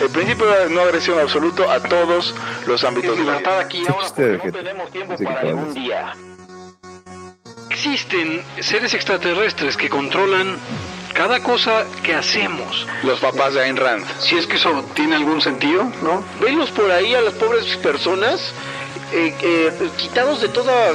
El 0.00 0.10
principio 0.10 0.46
de 0.46 0.70
no 0.70 0.82
agresión 0.82 1.18
absoluto 1.18 1.70
a 1.70 1.80
todos 1.80 2.34
los 2.66 2.84
ámbitos 2.84 3.18
de 3.18 3.24
la 3.24 3.38
vida. 3.38 3.38
libertad 3.38 3.60
aquí 3.60 3.84
ahora 3.88 4.08
porque 4.14 4.46
no 4.46 4.52
tenemos 4.52 4.90
tiempo 4.90 5.14
para 5.16 5.42
eso. 5.42 5.72
día. 5.74 6.12
Existen 7.70 8.42
seres 8.60 8.94
extraterrestres 8.94 9.76
que 9.76 9.88
controlan 9.88 10.56
cada 11.14 11.40
cosa 11.42 11.84
que 12.02 12.14
hacemos. 12.14 12.86
Los 13.02 13.18
papás 13.20 13.54
de 13.54 13.62
Ayn 13.62 13.76
Rand. 13.76 14.04
Si 14.20 14.36
es 14.36 14.46
que 14.46 14.56
eso 14.56 14.84
tiene 14.94 15.16
algún 15.16 15.40
sentido, 15.40 15.84
¿no? 16.02 16.22
Venlos 16.40 16.70
por 16.70 16.90
ahí 16.90 17.14
a 17.14 17.20
las 17.20 17.34
pobres 17.34 17.76
personas 17.78 18.52
eh, 19.12 19.34
eh, 19.42 19.90
quitados 19.96 20.40
de 20.42 20.48
toda 20.48 20.90
eh, 20.90 20.94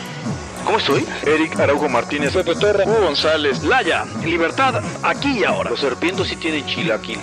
¿Cómo 0.65 0.77
estoy? 0.77 1.05
Eric 1.25 1.59
Araujo 1.59 1.89
Martínez, 1.89 2.33
Pepe 2.33 2.55
Torra, 2.55 2.83
Hugo 2.85 3.01
González, 3.01 3.63
Laya. 3.63 4.05
Libertad 4.23 4.83
aquí 5.03 5.39
y 5.39 5.43
ahora. 5.43 5.69
Los 5.69 5.79
serpientes 5.79 6.27
sí 6.27 6.35
tienen 6.35 6.65
chilaquil. 6.65 7.19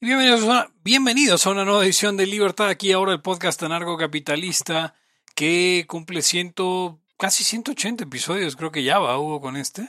Y 0.00 0.06
Bienvenidos 0.06 0.42
a, 0.42 0.44
una, 0.46 0.70
bienvenidos 0.82 1.46
a 1.46 1.50
una 1.50 1.64
nueva 1.64 1.84
edición 1.84 2.16
de 2.16 2.26
Libertad 2.26 2.68
aquí 2.68 2.88
y 2.88 2.92
ahora 2.92 3.12
el 3.12 3.20
podcast 3.22 3.62
anarcocapitalista 3.62 4.94
que 5.34 5.84
cumple 5.88 6.22
ciento, 6.22 6.98
casi 7.16 7.44
180 7.44 8.04
episodios, 8.04 8.56
creo 8.56 8.72
que 8.72 8.82
ya 8.82 8.98
va 8.98 9.18
Hugo 9.18 9.40
con 9.40 9.56
este. 9.56 9.88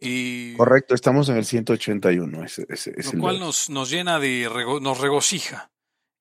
Y 0.00 0.54
Correcto, 0.56 0.94
estamos 0.94 1.28
en 1.28 1.36
el 1.36 1.44
181. 1.44 2.44
Ese, 2.44 2.66
ese, 2.68 2.92
es 2.96 3.06
lo 3.06 3.12
el 3.12 3.18
cual 3.20 3.38
nos, 3.40 3.70
nos 3.70 3.90
llena 3.90 4.18
de, 4.18 4.48
rego- 4.50 4.80
nos 4.80 4.98
regocija. 4.98 5.70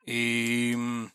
Y, 0.06 0.74
mm, 0.76 1.06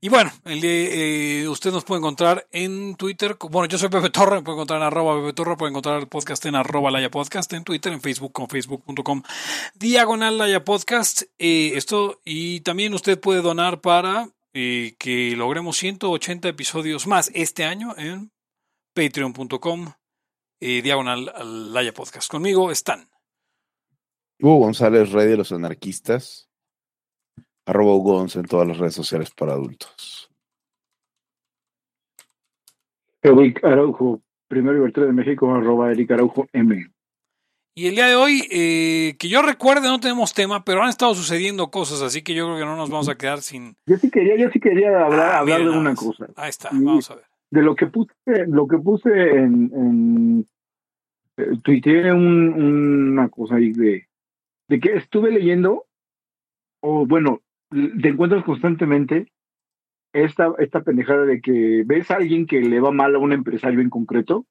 y 0.00 0.08
bueno, 0.08 0.30
el 0.44 0.60
eh, 0.62 1.48
usted 1.48 1.72
nos 1.72 1.84
puede 1.84 1.98
encontrar 1.98 2.46
en 2.52 2.94
Twitter. 2.94 3.36
Bueno, 3.50 3.66
yo 3.66 3.78
soy 3.78 3.88
Pepe 3.88 4.10
Torre, 4.10 4.36
me 4.36 4.42
puede 4.42 4.56
encontrar 4.56 4.80
en 4.80 4.86
arroba 4.86 5.20
Pepe 5.20 5.32
Torre, 5.32 5.56
puede 5.56 5.70
encontrar 5.70 5.98
el 5.98 6.06
podcast 6.06 6.44
en 6.46 6.54
arroba 6.54 6.90
Laya 6.90 7.10
Podcast, 7.10 7.52
en 7.52 7.64
Twitter, 7.64 7.92
en 7.92 8.00
Facebook 8.00 8.32
con 8.32 8.48
facebook.com 8.48 9.22
diagonal 9.74 10.38
Laya 10.38 10.64
Podcast. 10.64 11.22
Eh, 11.38 11.72
esto, 11.74 12.20
y 12.24 12.60
también 12.60 12.94
usted 12.94 13.18
puede 13.18 13.42
donar 13.42 13.80
para 13.80 14.30
eh, 14.54 14.94
que 14.98 15.34
logremos 15.36 15.76
180 15.76 16.48
episodios 16.48 17.06
más 17.06 17.30
este 17.34 17.64
año 17.64 17.94
en 17.98 18.30
patreon.com 18.94 19.92
eh, 20.60 20.82
diagonal 20.82 21.32
Laya 21.72 21.92
Podcast. 21.92 22.30
Conmigo 22.30 22.70
están. 22.70 23.08
Hugo 24.40 24.58
González, 24.58 25.10
rey 25.12 25.26
de 25.26 25.36
los 25.36 25.52
anarquistas. 25.52 26.47
Arroba 27.68 27.94
Hugo 27.96 28.14
Gonz 28.14 28.36
en 28.36 28.46
todas 28.46 28.66
las 28.66 28.78
redes 28.78 28.94
sociales 28.94 29.30
para 29.30 29.52
adultos. 29.52 30.30
Eric 33.20 33.62
Araujo, 33.62 34.22
primer 34.48 34.74
libertad 34.74 35.02
de 35.02 35.12
México, 35.12 35.52
arroba 35.54 35.90
Eric 35.92 36.10
Araujo 36.12 36.46
M. 36.54 36.90
Y 37.74 37.86
el 37.88 37.94
día 37.94 38.06
de 38.06 38.16
hoy, 38.16 38.48
eh, 38.50 39.16
que 39.18 39.28
yo 39.28 39.42
recuerde, 39.42 39.86
no 39.86 40.00
tenemos 40.00 40.32
tema, 40.32 40.64
pero 40.64 40.82
han 40.82 40.88
estado 40.88 41.14
sucediendo 41.14 41.70
cosas, 41.70 42.00
así 42.00 42.22
que 42.22 42.34
yo 42.34 42.46
creo 42.46 42.58
que 42.58 42.64
no 42.64 42.74
nos 42.76 42.88
vamos 42.88 43.08
a 43.10 43.16
quedar 43.16 43.42
sin. 43.42 43.76
Yo 43.86 43.98
sí 43.98 44.10
quería, 44.10 44.36
yo 44.36 44.48
sí 44.50 44.58
quería 44.60 45.04
hablar, 45.04 45.20
Ah, 45.34 45.38
hablar 45.40 45.60
de 45.60 45.68
una 45.70 45.94
cosa. 45.94 46.26
Ahí 46.36 46.48
está, 46.48 46.70
Y- 46.72 46.82
vamos 46.82 47.10
a 47.10 47.16
ver. 47.16 47.24
De 47.50 47.62
lo 47.62 47.74
que 47.76 47.86
puse, 47.86 48.12
lo 48.46 48.66
que 48.66 48.78
puse 48.78 49.10
en, 49.10 49.70
en 49.74 50.48
eh, 51.36 51.58
tuiteé 51.62 52.12
un- 52.12 53.12
una 53.12 53.28
cosa 53.28 53.56
ahí 53.56 53.72
de, 53.72 54.08
de 54.68 54.80
que 54.80 54.96
estuve 54.96 55.30
leyendo, 55.30 55.84
o 56.82 57.06
bueno, 57.06 57.42
te 57.70 58.08
encuentras 58.08 58.44
constantemente 58.44 59.32
esta, 60.12 60.52
esta 60.58 60.82
pendejada 60.82 61.24
de 61.24 61.40
que 61.40 61.82
ves 61.86 62.10
a 62.10 62.16
alguien 62.16 62.46
que 62.46 62.60
le 62.60 62.80
va 62.80 62.90
mal 62.90 63.14
a 63.14 63.18
un 63.18 63.32
empresario 63.32 63.80
en 63.80 63.90
concreto, 63.90 64.46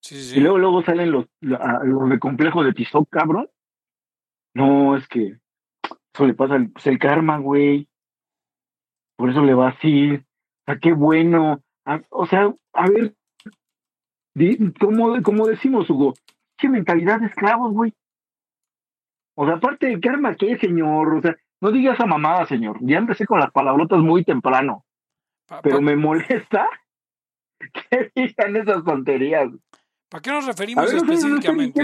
Sí, 0.00 0.14
sí, 0.16 0.22
sí. 0.22 0.38
Y 0.38 0.40
luego, 0.40 0.58
luego 0.58 0.82
salen 0.82 1.10
los, 1.10 1.26
los 1.40 2.10
de 2.10 2.18
complejo 2.18 2.62
de 2.62 2.72
Tizoc, 2.72 3.08
cabrón. 3.10 3.48
No, 4.54 4.96
es 4.96 5.06
que 5.08 5.38
eso 6.14 6.26
le 6.26 6.34
pasa 6.34 6.56
el, 6.56 6.70
pues 6.70 6.86
el 6.86 6.98
karma, 6.98 7.38
güey. 7.38 7.88
Por 9.16 9.30
eso 9.30 9.42
le 9.42 9.54
va 9.54 9.68
así. 9.68 10.14
O 10.14 10.64
sea, 10.66 10.78
qué 10.78 10.92
bueno. 10.92 11.62
Ah, 11.84 12.00
o 12.10 12.26
sea, 12.26 12.54
a 12.72 12.88
ver, 12.88 13.14
¿cómo, 14.80 15.20
cómo 15.22 15.46
decimos, 15.46 15.88
Hugo? 15.90 16.14
¿Qué 16.56 16.68
mentalidad 16.68 17.20
de 17.20 17.26
esclavos, 17.26 17.72
güey? 17.72 17.92
O 19.36 19.46
sea, 19.46 19.54
aparte 19.56 19.86
del 19.86 20.00
karma, 20.00 20.34
¿qué, 20.36 20.58
señor? 20.58 21.14
O 21.14 21.22
sea, 21.22 21.36
no 21.60 21.70
digas 21.70 21.98
a 22.00 22.06
mamada, 22.06 22.46
señor. 22.46 22.78
Ya 22.80 22.98
empecé 22.98 23.26
con 23.26 23.40
las 23.40 23.50
palabrotas 23.50 23.98
muy 24.00 24.24
temprano. 24.24 24.84
Pa- 25.46 25.60
Pero 25.62 25.80
me 25.80 25.96
molesta 25.96 26.68
que 27.90 28.10
digan 28.14 28.56
esas 28.56 28.84
tonterías. 28.84 29.48
¿Para 30.10 30.22
qué 30.22 30.30
nos 30.30 30.44
A 30.44 30.48
referimos 30.48 30.84
ver, 30.86 30.94
no 30.94 31.00
sé, 31.00 31.06
no 31.06 31.12
ni 31.12 31.14
específicamente? 31.66 31.80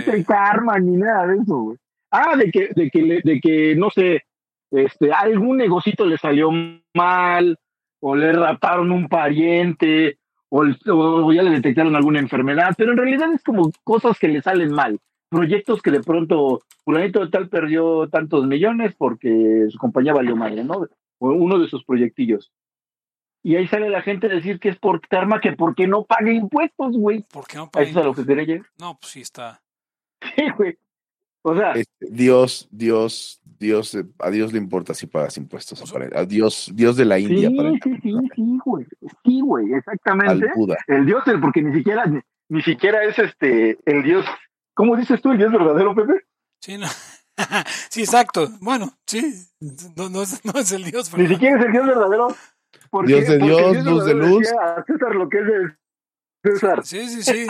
nada 0.98 1.26
de 1.26 1.34
eso, 1.42 1.56
güey. 1.58 1.76
Ah, 2.10 2.36
de 2.36 2.50
que, 2.50 2.68
de 2.74 2.90
que, 2.90 3.20
de 3.24 3.40
que, 3.40 3.74
no 3.76 3.90
sé, 3.90 4.22
este, 4.70 5.12
algún 5.12 5.56
negocito 5.56 6.06
le 6.06 6.16
salió 6.16 6.50
mal, 6.94 7.58
o 8.00 8.14
le 8.14 8.32
raptaron 8.32 8.92
un 8.92 9.08
pariente, 9.08 10.18
o 10.48 11.32
ya 11.32 11.42
le 11.42 11.50
detectaron 11.50 11.96
alguna 11.96 12.20
enfermedad, 12.20 12.74
pero 12.78 12.92
en 12.92 12.98
realidad 12.98 13.32
es 13.32 13.42
como 13.42 13.72
cosas 13.82 14.18
que 14.18 14.28
le 14.28 14.40
salen 14.42 14.70
mal. 14.72 15.00
Proyectos 15.28 15.82
que 15.82 15.90
de 15.90 16.00
pronto, 16.00 16.62
fulanito 16.84 17.20
de 17.20 17.30
tal 17.30 17.48
perdió 17.48 18.08
tantos 18.08 18.46
millones 18.46 18.94
porque 18.96 19.66
su 19.70 19.78
compañía 19.78 20.12
valió 20.12 20.36
madre, 20.36 20.62
¿no? 20.64 20.86
O 21.18 21.28
uno 21.32 21.58
de 21.58 21.68
sus 21.68 21.84
proyectillos. 21.84 22.52
Y 23.42 23.56
ahí 23.56 23.66
sale 23.66 23.90
la 23.90 24.00
gente 24.02 24.26
a 24.26 24.30
decir 24.30 24.58
que 24.58 24.70
es 24.70 24.76
por 24.78 25.00
karma, 25.06 25.40
que 25.40 25.52
porque 25.52 25.86
no 25.86 26.04
pague 26.04 26.32
impuestos, 26.32 26.96
güey. 26.96 27.24
¿Por 27.30 27.46
qué 27.46 27.56
no 27.58 27.64
Eso 27.64 27.70
para 27.72 27.84
es 27.86 27.96
a 27.96 28.02
lo 28.02 28.14
que 28.14 28.24
quería 28.24 28.44
llegar. 28.44 28.66
No, 28.78 28.96
pues 28.98 29.12
sí 29.12 29.20
está. 29.20 29.60
Sí, 30.36 30.44
güey. 30.56 30.78
O 31.42 31.54
sea, 31.54 31.72
Este, 31.72 32.06
Dios, 32.10 32.68
Dios, 32.70 33.42
Dios, 33.58 33.94
eh, 33.94 34.04
a 34.20 34.30
Dios 34.30 34.52
le 34.54 34.58
importa 34.58 34.94
si 34.94 35.06
pagas 35.06 35.36
impuestos. 35.36 35.82
apare- 35.82 36.16
A 36.16 36.24
Dios, 36.24 36.70
Dios 36.74 36.96
de 36.96 37.04
la 37.04 37.16
sí, 37.18 37.24
India, 37.24 37.50
sí, 37.50 37.56
sí, 38.02 38.12
¿no? 38.12 38.20
sí, 38.34 38.58
güey. 38.64 38.86
Sí, 39.24 39.40
güey, 39.42 39.66
al 39.72 39.78
exactamente. 39.78 40.46
Buda. 40.56 40.76
El 40.86 41.04
Dios, 41.04 41.22
el- 41.26 41.40
porque 41.40 41.60
ni 41.60 41.74
siquiera, 41.76 42.06
ni, 42.06 42.20
ni 42.48 42.62
siquiera 42.62 43.04
es 43.04 43.18
este, 43.18 43.78
el 43.84 44.02
Dios. 44.02 44.24
¿Cómo 44.74 44.96
dices 44.96 45.20
tú, 45.22 45.30
el 45.32 45.38
Dios 45.38 45.52
verdadero, 45.52 45.94
Pepe? 45.94 46.24
Sí, 46.60 46.76
no. 46.78 46.86
sí, 47.90 48.02
exacto. 48.02 48.48
Bueno, 48.60 48.96
sí. 49.06 49.34
No, 49.96 50.08
no 50.08 50.22
es, 50.22 50.44
no 50.44 50.52
es 50.58 50.72
el 50.72 50.84
Dios, 50.84 51.12
Ni 51.12 51.22
¿verdad? 51.22 51.34
siquiera 51.34 51.58
es 51.60 51.66
el 51.66 51.72
Dios 51.72 51.86
verdadero. 51.86 52.36
Porque, 52.90 53.14
Dios 53.14 53.28
de 53.28 53.38
Dios, 53.38 53.76
el 53.76 53.84
luz 53.84 54.04
de 54.04 54.14
verdadero 54.14 54.38
luz. 54.38 54.48
A 54.52 54.84
César 54.86 55.14
lo 55.14 55.28
que 55.28 55.38
es 55.38 55.44
de 55.44 56.52
César. 56.52 56.84
Sí, 56.84 57.08
sí, 57.08 57.22
sí. 57.22 57.46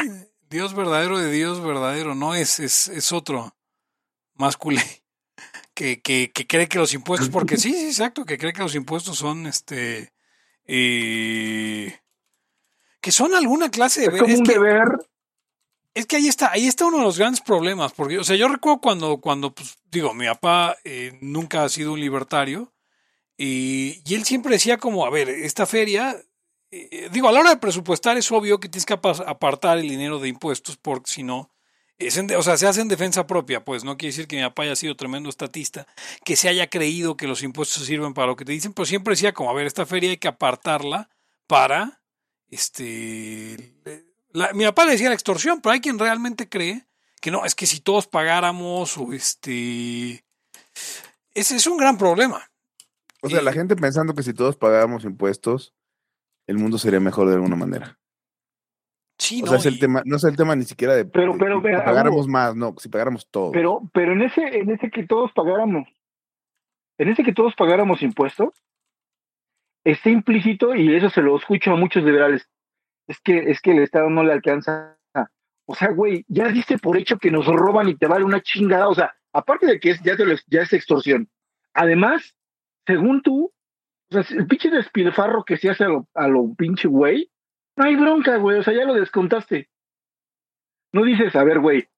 Dios 0.49 0.75
verdadero 0.75 1.19
de 1.19 1.31
Dios 1.31 1.63
verdadero. 1.65 2.15
No 2.15 2.35
es, 2.35 2.61
es, 2.61 2.89
es 2.89 3.13
otro 3.13 3.55
más. 4.35 4.57
Que, 5.75 6.01
que, 6.01 6.31
que 6.33 6.47
cree 6.47 6.69
que 6.69 6.79
los 6.79 6.95
impuestos, 6.95 7.31
porque 7.31 7.57
sí, 7.57 7.73
sí, 7.73 7.87
exacto, 7.87 8.25
que 8.25 8.39
cree 8.39 8.53
que 8.53 8.63
los 8.63 8.77
impuestos 8.77 9.19
son 9.19 9.49
este. 9.49 10.13
eh, 10.67 11.99
que 13.01 13.11
son 13.11 13.35
alguna 13.35 13.71
clase 13.71 14.03
de. 14.03 14.07
Es 14.15 14.23
como 14.23 14.33
es 14.33 14.39
un 14.39 14.47
que- 14.47 14.53
deber. 14.53 14.87
Es 15.95 16.07
que 16.07 16.17
ahí 16.17 16.27
está, 16.27 16.51
ahí 16.51 16.67
está 16.67 16.87
uno 16.87 16.99
de 16.99 17.05
los 17.05 17.19
grandes 17.19 17.41
problemas, 17.41 17.93
porque, 17.93 18.19
o 18.19 18.25
sea, 18.25 18.35
yo 18.37 18.49
recuerdo 18.49 18.81
cuando, 18.81 19.19
cuando, 19.21 19.55
pues, 19.55 19.77
digo, 19.93 20.13
mi 20.13 20.27
papá 20.27 20.77
eh, 20.85 21.17
nunca 21.21 21.63
ha 21.63 21.69
sido 21.69 21.93
un 21.93 22.01
libertario, 22.01 22.73
y, 23.37 24.03
y 24.05 24.15
él 24.15 24.25
siempre 24.25 24.53
decía 24.55 24.77
como, 24.79 25.07
a 25.07 25.11
ver, 25.11 25.29
esta 25.29 25.67
feria, 25.67 26.17
eh, 26.73 27.09
digo, 27.13 27.29
a 27.29 27.33
la 27.33 27.41
hora 27.41 27.51
de 27.51 27.57
presupuestar 27.59 28.17
es 28.17 28.31
obvio 28.33 28.59
que 28.59 28.69
tienes 28.69 28.87
que 28.87 28.95
apa- 28.95 29.25
apartar 29.27 29.79
el 29.79 29.89
dinero 29.89 30.19
de 30.19 30.29
impuestos, 30.29 30.77
porque 30.77 31.11
si 31.11 31.23
no, 31.23 31.51
es 31.97 32.17
en 32.17 32.29
o 32.35 32.43
sea, 32.43 32.57
se 32.57 32.67
hace 32.67 32.81
en 32.81 32.89
defensa 32.89 33.25
propia, 33.29 33.65
pues 33.65 33.85
no 33.85 33.97
quiere 33.97 34.11
decir 34.11 34.27
que 34.27 34.35
mi 34.37 34.43
papá 34.43 34.65
haya 34.65 34.75
sido 34.75 34.97
tremendo 34.97 35.29
estatista, 35.29 35.87
que 36.25 36.35
se 36.35 36.49
haya 36.49 36.69
creído 36.69 37.17
que 37.17 37.29
los 37.29 37.45
impuestos 37.45 37.85
sirven 37.87 38.15
para 38.15 38.27
lo 38.27 38.37
que 38.37 38.45
te 38.45 38.51
dicen, 38.51 38.73
pero 38.73 38.85
siempre 38.87 39.13
decía 39.13 39.33
como, 39.33 39.49
a 39.51 39.55
ver, 39.55 39.67
esta 39.69 39.87
feria 39.87 40.11
hay 40.11 40.17
que 40.17 40.27
apartarla 40.27 41.09
para, 41.47 42.03
este, 42.51 43.75
la- 44.35 44.53
mi 44.53 44.65
papá 44.65 44.85
le 44.85 44.93
decía 44.93 45.09
la 45.09 45.15
extorsión, 45.15 45.61
pero 45.63 45.73
hay 45.73 45.81
quien 45.81 45.99
realmente 45.99 46.49
cree 46.49 46.87
que 47.23 47.31
no, 47.31 47.47
es 47.47 47.55
que 47.55 47.65
si 47.67 47.81
todos 47.81 48.07
pagáramos 48.07 48.99
o 48.99 49.13
este... 49.15 50.23
Ese 51.33 51.57
es 51.57 51.67
un 51.67 51.79
gran 51.79 51.97
problema. 51.97 52.43
O 53.23 53.31
sea, 53.31 53.41
la 53.41 53.53
gente 53.53 53.75
pensando 53.77 54.15
que 54.15 54.23
si 54.23 54.35
todos 54.35 54.57
pagáramos 54.57 55.05
impuestos, 55.05 55.73
el 56.47 56.59
mundo 56.59 56.77
sería 56.77 57.01
mejor 57.01 57.29
de 57.29 57.35
alguna 57.37 57.57
manera. 57.57 57.99
Sí, 59.19 59.41
O 59.43 59.47
no, 59.47 59.51
sea, 59.53 59.59
es 59.61 59.67
el 59.67 59.75
y- 59.77 59.79
tema, 59.79 60.03
no 60.05 60.17
es 60.17 60.25
el 60.25 60.37
tema 60.37 60.55
ni 60.55 60.65
siquiera 60.65 60.95
de, 60.95 61.07
Pero- 61.07 61.33
de- 61.33 61.39
pero, 61.39 61.61
vea, 61.63 61.85
pagáramos 61.85 62.29
más, 62.29 62.55
no, 62.55 62.75
si 62.79 62.89
pagáramos 62.91 63.27
todo. 63.31 63.53
Pero, 63.53 63.81
pero 63.95 64.13
en 64.13 64.23
ese, 64.23 64.43
en 64.59 64.71
ese 64.71 64.91
que 64.91 65.07
todos 65.07 65.33
pagáramos, 65.33 65.89
en 66.99 67.09
ese 67.09 67.23
que 67.23 67.33
todos 67.33 67.55
pagáramos 67.55 68.03
impuestos, 68.03 68.51
está 69.85 70.11
implícito, 70.11 70.75
y 70.75 70.95
eso 70.95 71.09
se 71.11 71.23
lo 71.23 71.37
escucho 71.39 71.73
a 71.73 71.77
muchos 71.77 72.03
liberales, 72.03 72.49
es 73.07 73.21
que, 73.21 73.39
es 73.51 73.61
que 73.61 73.73
el 73.73 73.81
Estado 73.81 74.09
no 74.11 74.23
le 74.23 74.33
alcanza. 74.33 74.99
O 75.67 75.75
sea, 75.75 75.91
güey, 75.93 76.25
ya 76.29 76.49
diste 76.49 76.79
por 76.79 76.97
hecho 76.99 77.19
que 77.19 77.31
nos 77.31 77.47
roban 77.47 77.89
y 77.89 77.97
te 77.97 78.07
vale 78.07 78.25
una 78.25 78.43
chingada. 78.43 78.89
O 78.89 78.95
sea, 78.95 79.15
aparte 79.33 79.67
de 79.67 79.81
que 79.81 79.91
es, 79.91 80.03
ya, 80.03 80.17
te 80.17 80.27
lo- 80.27 80.37
ya 80.49 80.61
es 80.63 80.73
extorsión. 80.73 81.29
Además, 81.73 82.37
según 82.87 83.23
tú, 83.23 83.53
o 84.11 84.23
sea, 84.23 84.25
el 84.37 84.47
pinche 84.47 84.71
despilfarro 84.71 85.45
que 85.45 85.57
se 85.57 85.71
hace 85.71 85.85
a 85.85 85.89
lo, 85.89 86.07
a 86.15 86.29
lo 86.29 86.55
pinche 86.55 86.87
güey, 86.89 87.31
no 87.77 87.85
hay 87.85 87.97
bronca, 87.97 88.37
güey. 88.37 88.59
O 88.59 88.63
sea, 88.63 88.75
ya 88.75 88.85
lo 88.85 88.95
descontaste. 88.95 89.71
No 90.93 91.03
dices, 91.03 91.35
a 91.35 91.45
ver, 91.45 91.61
güey, 91.61 91.89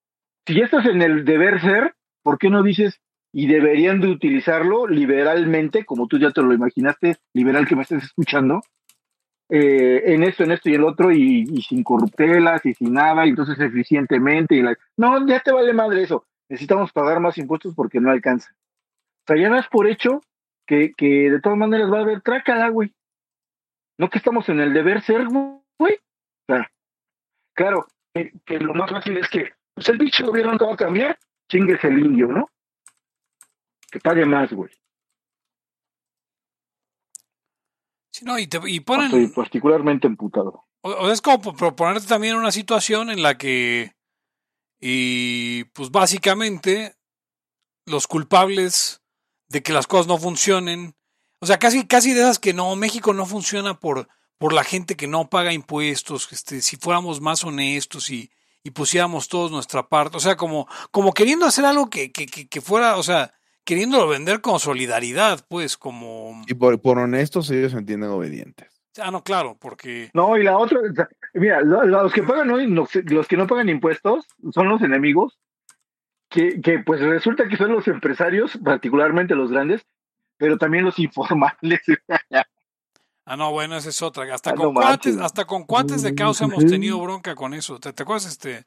si 0.46 0.54
ya 0.54 0.64
estás 0.64 0.86
en 0.86 1.02
el 1.02 1.24
deber 1.24 1.60
ser, 1.60 1.94
¿por 2.22 2.38
qué 2.38 2.48
no 2.50 2.62
dices 2.62 3.00
y 3.32 3.48
deberían 3.48 4.00
de 4.00 4.08
utilizarlo 4.08 4.86
liberalmente, 4.86 5.84
como 5.84 6.06
tú 6.06 6.18
ya 6.18 6.30
te 6.30 6.40
lo 6.40 6.54
imaginaste, 6.54 7.16
liberal 7.34 7.66
que 7.66 7.76
me 7.76 7.82
estés 7.82 8.04
escuchando, 8.04 8.62
eh, 9.48 10.02
en 10.06 10.22
esto, 10.22 10.44
en 10.44 10.52
esto 10.52 10.70
y 10.70 10.74
el 10.74 10.84
otro, 10.84 11.12
y, 11.12 11.44
y 11.50 11.62
sin 11.62 11.82
corruptelas 11.82 12.64
y 12.66 12.74
sin 12.74 12.92
nada, 12.92 13.26
y 13.26 13.30
entonces 13.30 13.58
eficientemente. 13.58 14.54
Y 14.54 14.62
la... 14.62 14.76
No, 14.96 15.26
ya 15.26 15.40
te 15.40 15.52
vale 15.52 15.72
madre 15.72 16.02
eso. 16.02 16.26
Necesitamos 16.48 16.92
pagar 16.92 17.20
más 17.20 17.38
impuestos 17.38 17.74
porque 17.74 18.00
no 18.00 18.10
alcanza. 18.10 18.50
O 18.52 19.26
sea, 19.26 19.36
ya 19.36 19.50
das 19.50 19.68
por 19.68 19.86
hecho 19.86 20.20
que, 20.66 20.92
que 20.96 21.30
de 21.30 21.40
todas 21.40 21.58
maneras 21.58 21.92
va 21.92 21.98
a 21.98 22.02
haber 22.02 22.20
trácala, 22.22 22.68
güey. 22.68 22.92
No 23.98 24.10
que 24.10 24.18
estamos 24.18 24.48
en 24.48 24.60
el 24.60 24.74
deber 24.74 25.02
ser, 25.02 25.26
güey. 25.26 25.98
Claro, 27.56 27.86
que, 28.12 28.32
que 28.44 28.58
lo 28.58 28.74
más 28.74 28.90
fácil 28.90 29.16
es 29.16 29.30
que 29.30 29.52
pues 29.74 29.88
el 29.88 29.96
bicho 29.96 30.26
gobierno 30.26 30.52
no 30.52 30.66
va 30.68 30.74
a 30.74 30.76
cambiar, 30.76 31.18
chingues 31.50 31.82
el 31.84 31.98
indio, 31.98 32.28
¿no? 32.28 32.50
Que 33.90 33.98
pague 33.98 34.26
más, 34.26 34.52
güey. 34.52 34.70
Sí, 38.05 38.05
no, 38.24 38.38
y, 38.38 38.46
te, 38.46 38.60
y 38.66 38.80
ponen, 38.80 39.06
Estoy 39.06 39.28
particularmente 39.28 40.06
emputado. 40.06 40.64
O, 40.82 40.90
o 40.90 41.10
es 41.10 41.20
como 41.20 41.40
po- 41.40 41.54
proponerte 41.54 42.06
también 42.06 42.36
una 42.36 42.52
situación 42.52 43.10
en 43.10 43.22
la 43.22 43.36
que, 43.38 43.94
y 44.80 45.64
pues 45.72 45.90
básicamente, 45.90 46.94
los 47.86 48.06
culpables 48.06 49.02
de 49.48 49.62
que 49.62 49.72
las 49.72 49.86
cosas 49.86 50.06
no 50.06 50.18
funcionen, 50.18 50.94
o 51.40 51.46
sea, 51.46 51.58
casi, 51.58 51.86
casi 51.86 52.12
de 52.12 52.20
esas 52.20 52.38
que 52.38 52.52
no, 52.52 52.74
México 52.76 53.12
no 53.14 53.26
funciona 53.26 53.78
por, 53.78 54.08
por 54.38 54.52
la 54.52 54.64
gente 54.64 54.96
que 54.96 55.06
no 55.06 55.28
paga 55.28 55.52
impuestos, 55.52 56.28
este, 56.32 56.62
si 56.62 56.76
fuéramos 56.76 57.20
más 57.20 57.44
honestos 57.44 58.10
y, 58.10 58.30
y 58.62 58.70
pusiéramos 58.70 59.28
todos 59.28 59.50
nuestra 59.50 59.88
parte, 59.88 60.16
o 60.16 60.20
sea, 60.20 60.36
como, 60.36 60.66
como 60.90 61.12
queriendo 61.12 61.46
hacer 61.46 61.64
algo 61.64 61.88
que, 61.88 62.12
que, 62.12 62.26
que, 62.26 62.48
que 62.48 62.60
fuera, 62.60 62.96
o 62.96 63.02
sea, 63.02 63.32
queriéndolo 63.66 64.08
vender 64.08 64.40
con 64.40 64.58
solidaridad, 64.60 65.44
pues, 65.48 65.76
como, 65.76 66.40
Y 66.46 66.54
por, 66.54 66.80
por 66.80 66.98
honestos 66.98 67.50
ellos 67.50 67.72
se 67.72 67.78
entienden 67.78 68.08
obedientes. 68.10 68.68
ah, 68.98 69.10
no, 69.10 69.22
claro, 69.22 69.58
porque, 69.60 70.10
No, 70.14 70.38
y 70.38 70.42
la 70.44 70.56
otra, 70.56 70.78
mira, 71.34 71.60
lo- 71.60 71.84
los 71.84 72.12
que 72.14 72.22
pagan 72.22 72.50
hoy, 72.50 72.66
no- 72.70 72.88
los 73.04 73.26
que 73.28 73.36
no 73.36 73.46
pagan 73.46 73.68
impuestos 73.68 74.24
son 74.54 74.68
los 74.70 74.80
enemigos, 74.80 75.38
que, 76.30 76.60
que 76.62 76.78
pues 76.78 77.00
resulta 77.00 77.46
que 77.48 77.56
son 77.56 77.72
los 77.72 77.86
empresarios, 77.88 78.58
particularmente 78.64 79.34
los 79.34 79.50
grandes, 79.50 79.82
pero 80.38 80.56
también 80.58 80.84
los 80.84 80.98
informales. 80.98 81.80
Ah, 83.28 83.36
no, 83.36 83.50
bueno, 83.50 83.76
esa 83.76 83.88
es 83.88 84.00
otra. 84.02 84.32
Hasta 84.32 84.50
Ah, 84.50 84.54
con 84.54 84.72
no 84.74 84.80
cuates, 84.80 85.16
hasta 85.18 85.44
con 85.44 85.64
cuates 85.64 86.02
de 86.02 86.14
causa 86.14 86.44
hemos 86.44 86.64
tenido 86.64 87.00
bronca 87.00 87.34
con 87.34 87.54
eso. 87.54 87.80
¿Te, 87.80 87.92
te 87.92 88.02
acuerdas 88.04 88.26
este? 88.26 88.64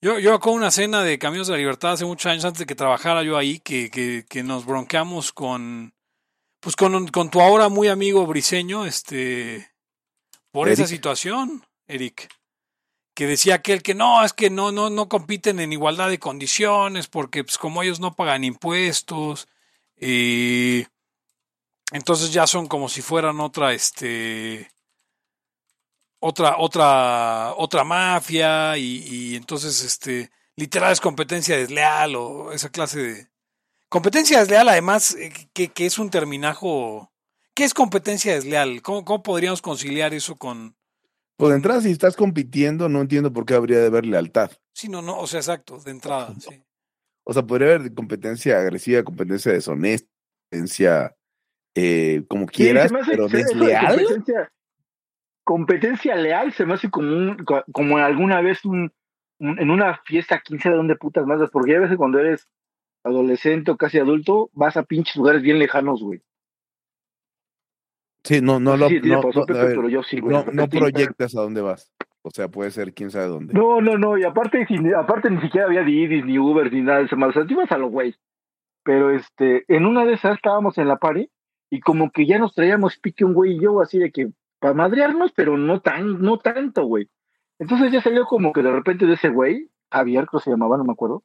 Yo, 0.00 0.20
yo 0.20 0.38
con 0.38 0.54
una 0.54 0.70
cena 0.70 1.02
de 1.02 1.18
Caminos 1.18 1.48
de 1.48 1.54
la 1.54 1.58
Libertad 1.58 1.92
hace 1.92 2.04
muchos 2.04 2.26
años 2.30 2.44
antes 2.44 2.60
de 2.60 2.66
que 2.66 2.76
trabajara 2.76 3.24
yo 3.24 3.36
ahí, 3.36 3.58
que, 3.58 3.90
que, 3.90 4.24
que 4.28 4.44
nos 4.44 4.64
bronqueamos 4.64 5.32
con 5.32 5.92
pues 6.60 6.76
con, 6.76 7.08
con 7.08 7.30
tu 7.30 7.40
ahora 7.40 7.68
muy 7.68 7.88
amigo 7.88 8.26
briseño, 8.26 8.84
este 8.84 9.70
por 10.52 10.68
esa 10.68 10.86
situación, 10.86 11.64
Eric. 11.86 12.28
Que 13.14 13.26
decía 13.26 13.56
aquel 13.56 13.82
que 13.82 13.94
no, 13.94 14.24
es 14.24 14.32
que 14.32 14.50
no, 14.50 14.70
no, 14.70 14.90
no 14.90 15.08
compiten 15.08 15.58
en 15.58 15.72
igualdad 15.72 16.08
de 16.08 16.20
condiciones, 16.20 17.08
porque 17.08 17.42
pues 17.42 17.58
como 17.58 17.82
ellos 17.82 17.98
no 17.98 18.14
pagan 18.14 18.44
impuestos, 18.44 19.48
eh, 19.96 20.86
entonces 21.90 22.32
ya 22.32 22.46
son 22.46 22.68
como 22.68 22.88
si 22.88 23.02
fueran 23.02 23.40
otra, 23.40 23.72
este, 23.72 24.70
otra, 26.20 26.56
otra, 26.58 27.54
otra 27.56 27.84
mafia 27.84 28.76
y, 28.76 29.04
y 29.06 29.36
entonces, 29.36 29.82
este, 29.82 30.30
literal 30.56 30.92
es 30.92 31.00
competencia 31.00 31.56
desleal 31.56 32.16
o 32.16 32.52
esa 32.52 32.70
clase 32.70 33.00
de 33.00 33.28
competencia 33.88 34.40
desleal. 34.40 34.68
Además, 34.68 35.14
eh, 35.14 35.32
que, 35.52 35.68
que 35.68 35.86
es 35.86 35.98
un 35.98 36.10
terminajo. 36.10 37.12
¿Qué 37.54 37.64
es 37.64 37.74
competencia 37.74 38.34
desleal? 38.34 38.82
¿Cómo, 38.82 39.04
cómo 39.04 39.22
podríamos 39.22 39.60
conciliar 39.62 40.14
eso 40.14 40.36
con? 40.36 40.76
Pues 41.36 41.50
de 41.50 41.56
entrada, 41.56 41.80
si 41.80 41.90
estás 41.90 42.16
compitiendo, 42.16 42.88
no 42.88 43.00
entiendo 43.00 43.32
por 43.32 43.46
qué 43.46 43.54
habría 43.54 43.78
de 43.78 43.86
haber 43.86 44.06
lealtad. 44.06 44.50
Sí, 44.74 44.88
no, 44.88 45.02
no, 45.02 45.18
o 45.18 45.26
sea, 45.26 45.40
exacto, 45.40 45.78
de 45.78 45.90
entrada, 45.92 46.34
sí. 46.38 46.62
O 47.24 47.32
sea, 47.32 47.42
podría 47.42 47.74
haber 47.74 47.94
competencia 47.94 48.58
agresiva, 48.58 49.02
competencia 49.02 49.52
deshonesta, 49.52 50.08
competencia 50.50 51.16
eh, 51.74 52.24
como 52.28 52.46
quieras, 52.46 52.90
pero 53.06 53.28
desleal. 53.28 53.96
Competencia, 53.98 54.52
competencia 55.48 56.14
leal 56.14 56.52
se 56.52 56.66
me 56.66 56.74
hace 56.74 56.90
como, 56.90 57.08
un, 57.10 57.36
co- 57.38 57.64
como 57.72 57.96
alguna 57.96 58.42
vez 58.42 58.62
un, 58.66 58.92
un- 59.38 59.58
en 59.58 59.70
una 59.70 59.96
fiesta, 60.04 60.42
quién 60.44 60.60
sabe 60.60 60.76
dónde 60.76 60.94
putas 60.96 61.24
más, 61.26 61.40
porque 61.50 61.72
ya 61.72 61.80
ves 61.80 61.88
que 61.88 61.96
cuando 61.96 62.18
eres 62.18 62.46
adolescente 63.02 63.70
o 63.70 63.78
casi 63.78 63.98
adulto, 63.98 64.50
vas 64.52 64.76
a 64.76 64.82
pinches 64.82 65.16
lugares 65.16 65.40
bien 65.40 65.58
lejanos, 65.58 66.02
güey. 66.02 66.20
Sí, 68.24 68.42
no, 68.42 68.60
no, 68.60 68.76
No, 68.76 68.76
lo, 68.76 68.90
no, 68.90 69.20
pasó, 69.22 69.38
no, 69.38 69.42
a 69.44 69.46
Pepe, 69.46 69.58
ver, 69.58 69.76
pero 69.76 69.88
yo 69.88 70.02
sí, 70.02 70.20
güey. 70.20 70.36
no, 70.36 70.42
De 70.42 70.52
no 70.52 70.62
repente- 70.64 70.78
proyectas 70.78 71.34
a 71.34 71.40
dónde 71.40 71.62
vas. 71.62 71.90
O 72.20 72.30
sea, 72.30 72.48
puede 72.48 72.70
ser 72.70 72.92
quién 72.92 73.10
sabe 73.10 73.28
dónde. 73.28 73.54
No, 73.54 73.80
no, 73.80 73.96
no, 73.96 74.18
y 74.18 74.24
aparte, 74.24 74.66
sin- 74.66 74.94
aparte 74.94 75.30
ni 75.30 75.40
siquiera 75.40 75.66
había 75.66 75.82
Didis, 75.82 76.26
ni 76.26 76.38
Uber, 76.38 76.70
ni 76.70 76.82
nada 76.82 76.98
de 76.98 77.04
eso. 77.06 77.16
O 77.16 77.32
sea, 77.32 77.44
ibas 77.48 77.72
a 77.72 77.78
lo 77.78 77.88
güey. 77.88 78.14
Pero 78.84 79.12
este, 79.12 79.64
en 79.74 79.86
una 79.86 80.04
de 80.04 80.12
esas 80.12 80.36
estábamos 80.36 80.76
en 80.76 80.88
la 80.88 80.96
party 80.98 81.30
y 81.70 81.80
como 81.80 82.10
que 82.10 82.26
ya 82.26 82.38
nos 82.38 82.54
traíamos 82.54 82.98
pique 82.98 83.24
un 83.24 83.32
güey 83.32 83.52
y 83.56 83.60
yo, 83.62 83.80
así 83.80 83.98
de 83.98 84.10
que 84.12 84.28
para 84.58 84.74
madrearnos, 84.74 85.32
pero 85.32 85.56
no 85.56 85.80
tan, 85.80 86.20
no 86.20 86.38
tanto, 86.38 86.84
güey. 86.84 87.08
Entonces 87.58 87.92
ya 87.92 88.00
salió 88.00 88.26
como 88.26 88.52
que 88.52 88.62
de 88.62 88.70
repente 88.70 89.06
de 89.06 89.14
ese 89.14 89.28
güey, 89.28 89.70
Javier, 89.90 90.26
creo 90.26 90.40
que 90.40 90.44
se 90.44 90.50
llamaba, 90.50 90.76
no 90.76 90.84
me 90.84 90.92
acuerdo. 90.92 91.24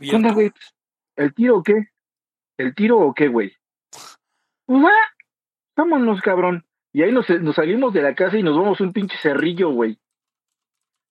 ¿Qué 0.00 0.16
onda, 0.16 0.32
güey? 0.32 0.52
¿El 1.16 1.34
tiro 1.34 1.58
o 1.58 1.62
qué? 1.62 1.88
¿El 2.58 2.74
tiro 2.74 2.98
o 2.98 3.14
qué, 3.14 3.28
güey? 3.28 3.52
Pues 4.66 4.84
va, 4.84 4.90
vámonos, 5.76 6.20
cabrón. 6.20 6.66
Y 6.92 7.02
ahí 7.02 7.12
nos, 7.12 7.28
nos 7.28 7.56
salimos 7.56 7.92
de 7.92 8.02
la 8.02 8.14
casa 8.14 8.38
y 8.38 8.42
nos 8.42 8.56
vamos 8.56 8.80
un 8.80 8.92
pinche 8.92 9.16
cerrillo, 9.18 9.70
güey. 9.70 9.98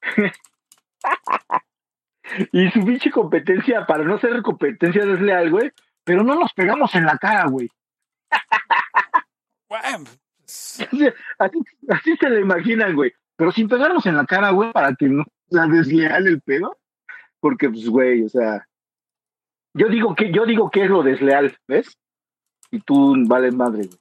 y 2.52 2.70
su 2.72 2.84
pinche 2.84 3.12
competencia, 3.12 3.86
para 3.86 4.04
no 4.04 4.18
ser 4.20 4.42
competencia 4.42 5.06
desleal, 5.06 5.52
güey, 5.52 5.72
pero 6.04 6.24
no 6.24 6.36
nos 6.36 6.54
pegamos 6.54 6.94
en 6.96 7.06
la 7.06 7.18
cara, 7.18 7.48
güey. 7.48 7.70
Pues, 10.90 11.14
Así, 11.40 11.60
así, 11.90 12.18
se 12.18 12.30
lo 12.30 12.40
imaginan, 12.40 12.96
güey. 12.96 13.14
Pero 13.36 13.52
sin 13.52 13.68
pegarnos 13.68 14.06
en 14.06 14.16
la 14.16 14.26
cara, 14.26 14.52
güey, 14.52 14.72
para 14.72 14.96
que 14.96 15.08
no 15.08 15.26
sea 15.50 15.66
desleal 15.68 16.28
el 16.28 16.42
pedo. 16.42 16.78
Porque, 17.40 17.70
pues, 17.70 17.88
güey, 17.88 18.24
o 18.24 18.30
sea. 18.30 18.68
Yo 19.74 19.88
digo 19.90 20.16
que, 20.16 20.32
yo 20.32 20.46
digo 20.46 20.70
que 20.72 20.84
es 20.86 20.90
lo 20.90 21.04
desleal, 21.04 21.58
¿ves? 21.68 21.98
Y 22.72 22.80
tú 22.80 23.14
vales 23.28 23.54
madre, 23.54 23.88
güey. 23.88 24.00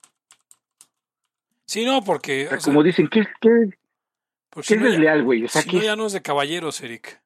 sí, 1.66 1.84
no, 1.84 2.02
porque, 2.02 2.46
O 2.46 2.48
sea, 2.48 2.58
o 2.58 2.60
sea, 2.60 2.70
como 2.72 2.82
dicen, 2.84 3.08
¿qué, 3.08 3.26
qué, 3.40 3.50
pues, 4.50 4.68
qué 4.68 4.74
si 4.74 4.74
es 4.74 4.80
no, 4.80 4.86
ya, 4.86 4.90
desleal, 4.92 5.24
güey? 5.24 5.44
O 5.44 5.48
sea, 5.48 5.62
si 5.62 5.68
¿qué 5.70 5.76
no, 5.78 5.82
ya 5.82 5.96
no 5.96 6.06
es 6.06 6.12
de 6.12 6.22
caballeros, 6.22 6.80
Eric. 6.80 7.20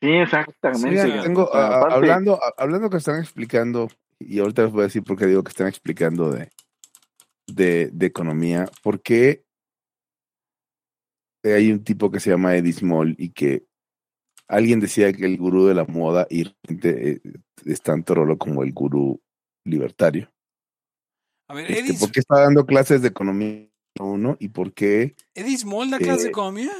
Sí, 0.00 0.08
exactamente. 0.10 1.02
Sí, 1.02 1.12
tengo, 1.22 1.54
a- 1.54 1.82
hablando, 1.94 2.42
a- 2.42 2.54
hablando 2.56 2.90
que 2.90 2.96
están 2.96 3.20
explicando, 3.20 3.88
y 4.18 4.40
ahorita 4.40 4.62
les 4.62 4.72
voy 4.72 4.80
a 4.80 4.84
decir 4.84 5.04
por 5.04 5.16
qué 5.16 5.26
digo 5.26 5.44
que 5.44 5.50
están 5.50 5.68
explicando 5.68 6.30
de, 6.32 6.50
de, 7.54 7.90
de 7.92 8.06
economía, 8.06 8.68
porque 8.82 9.44
hay 11.44 11.72
un 11.72 11.82
tipo 11.82 12.10
que 12.10 12.20
se 12.20 12.30
llama 12.30 12.56
Eddie 12.56 12.72
Small 12.72 13.14
y 13.18 13.30
que 13.30 13.66
alguien 14.48 14.80
decía 14.80 15.12
que 15.12 15.26
el 15.26 15.38
gurú 15.38 15.66
de 15.66 15.74
la 15.74 15.84
moda 15.84 16.26
y 16.30 16.44
realmente, 16.44 17.10
eh, 17.12 17.20
es 17.64 17.80
tanto 17.80 18.14
rolo 18.14 18.38
como 18.38 18.62
el 18.62 18.72
gurú 18.72 19.20
libertario. 19.64 20.30
A 21.48 21.54
ver, 21.54 21.70
Este, 21.70 21.94
¿Por 21.94 22.12
qué 22.12 22.20
está 22.20 22.40
dando 22.40 22.64
clases 22.66 23.02
de 23.02 23.08
economía 23.08 23.68
uno 24.00 24.36
y 24.40 24.48
por 24.48 24.72
qué 24.72 25.14
Eddie 25.34 25.58
Small 25.58 25.90
da 25.90 25.98
clase 25.98 26.22
de 26.22 26.28
Eh, 26.28 26.30
economía. 26.30 26.72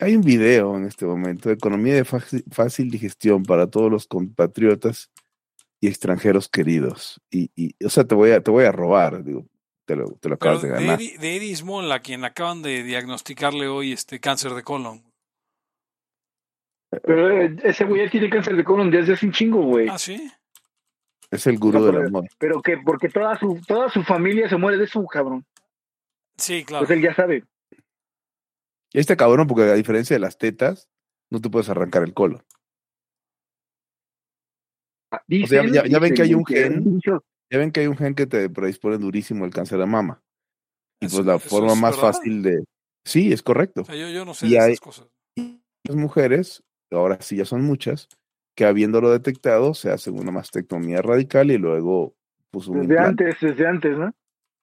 Hay 0.00 0.14
un 0.14 0.22
video 0.22 0.76
en 0.76 0.84
este 0.84 1.04
momento, 1.04 1.50
Economía 1.50 1.94
de 1.94 2.04
fácil, 2.04 2.44
fácil 2.50 2.90
digestión 2.90 3.42
para 3.42 3.66
todos 3.66 3.90
los 3.90 4.06
compatriotas 4.06 5.10
y 5.80 5.88
extranjeros 5.88 6.48
queridos. 6.48 7.20
Y, 7.30 7.50
y, 7.56 7.74
o 7.84 7.90
sea, 7.90 8.04
te 8.04 8.14
voy 8.14 8.30
a, 8.30 8.40
te 8.40 8.50
voy 8.50 8.64
a 8.64 8.72
robar, 8.72 9.24
digo, 9.24 9.46
te 9.88 9.96
lo, 9.96 10.04
te 10.20 10.28
lo 10.28 10.36
Pero 10.38 10.52
acabas 10.52 10.62
de 10.62 10.68
de 10.68 10.74
ganar. 10.74 11.00
Eddie, 11.00 11.16
de 11.18 11.36
Eddie 11.36 11.56
Small, 11.56 11.90
a 11.90 12.00
quien 12.00 12.22
acaban 12.24 12.60
de 12.60 12.82
diagnosticarle 12.82 13.68
hoy 13.68 13.92
este 13.92 14.20
cáncer 14.20 14.52
de 14.52 14.62
colon. 14.62 15.02
Pero 16.90 17.30
eh, 17.30 17.56
ese 17.64 17.84
güey 17.84 18.08
tiene 18.10 18.28
cáncer 18.28 18.54
de 18.54 18.64
colon 18.64 18.90
desde 18.90 19.14
hace 19.14 19.24
un 19.24 19.32
chingo, 19.32 19.62
güey. 19.62 19.88
Ah, 19.88 19.98
sí. 19.98 20.30
Es 21.30 21.46
el 21.46 21.58
gurú 21.58 21.78
No, 21.78 21.84
del 21.86 21.94
pero- 21.96 22.06
amor. 22.08 22.24
Pero 22.38 22.60
que 22.62 22.76
porque 22.84 23.08
toda 23.08 23.38
su, 23.38 23.60
toda 23.66 23.88
su 23.88 24.02
familia 24.02 24.46
se 24.48 24.56
muere 24.58 24.76
de 24.76 24.84
eso, 24.84 25.04
cabrón. 25.06 25.44
Sí, 26.36 26.64
claro. 26.64 26.84
Pues 26.86 26.96
él 26.96 27.02
ya 27.02 27.14
sabe. 27.14 27.44
Y 28.92 28.98
este 29.00 29.16
cabrón, 29.16 29.46
porque 29.46 29.62
a 29.62 29.74
diferencia 29.74 30.14
de 30.16 30.20
las 30.20 30.36
tetas, 30.36 30.88
no 31.30 31.40
te 31.40 31.48
puedes 31.48 31.68
arrancar 31.70 32.02
el 32.02 32.12
colon. 32.12 32.42
Dicen, 35.26 35.72
ya- 35.72 35.86
ya 35.86 35.98
ven 35.98 36.14
que 36.14 36.22
hay 36.22 36.34
un 36.34 36.44
gen. 36.44 36.84
dicho, 36.96 37.24
Ya 37.50 37.58
ven 37.58 37.70
que 37.72 37.80
hay 37.80 37.86
un 37.86 37.96
gen 37.96 38.14
que 38.14 38.26
te 38.26 38.48
predispone 38.50 38.98
durísimo 38.98 39.44
el 39.44 39.52
cáncer 39.52 39.78
de 39.78 39.86
mama. 39.86 40.22
Y 41.00 41.06
Eso- 41.06 41.16
pues 41.18 41.26
la 41.26 41.38
forma 41.38 41.74
más 41.74 41.96
verdad. 41.96 42.12
fácil 42.12 42.42
de... 42.42 42.64
Sí, 43.04 43.32
es 43.32 43.42
correcto. 43.42 43.82
O 43.82 43.84
sea, 43.84 43.96
yo, 43.96 44.08
yo 44.10 44.24
no 44.24 44.34
sé 44.34 44.46
Y 44.46 44.50
de 44.50 44.60
hay- 44.60 44.72
esas 44.72 44.80
cosas. 44.80 45.08
Las 45.84 45.96
mujeres, 45.96 46.62
ahora 46.90 47.18
sí 47.22 47.36
ya 47.36 47.44
son 47.46 47.62
muchas, 47.62 48.08
que 48.54 48.64
habiéndolo 48.66 49.10
detectado 49.10 49.72
se 49.72 49.90
hacen 49.90 50.18
una 50.18 50.30
mastectomía 50.32 51.00
radical 51.00 51.50
y 51.50 51.56
luego 51.58 52.14
pues 52.50 52.66
un 52.66 52.86
Desde 52.88 52.98
antes, 52.98 53.36
desde 53.40 53.66
antes, 53.66 53.96
¿no? 53.96 54.12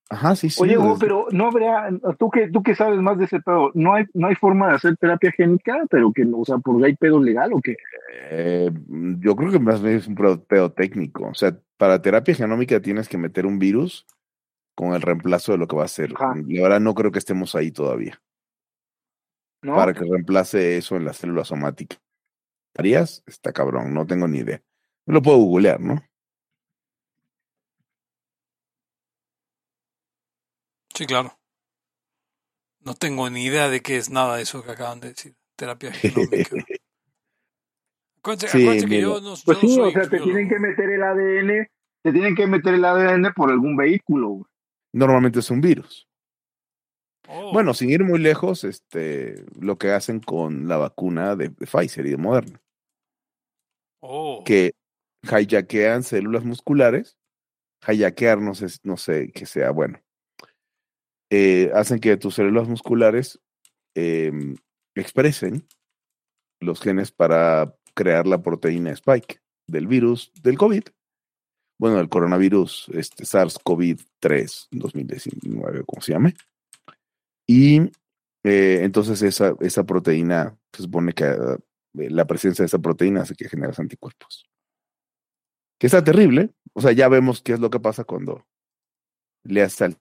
Ajá, 0.10 0.36
sí, 0.36 0.50
sí. 0.50 0.62
Oye, 0.62 0.78
Hugo, 0.78 0.98
pero 1.00 1.26
no 1.32 1.48
habrá, 1.48 1.90
tú 2.20 2.30
que, 2.30 2.50
tú 2.50 2.62
que 2.62 2.76
sabes 2.76 3.00
más 3.02 3.18
de 3.18 3.26
ese 3.26 3.40
pedo, 3.40 3.72
no 3.74 3.96
hay, 3.96 4.06
no 4.14 4.28
hay 4.28 4.36
forma 4.36 4.70
de 4.70 4.76
hacer 4.76 4.98
terapia 4.98 5.32
génica, 5.32 5.84
pero 5.90 6.12
que, 6.14 6.24
o 6.32 6.46
sea, 6.46 6.60
porque 6.60 6.86
hay 6.86 6.96
pedo 6.96 7.20
legal 7.20 7.54
o 7.54 7.62
qué. 7.62 7.76
Eh, 8.30 8.72
yo 9.20 9.36
creo 9.36 9.52
que 9.52 9.60
más 9.60 9.82
bien 9.82 9.98
es 9.98 10.08
un 10.08 10.16
pedo 10.16 10.72
técnico. 10.72 11.28
O 11.28 11.34
sea, 11.34 11.58
para 11.78 12.02
terapia 12.02 12.36
genómica 12.36 12.80
tienes 12.82 13.10
que 13.10 13.18
meter 13.18 13.48
un 13.48 13.58
virus 13.58 14.06
con 14.76 14.94
el 14.94 15.02
reemplazo 15.02 15.54
de 15.54 15.58
lo 15.58 15.68
que 15.68 15.76
va 15.76 15.86
a 15.86 15.90
ser. 15.90 16.14
Ajá. 16.16 16.36
Y 16.48 16.60
ahora 16.60 16.80
no 16.80 16.94
creo 16.94 17.12
que 17.12 17.20
estemos 17.20 17.56
ahí 17.56 17.72
todavía. 17.72 18.22
¿no? 19.64 19.76
Para 19.76 19.94
que 19.94 20.02
reemplace 20.02 20.78
eso 20.78 20.96
en 20.96 21.06
la 21.06 21.14
célula 21.14 21.44
somática. 21.44 21.98
¿Harías? 22.78 23.24
Está 23.26 23.52
cabrón, 23.54 23.94
no 23.94 24.06
tengo 24.06 24.28
ni 24.28 24.40
idea. 24.40 24.62
Lo 25.08 25.22
puedo 25.22 25.38
googlear, 25.38 25.80
¿no? 25.80 26.04
Sí, 30.96 31.06
claro. 31.06 31.38
No 32.80 32.94
tengo 32.94 33.30
ni 33.30 33.44
idea 33.44 33.70
de 33.70 33.82
qué 33.82 33.98
es 33.98 34.10
nada 34.10 34.38
de 34.38 34.44
eso 34.44 34.64
que 34.64 34.72
acaban 34.72 35.02
de 35.02 35.10
decir. 35.10 35.36
Terapia 35.56 35.92
genómica. 35.94 36.56
Acuérdense, 38.20 38.48
Sí, 38.48 38.64
acuérdense 38.64 38.88
que 38.88 39.02
yo 39.02 39.22
no, 39.22 39.34
Pues 39.46 39.46
yo 39.46 39.54
no 39.54 39.60
sí, 39.60 39.76
soy 39.76 39.90
o 39.90 39.92
sea, 39.92 40.10
te 40.10 40.20
tienen 40.20 40.50
que 40.50 40.60
meter 40.60 40.90
el 40.90 41.04
ADN, 41.04 41.68
te 42.02 42.12
tienen 42.12 42.36
que 42.36 42.48
meter 42.48 42.74
el 42.74 42.86
ADN 42.86 43.34
por 43.34 43.52
algún 43.52 43.76
vehículo, 43.76 44.30
güey. 44.30 44.46
Normalmente 44.94 45.40
es 45.40 45.52
un 45.52 45.62
virus. 45.62 46.08
Oh, 47.28 47.52
Bueno, 47.52 47.74
sin 47.74 47.90
ir 47.90 48.04
muy 48.04 48.20
lejos, 48.20 48.64
este, 48.64 49.44
lo 49.60 49.78
que 49.78 49.92
hacen 49.92 50.20
con 50.20 50.68
la 50.68 50.78
vacuna 50.78 51.36
de, 51.36 51.50
de 51.50 51.66
Pfizer 51.66 52.06
y 52.06 52.12
de 52.12 52.18
Moderna, 52.18 52.62
oh. 54.00 54.44
que 54.46 54.74
hijackean 55.24 56.04
células 56.04 56.46
musculares, 56.46 57.18
hijackear 57.88 58.40
no 58.40 58.54
sé, 58.54 58.68
no 58.84 58.96
sé 58.96 59.32
que 59.32 59.46
sea 59.46 59.72
bueno, 59.72 60.00
eh, 61.30 61.72
hacen 61.74 62.00
que 62.00 62.18
tus 62.18 62.36
células 62.36 62.68
musculares 62.68 63.40
em, 63.96 64.56
expresen 64.96 65.68
los 66.62 66.82
genes 66.82 67.12
para 67.12 67.76
crear 67.94 68.28
la 68.28 68.42
proteína 68.42 68.92
spike 68.92 69.40
del 69.68 69.88
virus 69.88 70.32
del 70.42 70.58
COVID. 70.58 70.84
Bueno, 71.80 72.00
el 72.00 72.10
coronavirus, 72.10 72.90
este 72.94 73.26
SARS-CoV-3 73.26 74.68
2019, 74.72 75.84
¿cómo 75.86 76.02
se 76.02 76.14
llame? 76.14 76.36
Y 77.48 77.92
eh, 78.44 78.82
entonces 78.84 79.22
esa, 79.22 79.56
esa 79.60 79.84
proteína, 79.84 80.58
se 80.72 80.84
supone 80.84 81.14
que 81.14 81.26
eh, 81.26 82.10
la 82.10 82.26
presencia 82.26 82.64
de 82.64 82.68
esa 82.68 82.80
proteína 82.80 83.24
hace 83.24 83.36
que 83.36 83.50
generas 83.50 83.80
anticuerpos. 83.80 84.46
Que 85.80 85.88
está 85.88 86.04
terrible. 86.04 86.52
O 86.74 86.82
sea, 86.82 86.92
ya 86.92 87.10
vemos 87.10 87.42
qué 87.42 87.54
es 87.54 87.60
lo 87.60 87.70
que 87.70 87.80
pasa 87.80 88.04
cuando 88.04 88.46
le 89.44 89.62
haces 89.62 89.98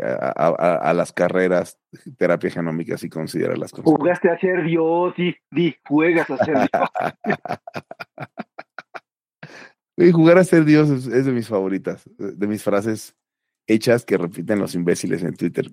a, 0.00 0.32
a- 0.34 0.48
a- 0.58 0.90
a 0.90 0.94
las 0.94 1.12
carreras 1.12 1.78
terapia 2.16 2.50
genómica 2.50 2.96
y 3.00 3.08
consideras 3.08 3.58
las 3.58 3.70
cosas. 3.70 3.84
Jugaste 3.86 4.30
a 4.30 4.38
ser 4.38 4.64
Dios, 4.64 5.14
di, 5.16 5.34
di, 5.50 5.76
juegas 5.86 6.28
a 6.30 6.44
ser 6.44 6.54
Dios. 6.56 6.70
Y 10.00 10.12
jugar 10.12 10.38
a 10.38 10.44
ser 10.44 10.64
Dios 10.64 10.88
es, 10.90 11.06
es 11.08 11.26
de 11.26 11.32
mis 11.32 11.48
favoritas, 11.48 12.04
de 12.18 12.46
mis 12.46 12.62
frases 12.62 13.16
hechas 13.66 14.04
que 14.04 14.16
repiten 14.16 14.60
los 14.60 14.76
imbéciles 14.76 15.24
en 15.24 15.34
Twitter 15.34 15.68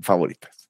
favoritas. 0.00 0.68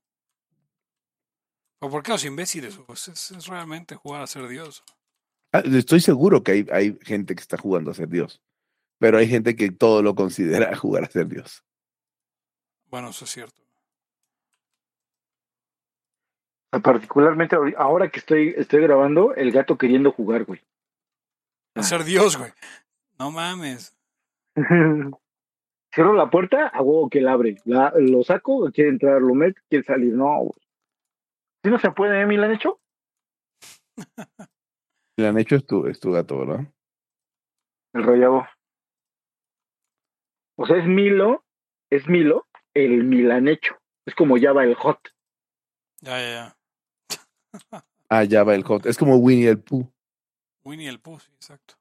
¿Pero 1.79 1.91
¿Por 1.93 2.03
qué 2.03 2.13
los 2.13 2.25
imbéciles? 2.25 2.79
Pues 2.87 3.09
es, 3.09 3.33
es 3.33 3.47
realmente 3.49 3.97
jugar 3.97 4.23
a 4.23 4.27
ser 4.27 4.49
Dios. 4.49 4.83
Ah, 5.53 5.61
Estoy 5.63 6.01
seguro 6.01 6.43
que 6.43 6.53
hay, 6.53 6.67
hay 6.73 6.99
gente 7.03 7.35
que 7.35 7.43
está 7.43 7.59
jugando 7.59 7.91
a 7.91 7.95
ser 7.95 8.09
Dios, 8.09 8.41
pero 8.99 9.19
hay 9.19 9.29
gente 9.29 9.55
que 9.55 9.71
todo 9.71 10.03
lo 10.03 10.15
considera 10.15 10.75
jugar 10.79 11.05
a 11.05 11.11
ser 11.11 11.29
Dios. 11.29 11.63
Bueno, 12.91 13.11
eso 13.11 13.25
es 13.25 13.31
cierto. 13.31 13.61
Particularmente 16.83 17.57
ahori- 17.57 17.75
ahora 17.79 18.11
que 18.11 18.19
estoy, 18.21 18.55
estoy 18.57 18.83
grabando, 18.83 19.35
el 19.35 19.53
gato 19.53 19.79
queriendo 19.79 20.13
jugar, 20.13 20.45
güey. 20.45 20.61
A 21.75 21.83
ser 21.83 22.05
Dios, 22.05 22.37
güey. 22.37 22.53
No 23.19 23.31
mames. 23.31 23.97
Cierro 25.95 26.13
la 26.13 26.29
puerta, 26.31 26.71
huevo 26.77 27.09
que 27.09 27.21
la 27.23 27.33
abre. 27.33 27.57
La, 27.65 27.93
lo 27.97 28.23
saco, 28.23 28.71
quiere 28.73 28.91
entrar, 28.91 29.23
lo 29.23 29.35
meto, 29.35 29.61
quiere 29.71 29.85
salir. 29.85 30.13
No, 30.13 30.39
güey. 30.41 30.61
Si 31.65 31.71
no 31.71 31.79
se 31.79 31.91
puede, 31.91 32.21
¿eh? 32.21 32.27
¿Me 32.27 32.37
lo 32.37 32.45
han 32.45 32.53
hecho? 32.53 32.81
Le 35.17 35.27
han 35.27 35.39
hecho 35.39 35.57
es 35.57 35.67
tu, 35.67 35.87
es 35.87 35.99
tu 35.99 36.13
gato, 36.13 36.39
¿verdad? 36.39 36.67
El 37.95 38.05
rollabo. 38.05 38.47
O 40.57 40.67
sea, 40.67 40.77
es 40.77 40.87
Milo, 40.87 41.45
es 41.91 42.07
Milo, 42.09 42.47
el 42.85 43.05
Milanecho. 43.05 43.77
Es 44.07 44.15
como 44.15 44.37
Java 44.41 44.65
el 44.65 44.75
Hot. 44.75 44.99
Ya, 46.01 46.19
ya, 46.21 46.57
ya. 47.11 47.19
Ah, 48.11 48.25
ya 48.25 48.43
va 48.43 48.55
el 48.55 48.63
hot. 48.63 48.87
Es 48.87 48.97
como 48.97 49.17
Winnie 49.17 49.49
el 49.51 49.59
Pooh, 49.61 49.87
Winnie 50.65 50.89
el 50.89 50.99
Pooh, 50.99 51.19
sí, 51.21 51.31
exacto. 51.35 51.75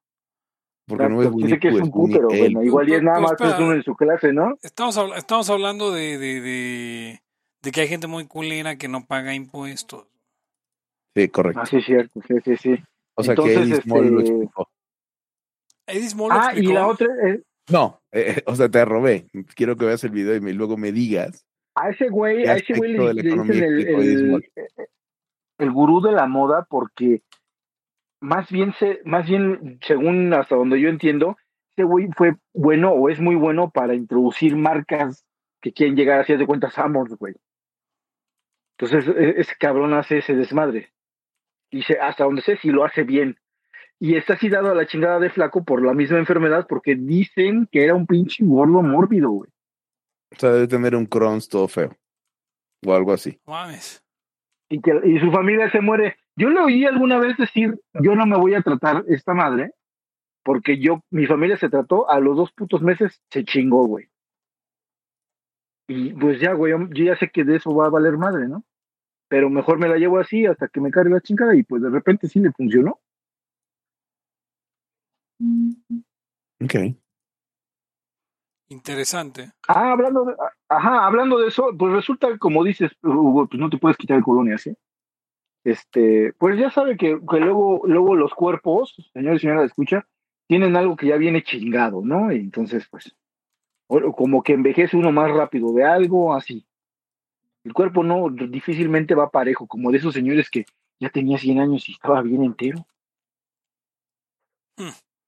porque 0.86 1.08
no 1.08 1.22
es 1.22 1.28
Exacto, 1.28 1.36
Winnie 1.38 1.48
dice 1.48 1.60
que 1.62 1.68
es 1.70 1.74
Pooh, 1.80 1.86
un 1.86 1.92
Winnie 1.94 2.18
pero 2.18 2.28
bueno, 2.28 2.64
igual 2.66 2.90
y 2.90 2.94
es 2.96 3.02
nada 3.04 3.20
Pues, 3.20 3.32
más 3.32 3.32
es 3.40 3.48
espera. 3.48 3.66
uno 3.66 3.74
en 3.76 3.84
su 3.84 3.96
clase, 3.96 4.34
¿no? 4.34 4.58
Estamos, 4.62 4.98
estamos 5.16 5.50
hablando 5.50 5.92
de, 5.94 6.18
de, 6.18 6.42
de, 6.42 7.22
de 7.62 7.72
que 7.72 7.80
hay 7.82 7.88
gente 7.88 8.08
muy 8.08 8.28
culera 8.28 8.76
que 8.78 8.90
no 8.90 9.06
paga 9.06 9.34
impuestos. 9.34 10.06
Sí, 11.16 11.30
correcto. 11.30 11.62
Ah, 11.62 11.66
sí, 11.66 11.82
cierto, 11.82 12.20
sí, 12.28 12.34
sí, 12.44 12.58
sí. 12.58 12.84
O 13.16 13.24
sea 13.24 13.32
entonces, 13.32 13.56
que 13.58 13.64
Eddie 13.64 13.82
Small 13.84 14.08
lo 14.10 14.20
este- 14.20 14.32
explicó. 14.34 14.70
Edith 15.88 16.10
Small 16.10 16.30
lo 16.30 16.36
Ah, 16.36 16.44
y 16.48 16.48
explicó. 16.58 16.74
la 16.74 16.88
otra, 16.88 17.08
es, 17.30 17.40
No, 17.70 18.02
eh, 18.20 18.44
o 18.46 18.56
sea, 18.56 18.70
te 18.70 18.84
robé. 18.86 19.28
Quiero 19.56 19.76
que 19.76 19.86
veas 19.86 20.04
el 20.04 20.12
video 20.12 20.36
y 20.36 20.42
me- 20.42 20.54
luego 20.54 20.78
me 20.78 20.92
digas. 20.92 21.46
a 21.76 21.90
ese 21.90 22.10
güey, 22.10 22.44
¿Qué 22.44 22.50
a 22.50 22.56
ese 22.56 22.74
güey 22.74 22.94
le, 22.94 23.14
le 23.14 23.22
dicen 23.24 23.52
el, 23.52 23.88
Eddie 23.88 24.40
el, 25.60 25.72
gurú 25.72 26.02
de 26.02 26.12
la 26.12 26.28
moda 26.28 26.66
porque 26.70 27.22
más 28.22 28.50
bien 28.52 28.74
se, 28.80 29.00
más 29.06 29.28
bien, 29.28 29.80
según 29.82 30.34
hasta 30.34 30.56
donde 30.56 30.80
yo 30.82 30.90
entiendo, 30.90 31.38
ese 31.76 31.84
güey 31.86 32.08
fue 32.16 32.36
bueno 32.54 32.92
o 32.92 33.10
es 33.10 33.20
muy 33.20 33.36
bueno 33.36 33.70
para 33.70 33.94
introducir 33.94 34.56
marcas 34.56 35.24
que 35.62 35.74
quieren 35.74 35.96
llegar 35.96 36.20
así 36.20 36.36
de 36.36 36.46
cuentas 36.48 36.78
Amos, 36.78 37.10
güey. 37.18 37.36
Entonces, 38.78 39.08
e- 39.16 39.40
ese 39.42 39.54
cabrón 39.60 39.94
hace 39.94 40.20
ese 40.20 40.36
desmadre. 40.36 40.92
Dice, 41.72 41.98
hasta 42.00 42.24
donde 42.24 42.42
sé 42.42 42.58
si 42.58 42.70
lo 42.70 42.86
hace 42.86 43.04
bien. 43.04 43.38
Y 44.00 44.16
está 44.16 44.34
así 44.34 44.50
dado 44.50 44.70
a 44.70 44.76
la 44.76 44.86
chingada 44.86 45.20
de 45.20 45.30
flaco 45.30 45.64
por 45.64 45.84
la 45.84 45.94
misma 45.94 46.20
enfermedad, 46.20 46.68
porque 46.70 46.96
dicen 46.96 47.68
que 47.72 47.84
era 47.84 47.96
un 47.96 48.06
pinche 48.06 48.44
gordo 48.46 48.84
mórbido, 48.84 49.32
güey. 49.32 49.50
O 50.32 50.40
sea, 50.40 50.52
debe 50.52 50.68
tener 50.68 50.96
un 50.96 51.06
Crohn's 51.06 51.48
todo 51.48 51.68
feo. 51.68 51.96
O 52.86 52.94
algo 52.94 53.12
así. 53.12 53.40
Mames. 53.46 54.04
y 54.70 54.82
que 54.82 54.92
y 55.04 55.20
su 55.20 55.32
familia 55.32 55.72
se 55.72 55.82
muere. 55.82 56.18
Yo 56.36 56.50
le 56.50 56.60
oí 56.60 56.86
alguna 56.86 57.18
vez 57.18 57.38
decir, 57.38 57.80
yo 57.94 58.16
no 58.16 58.26
me 58.28 58.38
voy 58.38 58.54
a 58.54 58.62
tratar 58.62 59.04
esta 59.08 59.34
madre, 59.34 59.72
porque 60.44 60.78
yo, 60.80 61.02
mi 61.10 61.26
familia 61.26 61.58
se 61.58 61.70
trató, 61.70 62.10
a 62.10 62.20
los 62.20 62.38
dos 62.38 62.52
putos 62.52 62.82
meses 62.82 63.20
se 63.32 63.44
chingó, 63.44 63.88
güey. 63.88 64.10
Y 65.88 66.14
pues 66.14 66.40
ya, 66.40 66.54
güey, 66.54 66.74
yo 66.92 67.06
ya 67.06 67.18
sé 67.18 67.30
que 67.30 67.44
de 67.44 67.56
eso 67.56 67.74
va 67.74 67.88
a 67.88 67.90
valer 67.90 68.18
madre, 68.18 68.48
¿no? 68.48 68.64
Pero 69.30 69.50
mejor 69.50 69.80
me 69.80 69.90
la 69.90 69.98
llevo 69.98 70.20
así 70.20 70.46
hasta 70.46 70.68
que 70.68 70.82
me 70.82 70.92
cargue 70.92 71.14
la 71.14 71.22
chingada 71.22 71.56
y 71.56 71.64
pues 71.64 71.82
de 71.82 71.90
repente 71.90 72.28
sí 72.28 72.40
le 72.40 72.52
funcionó. 72.52 73.00
Ok. 76.64 76.76
Interesante. 78.70 79.52
Ah, 79.68 79.92
hablando 79.94 80.26
de, 80.26 80.36
ajá, 80.68 81.06
hablando 81.06 81.40
de 81.40 81.48
eso, 81.48 81.70
pues 81.78 81.94
resulta, 81.94 82.38
como 82.38 82.64
dices, 82.64 82.92
Hugo, 83.02 83.48
pues 83.48 83.60
no 83.60 83.70
te 83.70 83.78
puedes 83.78 83.98
quitar 83.98 84.18
el 84.18 84.24
colonia, 84.24 84.58
¿sí? 84.58 84.76
Este, 85.64 86.34
pues 86.34 86.60
ya 86.60 86.70
sabe 86.72 86.98
que, 86.98 87.20
que 87.30 87.40
luego, 87.40 87.82
luego 87.86 88.16
los 88.16 88.34
cuerpos, 88.34 88.96
señores 89.14 89.42
y 89.42 89.48
señoras, 89.48 89.66
escucha, 89.66 90.06
tienen 90.48 90.76
algo 90.76 90.96
que 90.96 91.08
ya 91.08 91.18
viene 91.18 91.44
chingado, 91.44 92.02
¿no? 92.04 92.32
Y 92.32 92.38
entonces, 92.38 92.88
pues, 92.90 93.16
o- 93.88 94.12
como 94.14 94.44
que 94.44 94.54
envejece 94.54 94.98
uno 94.98 95.12
más 95.12 95.32
rápido 95.32 95.72
de 95.74 95.84
algo, 95.86 96.34
así. 96.34 96.66
El 97.64 97.74
cuerpo 97.74 98.04
no 98.04 98.30
difícilmente 98.30 99.14
va 99.16 99.30
parejo, 99.30 99.68
como 99.68 99.92
de 99.92 99.98
esos 99.98 100.14
señores 100.14 100.50
que 100.50 100.66
ya 101.00 101.10
tenía 101.10 101.38
100 101.38 101.60
años 101.60 101.88
y 101.90 101.94
estaba 101.94 102.22
bien 102.22 102.44
entero. 102.44 102.86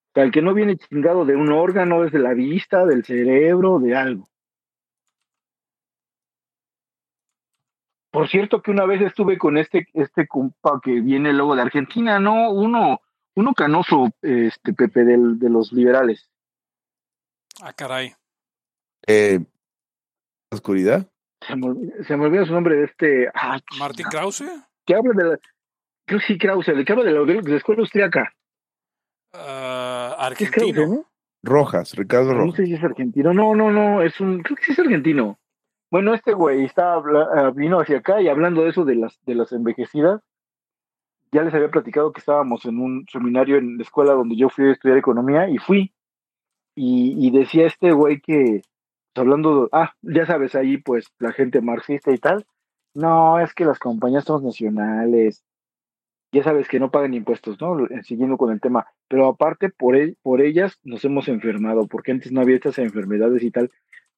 O 0.10 0.12
sea, 0.16 0.24
el 0.24 0.32
que 0.32 0.42
no 0.42 0.54
viene 0.54 0.76
chingado 0.78 1.24
de 1.26 1.36
un 1.36 1.52
órgano 1.52 2.04
es 2.04 2.12
de 2.12 2.20
la 2.20 2.34
vista, 2.34 2.86
del 2.86 3.06
cerebro, 3.06 3.80
de 3.80 3.96
algo. 3.96 4.28
Por 8.12 8.28
cierto 8.28 8.62
que 8.62 8.72
una 8.72 8.86
vez 8.86 9.02
estuve 9.02 9.38
con 9.38 9.58
este, 9.58 9.88
este 9.94 10.28
compa 10.28 10.80
que 10.84 11.00
viene 11.00 11.32
luego 11.32 11.56
de 11.56 11.62
Argentina, 11.62 12.20
¿no? 12.20 12.52
Uno, 12.52 13.02
uno 13.36 13.54
canoso, 13.54 14.10
este 14.22 14.74
Pepe, 14.74 15.04
del, 15.06 15.38
de 15.38 15.50
los 15.50 15.72
liberales. 15.72 16.28
Ah, 17.62 17.72
caray. 17.74 18.14
Eh, 19.06 19.40
¿Oscuridad? 20.52 21.08
Se 21.48 21.56
me, 21.56 21.68
olvidó- 21.68 22.04
se 22.04 22.18
me 22.18 22.26
olvidó 22.26 22.46
su 22.48 22.54
nombre 22.54 22.78
de 22.78 22.86
este. 22.86 23.28
Ah, 23.36 23.60
Martín 23.78 24.08
Krause. 24.10 24.44
que 24.86 24.96
habla 24.96 25.14
de 25.16 25.30
la. 25.30 25.40
Creo 26.08 26.20
que 26.20 26.26
sí, 26.26 26.38
Krause, 26.40 26.70
el 26.70 26.84
que 26.86 26.92
habla 26.94 27.06
de 27.06 27.12
la, 27.12 27.20
de 27.24 27.42
la 27.52 27.58
escuela 27.58 27.82
austriaca. 27.82 28.34
Ah, 29.34 30.32
¿Qué 30.38 30.44
es 30.46 30.52
Krause, 30.52 30.70
argentino. 30.72 30.96
no? 30.96 31.06
Rojas, 31.44 31.94
Ricardo 31.96 32.34
No 32.34 32.40
Rojas. 32.40 32.56
sé 32.58 32.66
si 32.66 32.74
es 32.74 32.84
argentino. 32.84 33.34
No, 33.34 33.56
no, 33.56 33.72
no, 33.72 34.02
es 34.02 34.20
un. 34.20 34.42
Creo 34.42 34.58
que 34.58 34.64
sí 34.64 34.72
es 34.74 34.80
argentino. 34.80 35.40
Bueno, 35.92 36.14
este 36.14 36.34
güey 36.34 36.66
está, 36.66 36.96
ah, 36.96 37.52
vino 37.56 37.80
hacia 37.80 37.98
acá 37.98 38.22
y 38.22 38.28
hablando 38.28 38.62
de 38.64 38.70
eso 38.70 38.86
de 38.86 38.96
las, 38.96 39.18
de 39.26 39.34
las 39.36 39.52
envejecidas, 39.52 40.22
ya 41.32 41.42
les 41.44 41.54
había 41.54 41.70
platicado 41.72 42.12
que 42.12 42.20
estábamos 42.20 42.66
en 42.66 42.80
un 42.80 43.06
seminario 43.12 43.58
en 43.58 43.78
la 43.78 43.84
escuela 43.84 44.14
donde 44.14 44.36
yo 44.36 44.50
fui 44.50 44.66
a 44.68 44.72
estudiar 44.72 44.98
economía 44.98 45.50
y 45.50 45.58
fui. 45.58 45.94
Y, 46.76 47.16
y 47.18 47.32
decía 47.32 47.66
este 47.66 47.92
güey 47.92 48.22
que, 48.22 48.62
pues, 49.14 49.22
hablando, 49.24 49.64
de- 49.64 49.70
ah, 49.72 49.94
ya 50.02 50.26
sabes, 50.26 50.56
ahí 50.56 50.78
pues 50.78 51.08
la 51.20 51.32
gente 51.34 51.60
marxista 51.62 52.12
y 52.12 52.18
tal. 52.20 52.46
No, 52.94 53.40
es 53.40 53.54
que 53.54 53.66
las 53.66 53.80
compañías 53.80 54.26
transnacionales, 54.26 55.44
ya 56.32 56.44
sabes 56.44 56.68
que 56.68 56.80
no 56.80 56.92
pagan 56.92 57.14
impuestos, 57.14 57.60
¿no? 57.60 57.86
Eh, 57.88 58.04
Siguiendo 58.04 58.38
con 58.38 58.52
el 58.52 58.62
tema. 58.62 58.86
Pero 59.08 59.28
aparte, 59.28 59.70
por, 59.70 59.96
el- 59.96 60.18
por 60.22 60.42
ellas 60.42 60.78
nos 60.84 61.04
hemos 61.06 61.28
enfermado, 61.28 61.88
porque 61.88 62.12
antes 62.12 62.32
no 62.32 62.42
había 62.42 62.56
estas 62.56 62.78
enfermedades 62.80 63.42
y 63.44 63.52
tal. 63.52 63.72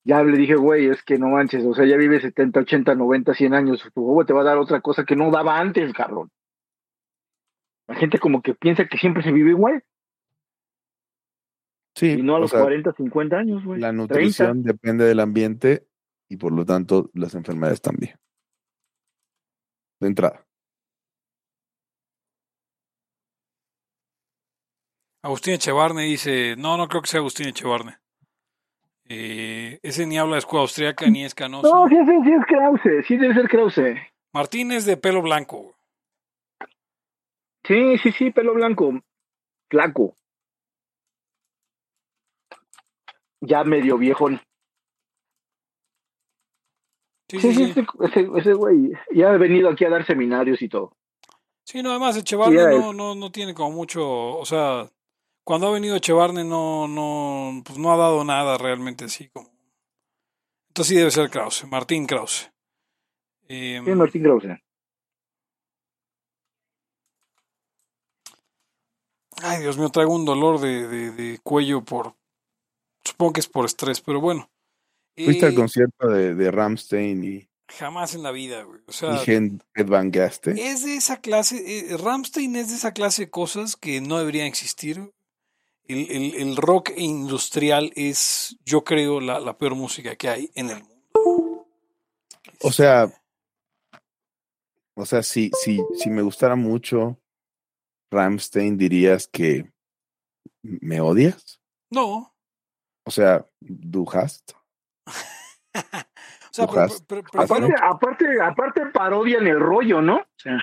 Ya 0.03 0.23
le 0.23 0.35
dije, 0.37 0.55
güey, 0.55 0.87
es 0.87 1.03
que 1.03 1.19
no 1.19 1.29
manches, 1.29 1.63
o 1.63 1.73
sea, 1.75 1.85
ya 1.85 1.95
vive 1.95 2.19
70, 2.19 2.61
80, 2.61 2.95
90, 2.95 3.33
100 3.35 3.53
años, 3.53 3.87
tu 3.93 4.01
huevo 4.01 4.25
te 4.25 4.33
va 4.33 4.41
a 4.41 4.45
dar 4.45 4.57
otra 4.57 4.81
cosa 4.81 5.05
que 5.05 5.15
no 5.15 5.29
daba 5.29 5.59
antes, 5.59 5.93
cabrón. 5.93 6.31
La 7.87 7.95
gente 7.95 8.17
como 8.17 8.41
que 8.41 8.55
piensa 8.55 8.87
que 8.87 8.97
siempre 8.97 9.21
se 9.21 9.31
vive 9.31 9.51
igual, 9.51 9.83
Sí, 11.93 12.11
y 12.11 12.23
no 12.23 12.37
a 12.37 12.39
los 12.39 12.51
sea, 12.51 12.61
40, 12.61 12.93
50 12.93 13.37
años, 13.37 13.63
güey. 13.65 13.79
la 13.79 13.89
30. 13.89 14.01
nutrición 14.01 14.63
depende 14.63 15.03
del 15.05 15.19
ambiente 15.19 15.85
y 16.29 16.37
por 16.37 16.53
lo 16.53 16.65
tanto 16.65 17.11
las 17.13 17.35
enfermedades 17.35 17.81
también. 17.81 18.15
De 19.99 20.07
entrada. 20.07 20.45
Agustín 25.23 25.53
Echevarne 25.53 26.03
dice, 26.03 26.55
no, 26.57 26.77
no 26.77 26.87
creo 26.87 27.01
que 27.01 27.07
sea 27.07 27.19
Agustín 27.19 27.47
Echevarne. 27.47 27.97
Eh, 29.07 29.79
ese 29.83 30.05
ni 30.05 30.17
habla 30.17 30.35
de 30.35 30.39
escuela 30.39 30.61
austriaca 30.61 31.05
ni 31.09 31.25
es 31.25 31.35
canoso. 31.35 31.69
No, 31.69 31.87
sí, 31.89 31.95
sí, 31.95 32.11
sí 32.23 32.31
es 32.31 32.45
Krause, 32.45 33.07
sí 33.07 33.17
debe 33.17 33.33
ser 33.33 33.47
Krause. 33.49 33.97
Martín 34.33 34.71
es 34.71 34.85
de 34.85 34.97
pelo 34.97 35.21
blanco. 35.21 35.75
Sí, 37.65 37.97
sí, 37.97 38.11
sí, 38.13 38.31
pelo 38.31 38.53
blanco, 38.53 38.99
flaco. 39.69 40.15
Ya 43.41 43.63
medio 43.63 43.97
viejón. 43.97 44.41
Sí, 47.29 47.39
Sí, 47.39 47.53
sí, 47.53 47.65
sí, 47.65 47.73
sí. 47.73 47.85
ese, 48.01 48.29
ese, 48.37 48.53
güey 48.53 48.91
ya 49.13 49.29
ha 49.29 49.37
venido 49.37 49.69
aquí 49.69 49.85
a 49.85 49.89
dar 49.89 50.05
seminarios 50.05 50.61
y 50.61 50.69
todo. 50.69 50.95
Sí, 51.63 51.81
no, 51.83 51.91
además 51.91 52.17
Echevarne 52.17 52.59
Sí, 52.59 52.79
no, 52.79 52.93
no, 52.93 53.15
no 53.15 53.31
tiene 53.31 53.53
como 53.53 53.71
mucho, 53.71 54.37
o 54.37 54.45
sea, 54.45 54.89
cuando 55.43 55.67
ha 55.67 55.71
venido 55.71 55.95
Echevarne 55.95 56.43
no, 56.43 56.87
no, 56.87 57.61
pues 57.63 57.77
no 57.79 57.91
ha 57.91 57.97
dado 57.97 58.23
nada 58.23 58.57
realmente 58.57 59.05
así 59.05 59.29
como. 59.29 59.49
Entonces 60.69 60.87
sí 60.89 60.95
debe 60.95 61.11
ser 61.11 61.29
Krause, 61.29 61.65
Martín 61.67 62.05
Krause. 62.07 62.51
Eh, 63.47 63.81
Sí, 63.83 63.91
Martín 63.91 64.23
Krause. 64.23 64.61
ay, 69.43 69.61
Dios 69.61 69.77
mío, 69.77 69.89
traigo 69.89 70.13
un 70.15 70.25
dolor 70.25 70.59
de, 70.59 70.87
de, 70.87 71.11
de 71.11 71.39
cuello 71.39 71.83
por, 71.83 72.15
supongo 73.03 73.33
que 73.33 73.39
es 73.39 73.47
por 73.47 73.65
estrés, 73.65 74.01
pero 74.01 74.21
bueno. 74.21 74.49
Fuiste 75.17 75.45
al 75.47 75.51
Eh, 75.53 75.55
concierto 75.55 76.07
de, 76.07 76.35
de 76.35 76.51
Ramstein 76.51 77.23
y, 77.23 77.49
jamás 77.67 78.15
en 78.15 78.23
la 78.23 78.31
vida, 78.31 78.63
güey. 78.63 78.81
O 78.87 78.91
sea, 78.91 79.17
Gen- 79.17 79.61
Ed 79.75 79.87
Van 79.87 80.09
Gaste. 80.11 80.51
es 80.51 80.83
de 80.85 80.95
esa 80.95 81.19
clase, 81.21 81.89
eh, 81.93 81.97
Rammstein 81.97 82.55
es 82.55 82.69
de 82.69 82.75
esa 82.75 82.93
clase 82.93 83.23
de 83.25 83.29
cosas 83.31 83.75
que 83.75 83.99
no 84.01 84.17
deberían 84.19 84.47
existir. 84.47 85.11
El, 85.87 86.09
el- 86.11 86.35
el 86.35 86.55
rock 86.57 86.91
industrial 86.95 87.91
es, 87.95 88.57
yo 88.65 88.83
creo, 88.83 89.19
la, 89.19 89.39
la 89.39 89.57
peor 89.57 89.75
música 89.75 90.15
que 90.15 90.29
hay 90.29 90.51
en 90.55 90.69
el 90.69 90.83
mundo. 90.83 91.67
O 92.63 92.71
sea, 92.71 93.11
o 94.95 95.05
sea, 95.05 95.23
si, 95.23 95.51
si, 95.61 95.83
si 95.95 96.09
me 96.09 96.21
gustara 96.21 96.55
mucho 96.55 97.19
Ramstein, 98.11 98.77
dirías 98.77 99.27
que 99.27 99.71
me 100.63 101.01
odias. 101.01 101.59
No. 101.89 102.35
O 103.05 103.11
sea, 103.11 103.45
du 103.59 104.05
hast. 104.11 104.51
O 106.51 106.53
sea, 106.53 106.65
Aparte, 106.65 107.73
aparte, 107.81 108.25
aparte 108.43 108.81
parodian 108.87 109.47
el 109.47 109.57
rollo, 109.57 110.01
¿no? 110.01 110.17
O 110.17 110.25
sea, 110.35 110.57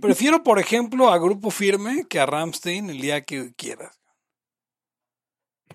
prefiero, 0.00 0.42
por 0.42 0.58
ejemplo, 0.58 1.10
a 1.10 1.18
Grupo 1.18 1.50
Firme 1.50 2.04
que 2.08 2.20
a 2.20 2.26
Rammstein 2.26 2.90
el 2.90 3.00
día 3.00 3.22
que 3.22 3.52
quieras. 3.54 4.00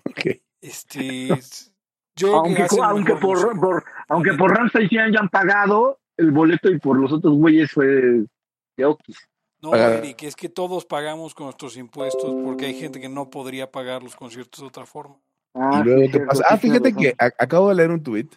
Ok. 0.04 0.40
Este, 0.60 1.28
yo 2.16 2.42
creo 2.42 2.66
que 2.66 2.82
aunque, 2.82 3.16
por, 3.16 3.84
aunque 4.08 4.32
por 4.34 4.54
Ramstein 4.54 4.88
sí 4.88 4.98
hayan 4.98 5.28
pagado 5.28 6.00
el 6.16 6.30
boleto 6.30 6.70
y 6.70 6.78
por 6.78 6.98
los 6.98 7.12
otros 7.12 7.34
güeyes 7.34 7.70
fue 7.70 8.24
de 8.76 8.84
Oquis. 8.84 9.28
No. 9.60 9.74
Eric, 9.74 10.24
es 10.24 10.36
que 10.36 10.50
todos 10.50 10.84
pagamos 10.84 11.34
con 11.34 11.46
nuestros 11.46 11.78
impuestos 11.78 12.34
porque 12.44 12.66
hay 12.66 12.74
gente 12.74 13.00
que 13.00 13.08
no 13.08 13.30
podría 13.30 13.70
pagar 13.70 14.02
los 14.02 14.14
conciertos 14.14 14.60
de 14.60 14.66
otra 14.66 14.84
forma. 14.84 15.16
Ah, 15.54 15.80
y 15.80 15.84
luego 15.84 16.00
sí, 16.00 16.06
qué 16.06 16.12
cierto, 16.12 16.28
pasa. 16.28 16.42
sí 16.42 16.48
Ah, 16.50 16.56
fíjate 16.58 16.94
que 16.94 17.14
acabo 17.18 17.70
de 17.70 17.74
leer 17.74 17.90
un 17.90 18.02
tuit 18.02 18.34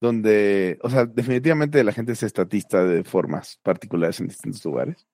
donde, 0.00 0.78
o 0.82 0.88
sea, 0.88 1.04
definitivamente 1.04 1.84
la 1.84 1.92
gente 1.92 2.12
es 2.12 2.22
estatista 2.22 2.84
de 2.84 3.04
formas 3.04 3.58
particulares 3.62 4.18
en 4.20 4.28
distintos 4.28 4.64
lugares. 4.64 5.06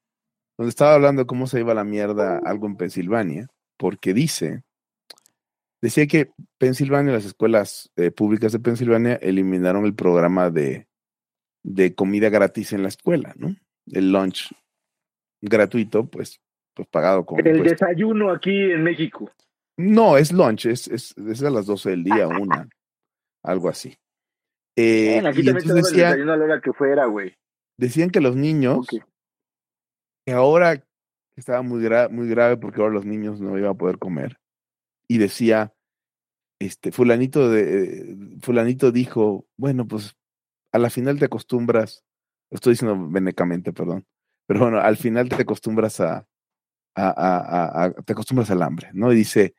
Donde 0.57 0.71
estaba 0.71 0.95
hablando 0.95 1.23
de 1.23 1.27
cómo 1.27 1.47
se 1.47 1.61
iba 1.61 1.75
la 1.75 1.85
mierda 1.85 2.39
algo 2.39 2.67
en 2.67 2.77
Pensilvania, 2.77 3.49
porque 3.77 4.15
dice, 4.15 4.63
decía 5.83 6.07
que 6.07 6.31
Pensilvania, 6.57 7.13
las 7.13 7.27
escuelas 7.27 7.91
eh, 7.97 8.11
públicas 8.11 8.53
de 8.53 8.61
Pensilvania 8.61 9.15
eliminaron 9.17 9.85
el 9.85 9.95
programa 9.95 10.51
de, 10.51 10.87
de 11.63 11.95
comida 11.95 12.31
gratis 12.31 12.73
en 12.73 12.83
la 12.83 12.89
escuela, 12.89 13.35
¿no? 13.37 13.55
El 13.87 14.13
lunch 14.13 14.55
gratuito, 15.43 16.07
pues, 16.07 16.41
pues 16.75 16.89
pagado 16.89 17.27
con 17.27 17.45
El 17.47 17.63
desayuno 17.63 18.31
aquí 18.31 18.73
en 18.73 18.83
México. 18.83 19.31
No, 19.77 20.17
es 20.17 20.33
lunch, 20.33 20.67
es, 20.67 20.89
es, 20.89 21.15
es 21.19 21.43
a 21.43 21.51
las 21.51 21.67
12 21.67 21.91
del 21.91 22.05
día, 22.05 22.29
una, 22.41 22.69
algo 23.43 23.69
así. 23.69 23.97
Eh, 24.77 25.15
Bueno, 25.15 25.29
aquí 25.31 25.45
también 25.45 25.75
decían, 25.75 26.11
desayuno 26.11 26.33
a 26.33 26.37
la 26.37 26.45
hora 26.45 26.61
que 26.61 26.73
fuera, 26.73 27.07
güey. 27.07 27.35
decían 27.79 28.11
que 28.11 28.21
los 28.21 28.37
niños, 28.37 28.87
que 30.27 30.33
ahora 30.33 30.83
estaba 31.37 31.63
muy, 31.63 31.83
gra- 31.83 32.11
muy 32.11 32.29
grave 32.29 32.57
porque 32.57 32.81
ahora 32.81 32.95
los 32.95 33.05
niños 33.07 33.41
no 33.41 33.57
iban 33.59 33.71
a 33.71 33.75
poder 33.75 33.99
comer, 33.99 34.39
y 35.09 35.19
decía, 35.19 35.73
este, 36.61 36.93
fulanito, 36.93 37.51
de, 37.51 38.13
eh, 38.13 38.17
fulanito 38.41 38.91
dijo, 38.93 39.47
bueno, 39.57 39.87
pues 39.87 40.17
a 40.73 40.79
la 40.79 40.91
final 40.91 41.19
te 41.19 41.27
acostumbras, 41.27 42.05
lo 42.51 42.57
estoy 42.57 42.73
diciendo 42.75 43.09
venecamente, 43.09 43.73
perdón, 43.73 44.05
pero 44.47 44.61
bueno, 44.61 44.79
al 44.81 44.97
final 44.97 45.29
te 45.29 45.43
acostumbras 45.43 46.01
a, 46.01 46.27
a- 46.97 47.11
a- 47.11 47.85
a- 47.85 47.93
te 47.93 48.13
acostumbras 48.13 48.51
al 48.51 48.63
hambre, 48.63 48.91
¿no? 48.95 49.13
Y 49.13 49.17
dice, 49.17 49.55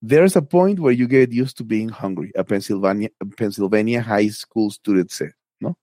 There's 0.00 0.36
a 0.36 0.42
point 0.42 0.78
where 0.78 0.92
you 0.92 1.08
get 1.08 1.32
used 1.32 1.56
to 1.58 1.64
being 1.64 1.88
hungry, 1.88 2.30
a 2.36 2.44
Pennsylvania, 2.44 3.10
Pennsylvania 3.36 4.02
High 4.02 4.30
School 4.30 4.70
student 4.70 5.10
said, 5.10 5.32
¿no? 5.60 5.76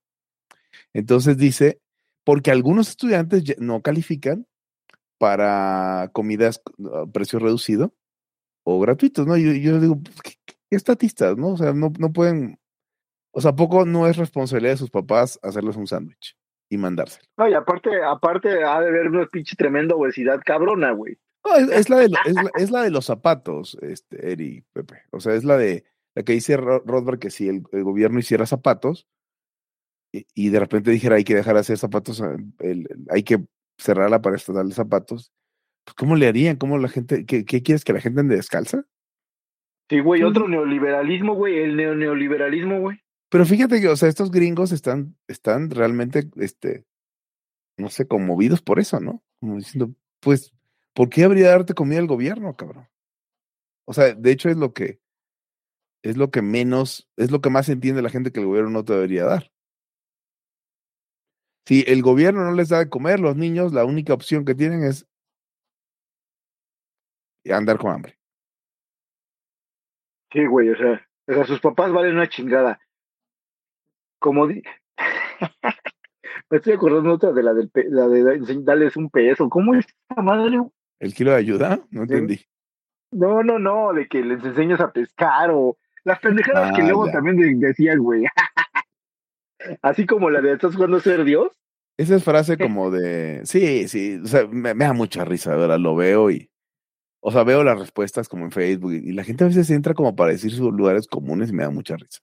Entonces 0.93 1.37
dice, 1.37 1.81
porque 2.23 2.51
algunos 2.51 2.89
estudiantes 2.89 3.59
no 3.59 3.81
califican 3.81 4.47
para 5.17 6.09
comidas 6.13 6.61
a 6.93 7.05
precio 7.07 7.39
reducido 7.39 7.93
o 8.63 8.79
gratuitos, 8.79 9.27
¿no? 9.27 9.37
Yo, 9.37 9.51
yo 9.53 9.79
digo, 9.79 9.99
pues, 10.01 10.21
¿qué, 10.21 10.33
qué 10.45 10.75
estatistas, 10.75 11.37
no? 11.37 11.49
O 11.49 11.57
sea, 11.57 11.73
no, 11.73 11.91
no 11.99 12.13
pueden, 12.13 12.57
o 13.31 13.41
sea, 13.41 13.51
¿a 13.51 13.55
poco 13.55 13.85
no 13.85 14.07
es 14.07 14.17
responsabilidad 14.17 14.73
de 14.73 14.77
sus 14.77 14.89
papás 14.89 15.39
hacerles 15.43 15.75
un 15.75 15.87
sándwich 15.87 16.37
y 16.69 16.77
mandárselo. 16.77 17.27
No, 17.37 17.47
y 17.47 17.53
aparte, 17.53 18.03
aparte 18.03 18.63
ha 18.63 18.79
de 18.81 18.87
haber 18.87 19.09
una 19.09 19.27
pinche 19.27 19.55
tremenda 19.55 19.95
obesidad 19.95 20.41
cabrona, 20.43 20.91
güey. 20.91 21.17
No, 21.45 21.55
es, 21.57 21.69
es 21.69 21.89
la 21.89 21.97
de, 21.97 22.05
es, 22.25 22.33
la, 22.33 22.51
es 22.57 22.71
la 22.71 22.81
de 22.83 22.89
los 22.91 23.05
zapatos, 23.05 23.77
este, 23.81 24.31
Eri, 24.31 24.63
Pepe. 24.73 25.03
O 25.11 25.19
sea, 25.19 25.35
es 25.35 25.43
la 25.43 25.57
de 25.57 25.83
la 26.15 26.23
que 26.23 26.33
dice 26.33 26.57
Ro- 26.57 26.83
Rothbard 26.85 27.19
que 27.19 27.29
si 27.29 27.47
el, 27.47 27.63
el 27.71 27.83
gobierno 27.83 28.19
hiciera 28.19 28.45
zapatos 28.45 29.07
y, 30.13 30.25
y 30.33 30.49
de 30.49 30.59
repente 30.59 30.91
dijera 30.91 31.15
hay 31.17 31.23
que 31.23 31.35
dejar 31.35 31.53
de 31.55 31.59
hacer 31.61 31.77
zapatos, 31.77 32.19
el- 32.21 32.53
el- 32.59 32.87
hay 33.09 33.23
que 33.23 33.45
cerrar 33.77 34.09
la 34.09 34.21
para 34.21 34.35
estatal 34.37 34.67
de 34.69 34.73
zapatos, 34.75 35.31
pues, 35.85 35.93
¿cómo 35.95 36.15
le 36.15 36.27
harían? 36.27 36.55
¿Cómo 36.55 36.77
la 36.77 36.87
gente, 36.87 37.25
qué, 37.25 37.45
qué 37.45 37.61
quieres 37.61 37.83
que 37.83 37.93
la 37.93 38.01
gente 38.01 38.21
ande 38.21 38.35
descalza? 38.37 38.85
Sí, 39.89 39.99
güey, 39.99 40.23
otro 40.23 40.47
neoliberalismo, 40.47 41.35
güey, 41.35 41.59
el 41.59 41.75
neo 41.75 41.93
neoliberalismo, 41.93 42.79
güey. 42.79 42.99
Pero 43.29 43.45
fíjate 43.45 43.79
que, 43.81 43.89
o 43.89 43.95
sea, 43.95 44.09
estos 44.09 44.31
gringos 44.31 44.71
están, 44.71 45.15
están 45.27 45.69
realmente, 45.69 46.27
este, 46.37 46.85
no 47.77 47.89
sé, 47.89 48.07
conmovidos 48.07 48.63
por 48.63 48.79
eso, 48.79 48.99
¿no? 48.99 49.23
Como 49.39 49.57
diciendo, 49.57 49.93
pues, 50.21 50.54
¿por 50.95 51.09
qué 51.09 51.25
habría 51.25 51.45
de 51.45 51.51
darte 51.51 51.73
comida 51.75 51.99
el 51.99 52.07
gobierno, 52.07 52.55
cabrón? 52.55 52.87
O 53.85 53.93
sea, 53.93 54.15
de 54.15 54.31
hecho 54.31 54.49
es 54.49 54.57
lo 54.57 54.73
que, 54.73 54.99
es 56.01 56.17
lo 56.17 56.31
que 56.31 56.41
menos, 56.41 57.07
es 57.17 57.29
lo 57.29 57.41
que 57.41 57.51
más 57.51 57.69
entiende 57.69 58.01
la 58.01 58.09
gente 58.09 58.31
que 58.31 58.39
el 58.39 58.47
gobierno 58.47 58.71
no 58.71 58.83
te 58.83 58.93
debería 58.93 59.25
dar. 59.25 59.51
Si 61.67 61.83
el 61.87 62.01
gobierno 62.01 62.43
no 62.43 62.53
les 62.53 62.69
da 62.69 62.79
de 62.79 62.89
comer, 62.89 63.19
los 63.19 63.35
niños, 63.35 63.73
la 63.73 63.85
única 63.85 64.13
opción 64.13 64.45
que 64.45 64.55
tienen 64.55 64.83
es 64.83 65.07
andar 67.51 67.77
con 67.77 67.91
hambre. 67.91 68.17
Sí, 70.31 70.45
güey, 70.45 70.69
o 70.69 70.77
sea, 70.77 71.07
o 71.27 71.33
sea, 71.33 71.45
sus 71.45 71.59
papás 71.59 71.91
valen 71.91 72.15
una 72.15 72.29
chingada. 72.29 72.79
Como 74.19 74.47
di... 74.47 74.61
Me 76.49 76.57
estoy 76.57 76.73
acordando 76.73 77.13
otra 77.13 77.31
de 77.31 77.41
la, 77.41 77.53
del 77.53 77.71
de 77.73 78.61
darles 78.63 78.97
un 78.97 79.09
peso. 79.09 79.49
¿Cómo 79.49 79.73
es 79.73 79.85
esa 80.09 80.21
madre? 80.21 80.59
¿El 80.99 81.13
kilo 81.13 81.31
de 81.31 81.37
ayuda? 81.37 81.79
No 81.91 82.03
entendí. 82.03 82.39
No, 83.11 83.43
no, 83.43 83.59
no, 83.59 83.93
de 83.93 84.07
que 84.07 84.21
les 84.21 84.43
enseñas 84.43 84.79
a 84.79 84.91
pescar 84.91 85.49
o 85.51 85.77
las 86.03 86.19
pendejadas 86.19 86.75
que 86.75 86.81
Ah, 86.81 86.85
luego 86.85 87.05
ya. 87.07 87.13
también 87.13 87.37
de- 87.37 87.67
decían, 87.67 87.99
güey. 87.99 88.25
Así 89.81 90.05
como 90.05 90.29
la 90.29 90.41
de 90.41 90.53
estás 90.53 90.75
jugando 90.75 90.97
a 90.97 91.01
ser 91.01 91.23
Dios. 91.23 91.51
Esa 91.97 92.15
es 92.15 92.23
frase 92.23 92.57
como 92.57 92.91
de, 92.91 93.41
sí, 93.45 93.87
sí, 93.87 94.19
o 94.23 94.27
sea, 94.27 94.47
me, 94.47 94.73
me 94.73 94.85
da 94.85 94.93
mucha 94.93 95.23
risa, 95.25 95.55
verdad, 95.55 95.79
lo 95.79 95.95
veo 95.95 96.29
y, 96.29 96.49
o 97.21 97.31
sea, 97.31 97.43
veo 97.43 97.63
las 97.63 97.79
respuestas 97.79 98.27
como 98.27 98.45
en 98.45 98.51
Facebook 98.51 98.93
y, 98.93 99.13
la 99.13 99.23
gente 99.23 99.43
a 99.43 99.47
veces 99.47 99.69
entra 99.71 99.93
como 99.93 100.15
para 100.15 100.31
decir 100.31 100.51
sus 100.51 100.73
lugares 100.73 101.07
comunes 101.07 101.49
y 101.49 101.53
me 101.53 101.63
da 101.63 101.69
mucha 101.69 101.95
risa. 101.95 102.19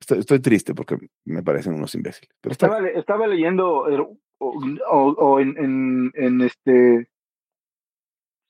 Estoy, 0.00 0.18
estoy 0.20 0.40
triste 0.40 0.74
porque 0.74 0.96
me 1.24 1.42
parecen 1.42 1.74
unos 1.74 1.94
imbéciles, 1.94 2.30
pero 2.40 2.52
Estaba, 2.52 2.86
estaba 2.88 3.26
leyendo 3.26 3.88
eh, 3.88 4.06
o, 4.40 5.14
o- 5.26 5.40
en, 5.40 5.56
en, 5.58 6.12
en 6.14 6.40
este, 6.42 7.08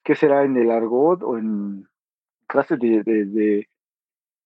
¿qué 0.05 0.14
será? 0.14 0.44
En 0.44 0.57
el 0.57 0.70
argot 0.70 1.22
o 1.22 1.38
en 1.38 1.87
clases 2.46 2.79
de, 2.79 3.03
de, 3.05 3.26
de, 3.26 3.68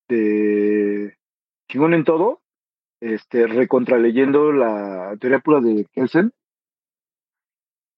de 0.09 1.19
chingón 1.69 1.95
en 1.95 2.05
todo, 2.05 2.43
este, 3.01 3.47
recontraleyendo 3.47 4.53
la 4.53 5.17
teoría 5.21 5.41
pura 5.41 5.61
de 5.61 5.87
Kelsen. 5.93 6.33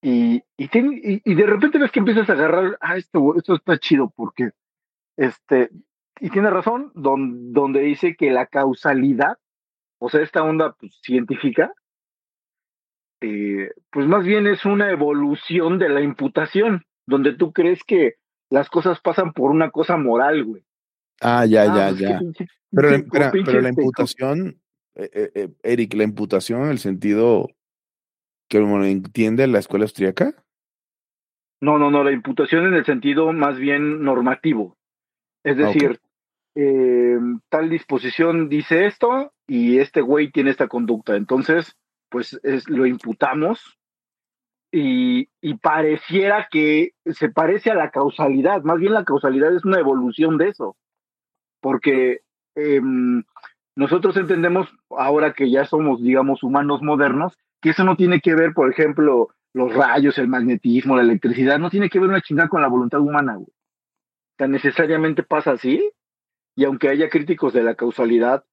Y, 0.02 0.42
y, 0.56 0.68
ten- 0.68 1.00
y, 1.02 1.20
y 1.24 1.34
de 1.34 1.46
repente 1.46 1.78
ves 1.78 1.90
que 1.90 1.98
empiezas 2.00 2.28
a 2.30 2.34
agarrar, 2.34 2.78
ah, 2.80 2.96
esto, 2.96 3.34
esto 3.36 3.54
está 3.56 3.78
chido, 3.78 4.12
porque, 4.14 4.50
este, 5.16 5.70
y 6.20 6.30
tiene 6.30 6.50
razón, 6.50 6.92
don- 6.94 7.52
donde 7.52 7.80
dice 7.80 8.16
que 8.16 8.30
la 8.30 8.46
causalidad, 8.46 9.38
o 10.00 10.10
sea, 10.10 10.22
esta 10.22 10.44
onda 10.44 10.74
pues, 10.78 10.98
científica, 11.02 11.72
eh, 13.20 13.70
pues 13.90 14.06
más 14.06 14.24
bien 14.24 14.46
es 14.46 14.64
una 14.64 14.90
evolución 14.90 15.78
de 15.78 15.88
la 15.88 16.00
imputación, 16.00 16.84
donde 17.06 17.34
tú 17.34 17.52
crees 17.52 17.82
que 17.84 18.14
las 18.50 18.68
cosas 18.70 19.00
pasan 19.00 19.32
por 19.32 19.50
una 19.50 19.70
cosa 19.70 19.96
moral, 19.96 20.44
güey. 20.44 20.64
Ah, 21.20 21.46
ya, 21.46 21.62
Ah, 21.62 21.76
ya, 21.76 21.88
pues, 21.88 22.00
ya. 22.00 22.18
pinche- 22.18 22.48
Pero, 22.70 22.88
pinche- 22.90 23.30
pinche 23.32 23.46
pero 23.46 23.60
la 23.62 23.68
este, 23.70 23.82
imputación, 23.82 24.60
eh, 24.96 25.10
eh, 25.12 25.30
eh, 25.34 25.48
Eric, 25.62 25.94
la 25.94 26.04
imputación 26.04 26.62
en 26.64 26.70
el 26.70 26.78
sentido 26.78 27.48
que 28.48 28.58
entiende 28.58 29.46
la 29.46 29.58
escuela 29.58 29.84
austríaca. 29.84 30.34
No, 31.60 31.78
no, 31.78 31.90
no, 31.90 32.04
la 32.04 32.12
imputación 32.12 32.66
en 32.66 32.74
el 32.74 32.84
sentido 32.84 33.32
más 33.32 33.58
bien 33.58 34.02
normativo. 34.04 34.76
Es 35.42 35.56
Ah, 35.58 35.66
decir, 35.68 35.98
eh, 36.54 37.18
tal 37.48 37.70
disposición 37.70 38.48
dice 38.48 38.86
esto 38.86 39.32
y 39.46 39.78
este 39.78 40.00
güey 40.02 40.30
tiene 40.30 40.50
esta 40.50 40.68
conducta. 40.68 41.16
Entonces, 41.16 41.76
pues 42.08 42.38
es, 42.42 42.68
lo 42.68 42.86
imputamos 42.86 43.78
y, 44.72 45.28
y 45.40 45.54
pareciera 45.54 46.48
que 46.50 46.92
se 47.06 47.28
parece 47.30 47.70
a 47.70 47.74
la 47.74 47.90
causalidad. 47.90 48.62
Más 48.62 48.78
bien 48.78 48.92
la 48.92 49.04
causalidad 49.04 49.54
es 49.54 49.64
una 49.64 49.78
evolución 49.78 50.38
de 50.38 50.48
eso. 50.48 50.76
Porque 51.60 52.20
em, 52.54 53.24
nosotros 53.74 54.16
entendemos, 54.16 54.68
ahora 54.90 55.32
que 55.32 55.50
ya 55.50 55.64
somos, 55.64 56.02
digamos, 56.02 56.42
humanos 56.42 56.82
modernos, 56.82 57.36
que 57.60 57.70
eso 57.70 57.84
no 57.84 57.96
tiene 57.96 58.20
que 58.20 58.34
ver, 58.34 58.54
por 58.54 58.70
ejemplo, 58.70 59.28
los 59.52 59.74
rayos, 59.74 60.18
el 60.18 60.28
magnetismo, 60.28 60.96
la 60.96 61.02
electricidad, 61.02 61.58
no 61.58 61.70
tiene 61.70 61.88
que 61.88 61.98
ver 61.98 62.08
una 62.08 62.20
chingada 62.20 62.48
con 62.48 62.62
la 62.62 62.68
voluntad 62.68 63.00
humana, 63.00 63.36
güey. 63.36 63.48
Tan 64.36 64.50
necesariamente 64.50 65.22
pasa 65.22 65.52
así, 65.52 65.90
y 66.54 66.64
aunque 66.64 66.88
haya 66.88 67.08
críticos 67.08 67.52
de 67.52 67.62
la 67.62 67.74
causalidad, 67.74 68.44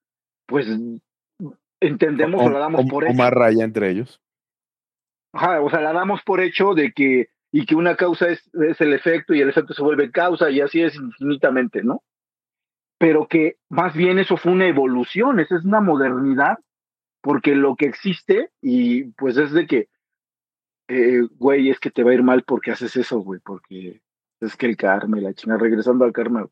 pues 0.46 0.68
entendemos 1.88 2.42
o, 2.42 2.50
la 2.50 2.60
damos 2.60 2.86
o- 2.86 2.88
por 2.88 3.04
o 3.04 3.08
hecho. 3.08 3.18
más 3.18 3.32
raya 3.32 3.64
entre 3.64 3.90
ellos. 3.92 4.22
Ajá, 5.34 5.62
o 5.62 5.70
sea, 5.70 5.82
la 5.82 5.94
damos 5.94 6.22
por 6.24 6.42
hecho 6.42 6.74
de 6.74 6.92
que, 6.92 7.30
y 7.52 7.66
que 7.66 7.76
una 7.76 7.96
causa 7.96 8.30
es, 8.30 8.50
es 8.54 8.80
el 8.82 8.94
efecto 8.94 9.34
y 9.34 9.42
el 9.42 9.50
efecto 9.50 9.74
se 9.74 9.82
vuelve 9.82 10.12
causa 10.12 10.50
y 10.52 10.62
así 10.62 10.82
es 10.82 10.96
infinitamente, 10.96 11.84
¿no? 11.84 12.04
Pero 13.00 13.28
que 13.28 13.58
más 13.70 13.96
bien 13.96 14.20
eso 14.20 14.38
fue 14.38 14.52
una 14.52 14.68
evolución, 14.68 15.40
esa 15.40 15.56
es 15.58 15.66
una 15.66 15.82
modernidad, 15.82 16.58
porque 17.22 17.56
lo 17.56 17.76
que 17.76 17.86
existe, 17.86 18.52
y 18.62 19.06
pues 19.14 19.38
es 19.38 19.52
de 19.52 19.66
que, 19.66 19.90
eh, 20.88 21.22
güey, 21.38 21.70
es 21.70 21.80
que 21.80 21.90
te 21.92 22.04
va 22.04 22.12
a 22.12 22.14
ir 22.14 22.24
mal 22.24 22.44
porque 22.44 22.72
haces 22.72 22.96
eso, 22.96 23.20
güey, 23.20 23.40
porque 23.44 24.02
es 24.40 24.56
que 24.56 24.66
el 24.68 24.78
karma 24.78 25.18
y 25.18 25.22
la 25.22 25.34
chingada, 25.34 25.60
regresando 25.62 26.06
al 26.06 26.14
karma. 26.14 26.48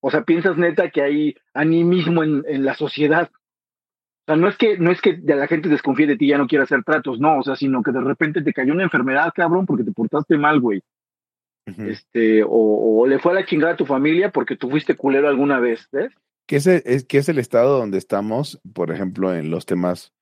O 0.00 0.10
sea, 0.10 0.24
piensas 0.24 0.56
neta 0.56 0.90
que 0.90 1.02
hay 1.02 1.34
animismo 1.52 2.22
en, 2.22 2.42
en 2.46 2.64
la 2.64 2.74
sociedad. 2.74 3.30
O 4.26 4.32
sea, 4.32 4.36
no 4.36 4.48
es 4.48 4.56
que 4.56 4.78
no 4.78 4.90
es 4.90 5.00
que 5.02 5.18
la 5.24 5.46
gente 5.46 5.68
desconfíe 5.68 6.06
de 6.06 6.16
ti 6.16 6.24
y 6.24 6.28
ya 6.28 6.38
no 6.38 6.46
quiera 6.46 6.64
hacer 6.64 6.82
tratos, 6.82 7.20
no, 7.20 7.38
o 7.38 7.42
sea, 7.42 7.56
sino 7.56 7.82
que 7.82 7.92
de 7.92 8.00
repente 8.00 8.40
te 8.42 8.52
cayó 8.54 8.72
una 8.72 8.84
enfermedad, 8.84 9.32
cabrón, 9.34 9.66
porque 9.66 9.84
te 9.84 9.92
portaste 9.92 10.36
mal, 10.38 10.60
güey. 10.60 10.82
Este, 11.88 12.42
o, 12.44 12.48
o 13.00 13.06
le 13.06 13.18
fue 13.18 13.32
a 13.32 13.36
la 13.36 13.46
chingada 13.46 13.72
a 13.72 13.76
tu 13.76 13.86
familia 13.86 14.30
porque 14.30 14.54
tú 14.56 14.68
fuiste 14.70 14.96
culero 14.96 15.28
alguna 15.28 15.60
vez, 15.60 15.88
¿ves? 15.92 16.12
que 16.46 16.56
es, 16.56 16.66
el- 16.66 16.82
es, 16.84 17.04
que 17.04 17.16
es 17.18 17.28
el 17.30 17.38
estado 17.38 17.78
donde 17.78 17.96
estamos, 17.96 18.60
por 18.74 18.90
ejemplo, 18.90 19.34
en 19.34 19.50
los 19.50 19.64
temas 19.64 20.12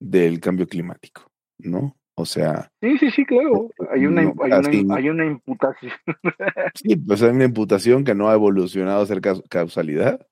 del 0.00 0.38
cambio 0.40 0.68
climático, 0.68 1.30
¿no? 1.58 1.96
O 2.16 2.24
sea, 2.24 2.70
Sí, 2.80 2.96
sí, 2.98 3.10
sí, 3.10 3.24
claro. 3.24 3.70
Hay 3.92 4.06
una, 4.06 4.22
No, 4.22 4.34
hay 4.42 4.52
una, 4.84 4.94
hay 4.96 5.08
una 5.08 5.26
imputación. 5.26 5.92
sí, 6.74 6.96
pues 6.96 7.22
hay 7.22 7.30
una 7.30 7.44
imputación 7.44 8.04
que 8.04 8.14
no 8.14 8.28
ha 8.28 8.34
evolucionado 8.34 9.02
a 9.02 9.06
ser 9.06 9.20
caus- 9.20 9.42
causalidad. 9.48 10.24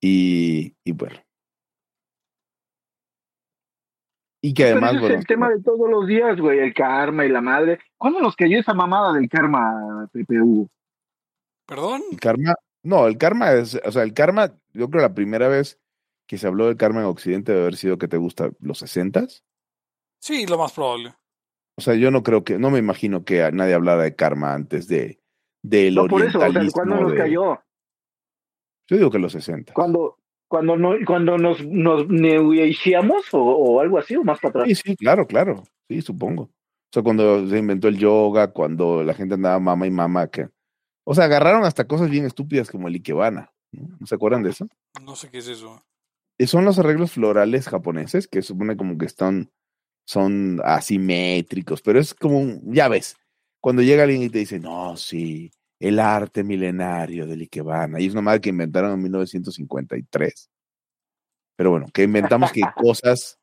Y, 0.00 0.74
y 0.84 0.92
bueno. 0.92 1.16
Y 4.42 4.54
que 4.54 4.64
Pero 4.64 4.78
además, 4.78 4.94
ese 4.96 5.12
es 5.12 5.18
el 5.20 5.26
tema 5.26 5.48
de 5.50 5.62
todos 5.62 5.90
los 5.90 6.06
días, 6.06 6.40
güey, 6.40 6.60
el 6.60 6.72
karma 6.72 7.26
y 7.26 7.28
la 7.28 7.40
madre. 7.40 7.78
¿Cuándo 7.98 8.20
nos 8.20 8.36
cayó 8.36 8.58
esa 8.58 8.72
mamada 8.72 9.12
del 9.12 9.28
karma, 9.28 10.08
Pepe 10.12 10.40
Hugo? 10.40 10.68
¿Perdón? 11.66 12.02
el 12.10 12.18
karma, 12.18 12.54
no, 12.82 13.06
el 13.06 13.18
karma 13.18 13.52
es, 13.52 13.80
o 13.84 13.92
sea, 13.92 14.02
el 14.02 14.14
karma, 14.14 14.54
yo 14.72 14.88
creo 14.90 15.02
la 15.02 15.14
primera 15.14 15.48
vez 15.48 15.78
que 16.26 16.38
se 16.38 16.46
habló 16.46 16.66
del 16.66 16.76
karma 16.76 17.00
en 17.00 17.06
Occidente 17.06 17.52
debe 17.52 17.64
haber 17.64 17.76
sido 17.76 17.98
que 17.98 18.08
te 18.08 18.16
gusta 18.16 18.50
los 18.60 18.78
sesentas. 18.78 19.44
Sí, 20.20 20.46
lo 20.46 20.58
más 20.58 20.72
probable. 20.72 21.14
O 21.76 21.82
sea, 21.82 21.94
yo 21.94 22.10
no 22.10 22.22
creo 22.22 22.44
que, 22.44 22.58
no 22.58 22.70
me 22.70 22.78
imagino 22.78 23.24
que 23.24 23.50
nadie 23.52 23.74
hablara 23.74 24.02
de 24.02 24.14
karma 24.14 24.54
antes 24.54 24.86
de 24.86 25.20
del 25.62 25.94
No, 25.94 26.06
por 26.06 26.22
eso, 26.22 26.38
o 26.38 26.40
sea, 26.40 26.48
orientalismo. 26.48 26.82
¿cuándo 26.82 27.00
nos 27.00 27.14
cayó? 27.14 27.62
Yo 28.88 28.96
digo 28.96 29.10
que 29.10 29.18
los 29.18 29.32
60. 29.32 29.72
Cuando, 29.72 30.19
cuando, 30.50 30.76
no, 30.76 30.94
cuando 31.06 31.38
nos, 31.38 31.64
nos 31.64 32.08
neuiciamos 32.08 33.32
o, 33.32 33.38
o 33.40 33.80
algo 33.80 33.98
así, 33.98 34.16
o 34.16 34.24
más 34.24 34.40
para 34.40 34.50
atrás. 34.50 34.64
Sí, 34.66 34.74
sí, 34.74 34.96
claro, 34.96 35.24
claro. 35.24 35.62
Sí, 35.88 36.02
supongo. 36.02 36.42
O 36.42 36.92
sea, 36.92 37.04
cuando 37.04 37.48
se 37.48 37.56
inventó 37.56 37.86
el 37.86 37.98
yoga, 37.98 38.52
cuando 38.52 39.04
la 39.04 39.14
gente 39.14 39.34
andaba 39.34 39.60
mama 39.60 39.86
y 39.86 39.92
mama, 39.92 40.26
que. 40.26 40.48
O 41.04 41.14
sea, 41.14 41.26
agarraron 41.26 41.64
hasta 41.64 41.86
cosas 41.86 42.10
bien 42.10 42.24
estúpidas 42.24 42.68
como 42.68 42.88
el 42.88 42.96
ikebana. 42.96 43.52
¿no? 43.70 43.96
¿No 44.00 44.06
se 44.08 44.16
acuerdan 44.16 44.42
de 44.42 44.50
eso? 44.50 44.66
No 45.00 45.14
sé 45.14 45.30
qué 45.30 45.38
es 45.38 45.46
eso. 45.46 45.84
Y 46.36 46.48
son 46.48 46.64
los 46.64 46.80
arreglos 46.80 47.12
florales 47.12 47.68
japoneses 47.68 48.26
que 48.26 48.42
supone 48.42 48.76
como 48.76 48.98
que 48.98 49.06
están. 49.06 49.52
Son 50.04 50.60
asimétricos, 50.64 51.80
pero 51.80 52.00
es 52.00 52.12
como 52.12 52.40
un. 52.40 52.74
Ya 52.74 52.88
ves, 52.88 53.16
cuando 53.60 53.82
llega 53.82 54.02
alguien 54.02 54.22
y 54.22 54.30
te 54.30 54.40
dice, 54.40 54.58
no, 54.58 54.96
sí, 54.96 55.52
el 55.80 55.98
arte 55.98 56.44
milenario 56.44 57.26
del 57.26 57.40
ikebana. 57.40 58.00
Y 58.00 58.06
es 58.06 58.12
una 58.12 58.22
madre 58.22 58.42
que 58.42 58.50
inventaron 58.50 58.92
en 58.92 59.02
1953. 59.02 60.50
Pero 61.56 61.70
bueno, 61.70 61.86
que 61.92 62.04
inventamos 62.04 62.52
que 62.52 62.60
cosas 62.76 63.40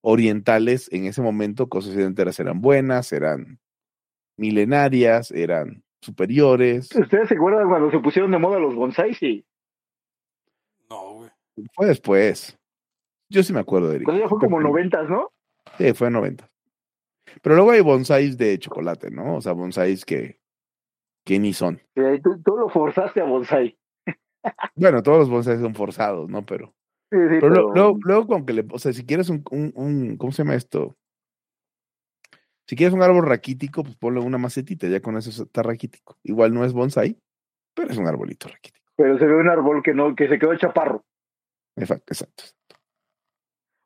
orientales 0.00 0.88
en 0.92 1.04
ese 1.04 1.22
momento, 1.22 1.68
cosas 1.68 1.90
occidentales 1.90 2.40
eran 2.40 2.60
buenas, 2.60 3.12
eran 3.12 3.60
milenarias, 4.36 5.30
eran 5.30 5.84
superiores. 6.00 6.94
¿Ustedes 6.94 7.28
se 7.28 7.34
acuerdan 7.34 7.68
cuando 7.68 7.90
se 7.90 7.98
pusieron 7.98 8.30
de 8.30 8.38
moda 8.38 8.58
los 8.58 8.74
bonsáis? 8.74 9.18
Sí. 9.18 9.44
No, 10.88 11.14
güey. 11.14 11.30
Fue 11.74 11.86
después. 11.86 12.58
Yo 13.28 13.42
sí 13.42 13.52
me 13.52 13.60
acuerdo 13.60 13.88
de 13.88 13.96
Eric. 13.96 14.08
Ya 14.12 14.28
fue 14.28 14.38
como 14.38 14.60
noventas, 14.60 15.08
¿no? 15.08 15.32
Sí, 15.78 15.92
fue 15.92 16.06
en 16.06 16.12
90. 16.14 16.48
Pero 17.42 17.56
luego 17.56 17.72
hay 17.72 17.80
bonsáis 17.80 18.38
de 18.38 18.58
chocolate, 18.58 19.10
¿no? 19.10 19.36
O 19.36 19.40
sea, 19.40 19.52
bonsáis 19.52 20.04
que, 20.04 20.38
que 21.26 21.38
ni 21.38 21.52
son. 21.52 21.78
Sí, 21.94 22.00
ahí 22.00 22.20
tú, 22.22 22.40
tú 22.42 22.56
lo 22.56 22.68
forzaste 22.70 23.20
a 23.20 23.24
bonsai. 23.24 23.76
Bueno, 24.76 25.02
todos 25.02 25.18
los 25.18 25.28
bonsáis 25.28 25.60
son 25.60 25.74
forzados, 25.74 26.30
¿no? 26.30 26.46
Pero, 26.46 26.68
Sí, 27.10 27.18
sí, 27.18 27.36
pero 27.40 27.48
luego, 27.50 27.72
pero- 27.72 27.84
luego, 27.84 27.98
luego 28.04 28.26
con 28.28 28.46
que 28.46 28.52
le, 28.52 28.64
o 28.72 28.78
sea, 28.78 28.92
si 28.92 29.04
quieres 29.04 29.28
un, 29.28 29.42
un, 29.50 29.72
un- 29.74 30.16
¿cómo 30.16 30.30
se 30.32 30.42
llama 30.44 30.54
esto? 30.54 30.96
Si 32.68 32.74
quieres 32.76 32.94
un 32.94 33.02
árbol 33.02 33.26
raquítico, 33.26 33.82
pues 33.82 33.96
ponle 33.96 34.20
una 34.20 34.38
macetita, 34.38 34.86
ya 34.88 35.00
con 35.00 35.16
eso 35.16 35.30
está 35.42 35.62
raquítico. 35.62 36.16
Igual 36.24 36.52
no 36.54 36.64
es 36.64 36.72
bonsai, 36.72 37.16
pero 37.74 37.90
es 37.90 37.98
un 37.98 38.06
arbolito 38.06 38.48
raquítico. 38.48 38.86
pero 38.96 39.18
se 39.18 39.26
ve 39.26 39.36
un 39.36 39.48
árbol 39.48 39.82
que 39.82 39.94
no, 39.94 40.14
que 40.16 40.28
se 40.28 40.38
quedó 40.38 40.56
chaparro. 40.56 41.04
Exacto, 41.76 42.12
exacto. 42.12 42.44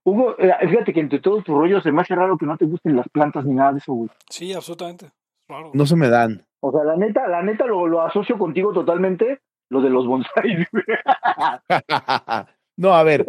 Hugo, 0.06 0.38
eh, 0.38 0.52
fíjate 0.68 0.92
que 0.94 1.00
entre 1.00 1.20
todos 1.20 1.44
tus 1.44 1.54
rollos 1.54 1.82
se 1.82 1.92
me 1.92 2.00
hace 2.00 2.14
raro 2.14 2.38
que 2.38 2.46
no 2.46 2.56
te 2.56 2.64
gusten 2.64 2.96
las 2.96 3.08
plantas 3.08 3.44
ni 3.44 3.54
nada 3.54 3.72
de 3.72 3.78
eso, 3.78 3.92
güey. 3.92 4.10
Sí, 4.30 4.52
absolutamente. 4.54 5.10
Raro. 5.48 5.72
No 5.74 5.84
se 5.84 5.96
me 5.96 6.08
dan. 6.08 6.46
O 6.60 6.72
sea, 6.72 6.84
la 6.84 6.96
neta, 6.96 7.26
la 7.28 7.42
neta 7.42 7.66
lo, 7.66 7.86
lo 7.86 8.02
asocio 8.02 8.38
contigo 8.38 8.72
totalmente, 8.72 9.40
lo 9.70 9.80
de 9.80 9.90
los 9.90 10.06
bonsáis. 10.06 10.66
no, 12.76 12.94
a 12.94 13.02
ver, 13.02 13.26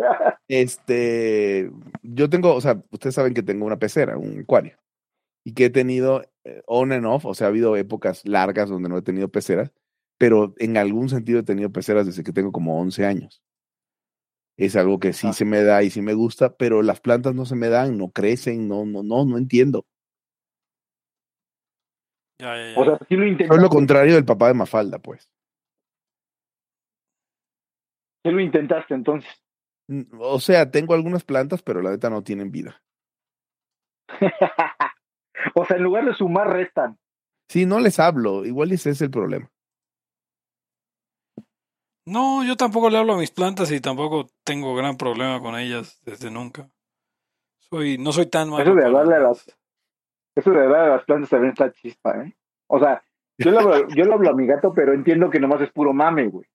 este, 0.48 1.72
yo 2.02 2.30
tengo, 2.30 2.54
o 2.56 2.62
sea, 2.62 2.82
ustedes 2.92 3.16
saben 3.16 3.34
que 3.34 3.44
tengo 3.44 3.66
una 3.66 3.80
pecera, 3.80 4.18
un 4.18 4.42
acuario, 4.42 4.78
y 5.46 5.54
que 5.54 5.66
he 5.66 5.70
tenido 5.70 6.24
eh, 6.44 6.62
on 6.68 6.92
and 6.92 7.06
off, 7.06 7.26
o 7.26 7.34
sea, 7.34 7.48
ha 7.48 7.50
habido 7.50 7.76
épocas 7.78 8.26
largas 8.26 8.70
donde 8.70 8.90
no 8.90 8.98
he 8.98 9.02
tenido 9.02 9.30
peceras, 9.30 9.72
pero 10.18 10.54
en 10.58 10.78
algún 10.78 11.10
sentido 11.10 11.40
he 11.40 11.44
tenido 11.44 11.72
peceras 11.72 12.06
desde 12.06 12.24
que 12.24 12.34
tengo 12.34 12.52
como 12.52 12.80
11 12.80 13.06
años. 13.06 13.42
Es 14.58 14.76
algo 14.76 15.00
que 15.00 15.14
sí 15.14 15.28
Ah. 15.28 15.34
se 15.34 15.46
me 15.46 15.64
da 15.64 15.82
y 15.82 15.90
sí 15.90 16.02
me 16.02 16.14
gusta, 16.14 16.56
pero 16.56 16.82
las 16.84 17.00
plantas 17.00 17.34
no 17.34 17.46
se 17.46 17.56
me 17.56 17.70
dan, 17.70 17.98
no 17.98 18.12
crecen, 18.12 18.68
no, 18.68 18.86
no, 18.86 19.02
no, 19.02 19.26
no 19.26 19.38
entiendo. 19.38 19.86
Ya, 22.42 22.56
ya, 22.58 22.72
ya. 22.74 22.80
O 22.80 22.84
sea, 22.86 22.98
sí 23.08 23.16
lo 23.16 23.22
Soy 23.24 23.32
intentaste. 23.32 23.62
lo 23.62 23.70
contrario 23.70 24.16
del 24.16 24.26
papá 24.26 24.48
de 24.48 24.56
Mafalda, 24.56 24.98
pues. 25.00 25.30
Sí 28.24 28.32
lo 28.32 28.40
intentaste, 28.40 28.94
entonces. 28.94 29.30
O 30.20 30.40
sea, 30.40 30.72
tengo 30.72 30.94
algunas 30.94 31.24
plantas, 31.24 31.62
pero 31.62 31.82
la 31.82 31.92
neta 31.92 32.10
no 32.10 32.24
tienen 32.24 32.52
vida. 32.52 32.82
o 35.56 35.66
sea, 35.66 35.78
en 35.78 35.84
lugar 35.84 36.06
de 36.06 36.14
sumar, 36.14 36.48
restan. 36.50 36.98
Sí, 37.50 37.66
no 37.66 37.80
les 37.80 38.00
hablo, 38.00 38.46
igual 38.46 38.72
ese 38.72 38.92
es 38.92 39.02
el 39.02 39.12
problema. 39.12 39.52
No, 42.06 42.44
yo 42.44 42.56
tampoco 42.58 42.90
le 42.90 42.98
hablo 42.98 43.14
a 43.14 43.18
mis 43.18 43.32
plantas 43.32 43.72
y 43.72 43.80
tampoco 43.80 44.28
tengo 44.44 44.74
gran 44.76 44.98
problema 44.98 45.40
con 45.42 45.56
ellas 45.58 46.00
desde 46.04 46.32
nunca. 46.32 46.70
Soy, 47.60 47.98
no 47.98 48.12
soy 48.12 48.26
tan 48.28 48.50
malo. 48.50 48.64
Eso 48.64 48.72
de 48.74 48.82
para- 48.82 48.88
hablarle 48.88 49.16
a 49.16 49.20
las, 49.20 49.46
eso 50.36 50.52
de 50.52 50.62
hablar 50.64 50.82
a 50.82 50.96
las 50.96 51.06
plantas 51.06 51.30
también 51.30 51.52
está 51.52 51.72
chispa, 51.72 52.24
¿eh? 52.24 52.36
O 52.68 52.80
sea, 52.80 53.04
yo 53.38 53.52
le 53.52 53.58
hablo, 53.60 53.88
yo 53.90 54.06
le 54.06 54.14
hablo 54.14 54.30
a 54.30 54.34
mi 54.36 54.46
gato, 54.46 54.74
pero 54.74 54.94
entiendo 54.94 55.30
que 55.30 55.40
nomás 55.40 55.62
es 55.62 55.72
puro 55.72 55.94
mame, 55.94 56.28
güey. 56.28 56.46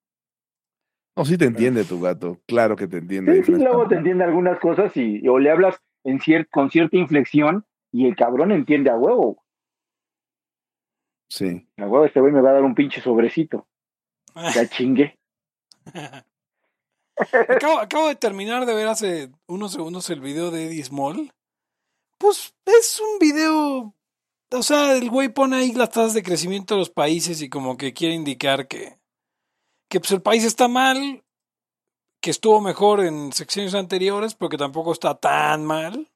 No, 1.17 1.25
sí 1.25 1.37
te 1.39 1.47
entiende 1.47 1.85
tu 1.85 2.01
gato, 2.01 2.39
claro 2.47 2.77
que 2.77 2.87
te 2.87 2.99
entiende. 2.99 3.43
Sí, 3.43 3.45
sí, 3.45 3.53
luego 3.63 3.89
te 3.89 3.97
entiende 3.97 4.25
algunas 4.25 4.59
cosas 4.61 4.95
y, 4.97 5.21
y 5.25 5.29
o 5.29 5.39
le 5.39 5.51
hablas 5.51 5.81
en 6.05 6.19
cier- 6.21 6.47
con 6.51 6.71
cierta 6.71 6.97
inflexión 6.97 7.65
y 7.91 8.07
el 8.07 8.15
cabrón 8.17 8.53
entiende 8.53 8.91
a 8.91 8.97
huevo. 8.97 9.43
Sí. 11.31 11.67
A 11.79 11.87
huevo, 11.87 12.05
este 12.05 12.21
güey 12.21 12.33
me 12.33 12.41
va 12.43 12.51
a 12.51 12.55
dar 12.55 12.63
un 12.65 12.75
pinche 12.75 13.01
sobrecito. 13.01 13.67
Ya 14.55 14.69
chingue. 14.69 15.19
acabo, 17.49 17.79
acabo 17.81 18.09
de 18.09 18.17
terminar 18.17 18.67
de 18.67 18.75
ver 18.75 18.87
hace 18.89 19.31
unos 19.47 19.73
segundos 19.73 20.11
el 20.11 20.21
video 20.21 20.51
de 20.51 20.67
Eddie 20.67 20.85
Small. 20.85 21.33
Pues 22.19 22.55
es 22.65 23.01
un 23.01 23.19
video. 23.19 23.95
O 24.53 24.63
sea, 24.63 24.97
el 24.97 25.11
güey 25.11 25.29
pone 25.29 25.57
ahí 25.57 25.73
las 25.73 25.91
tasas 25.91 26.15
de 26.15 26.23
crecimiento 26.23 26.75
de 26.75 26.81
los 26.81 26.91
países 26.91 27.43
y 27.43 27.49
como 27.49 27.77
que 27.77 27.93
quiere 27.93 28.15
indicar 28.15 28.69
que, 28.69 28.99
que 29.89 30.01
pues 30.01 30.13
el 30.13 30.23
país 30.23 30.45
está 30.45 30.69
mal, 30.69 31.25
que 32.21 32.31
estuvo 32.31 32.61
mejor 32.61 33.05
en 33.05 33.33
secciones 33.33 33.75
anteriores, 33.75 34.35
pero 34.35 34.49
que 34.49 34.57
tampoco 34.57 34.93
está 34.93 35.15
tan 35.17 35.65
mal. 35.65 36.11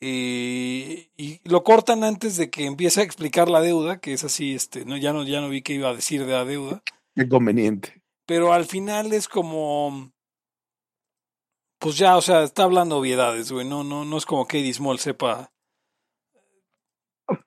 Y, 0.00 1.10
y 1.16 1.40
lo 1.44 1.62
cortan 1.62 2.02
antes 2.04 2.36
de 2.36 2.50
que 2.50 2.64
empiece 2.66 3.00
a 3.00 3.04
explicar 3.04 3.48
la 3.48 3.60
deuda, 3.60 4.00
que 4.00 4.12
es 4.12 4.24
así, 4.24 4.54
este, 4.54 4.84
no, 4.84 4.96
ya 4.96 5.12
no, 5.12 5.22
ya 5.24 5.40
no 5.40 5.48
vi 5.48 5.62
qué 5.62 5.74
iba 5.74 5.90
a 5.90 5.94
decir 5.94 6.26
de 6.26 6.32
la 6.32 6.44
deuda 6.44 6.82
Qué 7.14 7.28
conveniente. 7.28 8.02
pero 8.26 8.52
al 8.52 8.64
final 8.64 9.12
es 9.12 9.28
como 9.28 10.11
pues 11.82 11.98
ya, 11.98 12.16
o 12.16 12.20
sea, 12.20 12.44
está 12.44 12.62
hablando 12.62 12.96
obviedades, 12.96 13.50
güey, 13.50 13.68
no, 13.68 13.82
no, 13.82 14.04
no 14.04 14.16
es 14.16 14.24
como 14.24 14.46
que 14.46 14.60
Eddie 14.60 14.72
Small 14.72 15.00
sepa. 15.00 15.50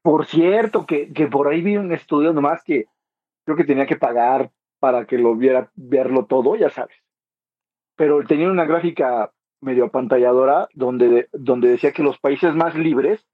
Por 0.01 0.25
cierto, 0.25 0.85
que, 0.85 1.13
que 1.13 1.27
por 1.27 1.47
ahí 1.47 1.61
vi 1.61 1.77
un 1.77 1.93
estudio 1.93 2.33
nomás 2.33 2.61
que 2.61 2.87
creo 3.45 3.55
que 3.55 3.63
tenía 3.63 3.85
que 3.85 3.95
pagar 3.95 4.51
para 4.79 5.05
que 5.05 5.17
lo 5.17 5.35
viera, 5.35 5.71
verlo 5.75 6.25
todo, 6.25 6.57
ya 6.57 6.69
sabes. 6.69 6.97
Pero 7.95 8.25
tenía 8.25 8.49
una 8.49 8.65
gráfica 8.65 9.31
medio 9.61 9.85
apantalladora 9.85 10.67
donde, 10.73 11.29
donde 11.31 11.69
decía 11.69 11.93
que 11.93 12.03
los 12.03 12.19
países 12.19 12.53
más 12.53 12.75
libres 12.75 13.25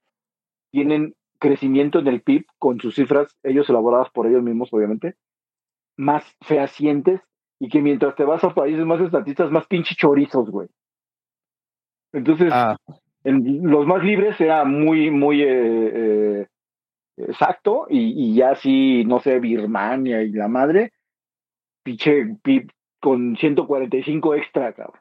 tienen 0.70 1.16
crecimiento 1.40 1.98
en 1.98 2.06
el 2.06 2.22
PIB 2.22 2.46
con 2.60 2.78
sus 2.78 2.94
cifras, 2.94 3.36
ellos 3.42 3.68
elaboradas 3.68 4.08
por 4.10 4.28
ellos 4.28 4.44
mismos, 4.44 4.68
obviamente, 4.72 5.16
más 5.96 6.24
fehacientes 6.42 7.20
y 7.58 7.68
que 7.68 7.82
mientras 7.82 8.14
te 8.14 8.22
vas 8.22 8.44
a 8.44 8.54
países 8.54 8.86
más 8.86 9.00
estatistas, 9.00 9.50
más 9.50 9.66
pinche 9.66 9.96
chorizos, 9.96 10.48
güey. 10.48 10.68
Entonces, 12.12 12.52
Ah, 12.52 12.76
en 13.24 13.62
los 13.70 13.86
más 13.86 14.02
libres 14.04 14.40
era 14.40 14.64
muy, 14.64 15.10
muy 15.10 15.42
eh, 15.42 15.48
eh, 16.42 16.46
exacto, 17.16 17.86
y, 17.88 18.32
y 18.32 18.34
ya 18.36 18.54
sí, 18.56 19.04
no 19.06 19.20
sé, 19.20 19.38
Birmania 19.40 20.22
y 20.22 20.32
la 20.32 20.48
madre, 20.48 20.92
pinche 21.84 22.36
PIB 22.42 22.70
con 23.00 23.36
145 23.36 24.34
extra, 24.34 24.72
cabrón. 24.72 25.00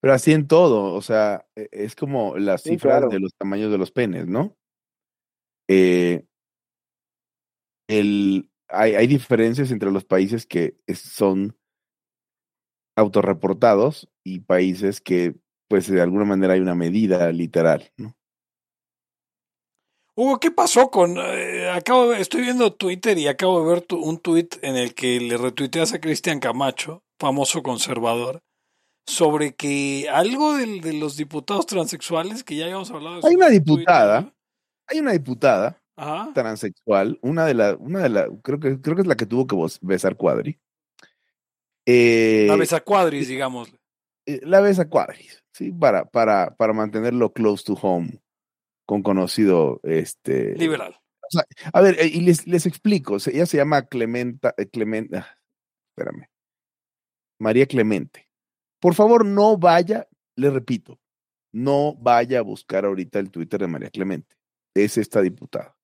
pero 0.00 0.14
así 0.14 0.32
en 0.32 0.46
todo, 0.46 0.94
o 0.94 1.02
sea, 1.02 1.46
e- 1.56 1.68
es 1.72 1.96
como 1.96 2.36
las 2.36 2.62
Sí, 2.62 2.70
cifras 2.70 3.00
claro. 3.00 3.08
de 3.08 3.20
los 3.20 3.34
tamaños 3.34 3.70
de 3.70 3.78
los 3.78 3.90
penes, 3.90 4.26
¿no? 4.26 4.56
Eh, 5.68 6.24
el, 7.88 8.50
hay, 8.68 8.94
hay 8.94 9.06
diferencias 9.06 9.70
entre 9.70 9.90
los 9.90 10.04
países 10.04 10.46
que 10.46 10.76
son 10.94 11.56
autorreportados 12.96 14.08
y 14.24 14.40
países 14.40 15.00
que, 15.00 15.34
pues, 15.68 15.88
de 15.90 16.00
alguna 16.00 16.24
manera 16.24 16.54
hay 16.54 16.60
una 16.60 16.74
medida 16.74 17.30
literal, 17.32 17.90
¿no? 17.96 18.14
Hugo, 20.14 20.40
¿qué 20.40 20.50
pasó 20.50 20.90
con...? 20.90 21.16
eh, 21.18 21.68
acabo 21.70 22.10
de, 22.10 22.20
estoy 22.22 22.40
viendo 22.42 22.72
Twitter 22.72 23.18
y 23.18 23.28
acabo 23.28 23.62
de 23.62 23.68
ver 23.74 23.82
tu- 23.82 24.02
un 24.02 24.18
tweet 24.18 24.48
en 24.62 24.76
el 24.76 24.94
que 24.94 25.20
le 25.20 25.36
retuiteas 25.36 25.92
a 25.92 26.00
Cristian 26.00 26.40
Camacho, 26.40 27.04
famoso 27.18 27.62
conservador, 27.62 28.42
sobre 29.06 29.54
que 29.54 30.08
algo 30.10 30.54
del- 30.56 30.80
de 30.80 30.94
los 30.94 31.16
diputados 31.18 31.66
transexuales, 31.66 32.44
que 32.44 32.56
ya 32.56 32.64
habíamos 32.64 32.90
hablado 32.90 33.20
de 33.20 33.28
Hay 33.28 33.34
una 33.36 33.48
Twitter, 33.48 33.64
diputada. 33.64 34.34
Hay 34.88 35.00
una 35.00 35.12
diputada 35.12 35.82
Ajá. 35.96 36.30
transexual, 36.32 37.18
una 37.20 37.44
de 37.44 37.54
las, 37.54 37.76
una 37.78 38.00
de 38.02 38.08
las, 38.08 38.28
creo 38.42 38.58
que, 38.58 38.80
creo 38.80 38.96
que 38.96 39.02
es 39.02 39.08
la 39.08 39.16
que 39.16 39.26
tuvo 39.26 39.46
que 39.46 39.56
besar 39.82 40.16
Cuadri. 40.16 40.58
Eh, 41.84 42.46
La 42.48 42.56
besa 42.56 42.80
cuadris, 42.80 43.28
digamos. 43.28 43.72
eh, 44.26 44.40
la 44.42 44.60
besa 44.60 44.88
Cuadris, 44.88 45.44
¿sí? 45.56 45.72
Para, 45.72 46.04
para, 46.04 46.54
para 46.56 46.72
mantenerlo 46.72 47.32
close 47.32 47.64
to 47.64 47.74
home 47.80 48.20
con 48.84 49.02
conocido, 49.02 49.80
este... 49.82 50.54
Liberal. 50.56 51.00
A 51.72 51.80
ver, 51.80 51.98
eh, 51.98 52.06
y 52.06 52.20
les, 52.20 52.46
les 52.46 52.66
explico, 52.66 53.16
ella 53.16 53.46
se 53.46 53.56
llama 53.56 53.82
Clementa, 53.86 54.54
eh, 54.56 54.68
Clemen- 54.70 55.08
ah, 55.12 55.26
espérame, 55.90 56.28
María 57.40 57.66
Clemente. 57.66 58.28
Por 58.80 58.94
favor, 58.94 59.24
no 59.24 59.56
vaya, 59.56 60.06
le 60.36 60.50
repito, 60.50 61.00
no 61.52 61.94
vaya 61.96 62.38
a 62.38 62.42
buscar 62.42 62.84
ahorita 62.84 63.18
el 63.18 63.30
Twitter 63.30 63.60
de 63.60 63.66
María 63.66 63.90
Clemente. 63.90 64.36
Es 64.74 64.98
esta 64.98 65.20
diputada. 65.20 65.76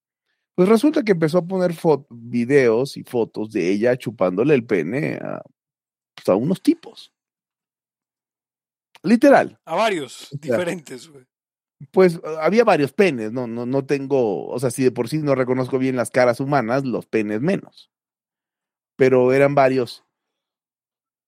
Pues 0.54 0.68
resulta 0.68 1.02
que 1.02 1.12
empezó 1.12 1.38
a 1.38 1.46
poner 1.46 1.74
videos 2.10 2.96
y 2.96 3.02
fotos 3.02 3.50
de 3.50 3.70
ella 3.70 3.96
chupándole 3.96 4.54
el 4.54 4.64
pene 4.64 5.14
a, 5.14 5.42
pues, 6.14 6.28
a 6.28 6.36
unos 6.36 6.62
tipos. 6.62 7.11
Literal. 9.02 9.58
A 9.64 9.74
varios 9.74 10.28
diferentes, 10.40 11.08
güey. 11.08 11.24
Pues 11.90 12.20
había 12.40 12.62
varios 12.62 12.92
penes, 12.92 13.32
no, 13.32 13.48
no, 13.48 13.66
no 13.66 13.84
tengo, 13.84 14.46
o 14.46 14.58
sea, 14.60 14.70
si 14.70 14.84
de 14.84 14.92
por 14.92 15.08
sí 15.08 15.18
no 15.18 15.34
reconozco 15.34 15.78
bien 15.78 15.96
las 15.96 16.10
caras 16.10 16.38
humanas, 16.38 16.84
los 16.84 17.06
penes 17.06 17.40
menos. 17.40 17.90
Pero 18.96 19.32
eran 19.32 19.54
varios. 19.56 20.04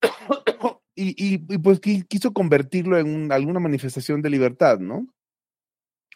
y, 0.95 1.11
y, 1.11 1.45
y, 1.49 1.59
pues 1.59 1.81
qui- 1.81 2.07
quiso 2.07 2.33
convertirlo 2.33 2.99
en 2.99 3.13
un- 3.13 3.33
alguna 3.33 3.59
manifestación 3.61 4.23
de 4.23 4.31
libertad, 4.31 4.79
¿no? 4.79 5.09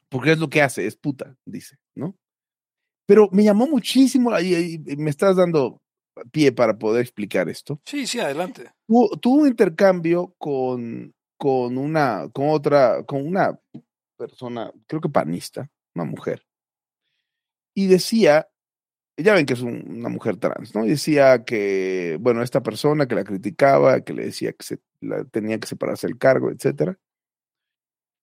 Porque 0.09 0.33
es 0.33 0.39
lo 0.39 0.49
que 0.49 0.63
hace, 0.63 0.87
es 0.87 0.97
puta, 0.97 1.37
dice, 1.45 1.77
¿no? 1.97 2.15
Pero 3.07 3.29
me 3.33 3.43
llamó 3.43 3.67
muchísimo, 3.67 4.39
y 4.39 4.79
me 4.99 5.11
estás 5.11 5.37
dando 5.37 5.81
pie 6.31 6.53
para 6.53 6.79
poder 6.79 7.03
explicar 7.03 7.49
esto. 7.49 7.81
Sí, 7.85 8.07
sí, 8.07 8.21
adelante. 8.21 8.71
Tuvo, 8.87 9.09
tuvo 9.19 9.43
un 9.43 9.49
intercambio 9.49 10.35
con, 10.39 11.13
con 11.39 11.79
una, 11.79 12.29
con 12.33 12.51
otra, 12.51 13.05
con 13.05 13.27
una 13.27 13.59
persona, 14.19 14.73
creo 14.87 15.01
que 15.01 15.09
panista, 15.09 15.71
una 15.95 16.05
mujer, 16.05 16.45
y 17.75 17.87
decía, 17.87 18.49
ya 19.17 19.35
ven 19.35 19.47
que 19.47 19.55
es 19.55 19.63
un- 19.63 19.85
una 19.99 20.09
mujer 20.09 20.37
trans, 20.39 20.75
¿no? 20.75 20.85
Y 20.87 20.91
decía 20.91 21.45
que, 21.45 22.19
bueno, 22.21 22.43
esta 22.43 22.63
persona 22.63 23.07
que 23.07 23.15
la 23.17 23.25
criticaba, 23.25 24.01
que 24.03 24.15
le 24.15 24.27
decía 24.27 24.53
que 24.53 24.65
se, 24.65 24.79
la- 25.01 25.25
tenía 25.25 25.59
que 25.61 25.69
separarse 25.69 26.07
del 26.09 26.19
cargo, 26.19 26.51
etcétera, 26.51 26.99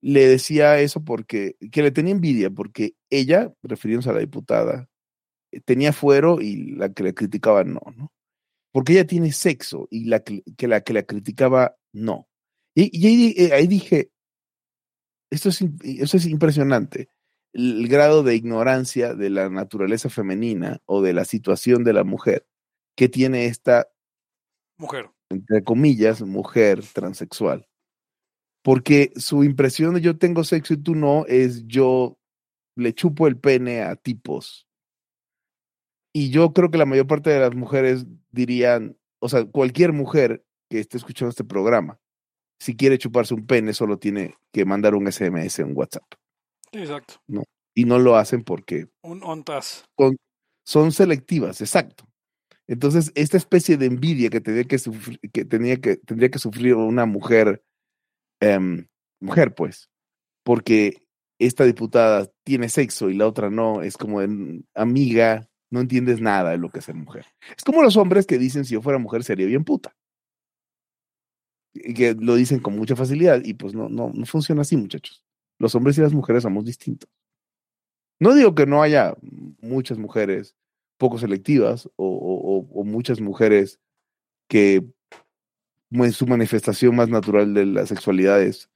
le 0.01 0.27
decía 0.27 0.79
eso 0.79 1.03
porque, 1.03 1.55
que 1.71 1.81
le 1.81 1.91
tenía 1.91 2.13
envidia, 2.13 2.49
porque 2.49 2.95
ella, 3.09 3.53
refiriéndose 3.63 4.09
a 4.09 4.13
la 4.13 4.19
diputada, 4.19 4.87
eh, 5.51 5.61
tenía 5.61 5.93
fuero 5.93 6.41
y 6.41 6.73
la 6.75 6.93
que 6.93 7.03
le 7.03 7.13
criticaba 7.13 7.63
no, 7.63 7.81
¿no? 7.95 8.11
Porque 8.73 8.93
ella 8.93 9.07
tiene 9.07 9.31
sexo 9.31 9.87
y 9.89 10.05
la 10.05 10.21
que 10.21 10.43
la 10.67 10.81
que 10.81 10.93
la 10.93 11.03
criticaba 11.03 11.77
no. 11.93 12.27
Y, 12.75 12.89
y 12.97 13.07
ahí, 13.07 13.15
di- 13.15 13.35
eh, 13.37 13.53
ahí 13.53 13.67
dije, 13.67 14.11
esto 15.31 15.49
es, 15.49 15.61
im- 15.61 15.79
eso 16.01 16.17
es 16.17 16.25
impresionante, 16.27 17.09
el, 17.53 17.81
el 17.81 17.87
grado 17.87 18.21
de 18.23 18.35
ignorancia 18.35 19.13
de 19.13 19.29
la 19.29 19.49
naturaleza 19.49 20.09
femenina 20.09 20.81
o 20.85 21.01
de 21.01 21.13
la 21.13 21.25
situación 21.25 21.83
de 21.83 21.93
la 21.93 22.03
mujer 22.03 22.47
que 22.97 23.09
tiene 23.09 23.45
esta 23.45 23.87
Mujer. 24.77 25.09
entre 25.29 25.63
comillas, 25.63 26.21
mujer 26.21 26.83
transexual. 26.93 27.67
Porque 28.63 29.13
su 29.15 29.43
impresión 29.43 29.93
de 29.93 30.01
yo 30.01 30.17
tengo 30.17 30.43
sexo 30.43 30.73
y 30.73 30.77
tú 30.77 30.95
no 30.95 31.25
es 31.27 31.65
yo 31.67 32.17
le 32.75 32.93
chupo 32.93 33.27
el 33.27 33.37
pene 33.37 33.83
a 33.83 33.95
tipos. 33.95 34.67
Y 36.13 36.29
yo 36.31 36.51
creo 36.53 36.71
que 36.71 36.77
la 36.77 36.85
mayor 36.85 37.07
parte 37.07 37.29
de 37.29 37.39
las 37.39 37.53
mujeres 37.55 38.05
dirían, 38.31 38.97
o 39.19 39.29
sea, 39.29 39.45
cualquier 39.45 39.93
mujer 39.93 40.45
que 40.69 40.79
esté 40.79 40.97
escuchando 40.97 41.29
este 41.29 41.43
programa, 41.43 41.99
si 42.59 42.75
quiere 42.75 42.97
chuparse 42.97 43.33
un 43.33 43.45
pene, 43.45 43.73
solo 43.73 43.97
tiene 43.97 44.35
que 44.51 44.65
mandar 44.65 44.95
un 44.95 45.07
SMS 45.11 45.61
en 45.61 45.75
WhatsApp. 45.75 46.05
Exacto. 46.71 47.15
Y 47.73 47.85
no 47.85 47.99
lo 47.99 48.15
hacen 48.15 48.43
porque 48.43 48.87
Un 49.01 49.21
ontas. 49.23 49.85
son 50.65 50.91
selectivas, 50.91 51.61
exacto. 51.61 52.05
Entonces, 52.67 53.11
esta 53.15 53.37
especie 53.37 53.77
de 53.77 53.85
envidia 53.85 54.29
que 54.29 54.41
tenía 54.41 54.63
que 54.63 54.79
sufrir, 54.79 55.19
que 55.31 55.45
tenía 55.45 55.77
que, 55.77 55.97
tendría 55.97 56.29
que 56.29 56.39
sufrir 56.39 56.73
una 56.75 57.05
mujer, 57.05 57.63
em, 58.41 58.87
mujer, 59.21 59.53
pues, 59.53 59.89
porque 60.43 61.03
esta 61.39 61.63
diputada 61.65 62.29
tiene 62.43 62.69
sexo 62.69 63.09
y 63.09 63.13
la 63.15 63.27
otra 63.27 63.49
no, 63.49 63.81
es 63.83 63.97
como 63.97 64.21
en- 64.21 64.65
amiga, 64.73 65.47
no 65.69 65.81
entiendes 65.81 66.21
nada 66.21 66.51
de 66.51 66.57
lo 66.57 66.69
que 66.69 66.79
es 66.79 66.85
ser 66.85 66.95
mujer. 66.95 67.25
Es 67.55 67.63
como 67.63 67.83
los 67.83 67.97
hombres 67.97 68.25
que 68.25 68.37
dicen 68.37 68.65
si 68.65 68.73
yo 68.73 68.81
fuera 68.81 68.97
mujer 68.99 69.23
sería 69.23 69.45
bien 69.45 69.63
puta. 69.63 69.93
Que 71.95 72.15
lo 72.17 72.35
dicen 72.35 72.59
con 72.59 72.75
mucha 72.77 72.95
facilidad 72.95 73.41
y 73.43 73.53
pues 73.53 73.73
no, 73.73 73.89
no, 73.89 74.11
no 74.13 74.25
funciona 74.25 74.61
así, 74.61 74.77
muchachos. 74.77 75.23
Los 75.59 75.75
hombres 75.75 75.97
y 75.97 76.01
las 76.01 76.13
mujeres 76.13 76.43
somos 76.43 76.63
distintos. 76.65 77.09
No 78.19 78.33
digo 78.33 78.55
que 78.55 78.65
no 78.65 78.81
haya 78.81 79.13
muchas 79.61 79.97
mujeres 79.97 80.55
poco 80.97 81.17
selectivas 81.17 81.87
o, 81.97 82.07
o- 82.07 82.83
muchas 82.85 83.19
mujeres 83.19 83.79
que 84.47 84.85
mu- 85.89 86.09
su 86.11 86.25
manifestación 86.27 86.95
más 86.95 87.09
natural 87.09 87.53
de 87.53 87.65
la 87.65 87.85
sexualidad 87.85 88.41
es 88.41 88.69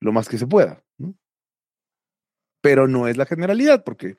lo 0.00 0.12
más 0.12 0.28
que 0.28 0.38
se 0.38 0.46
pueda, 0.46 0.82
¿no? 0.98 1.14
Pero 2.62 2.88
no 2.88 3.06
es 3.06 3.16
la 3.16 3.26
generalidad, 3.26 3.84
porque 3.84 4.16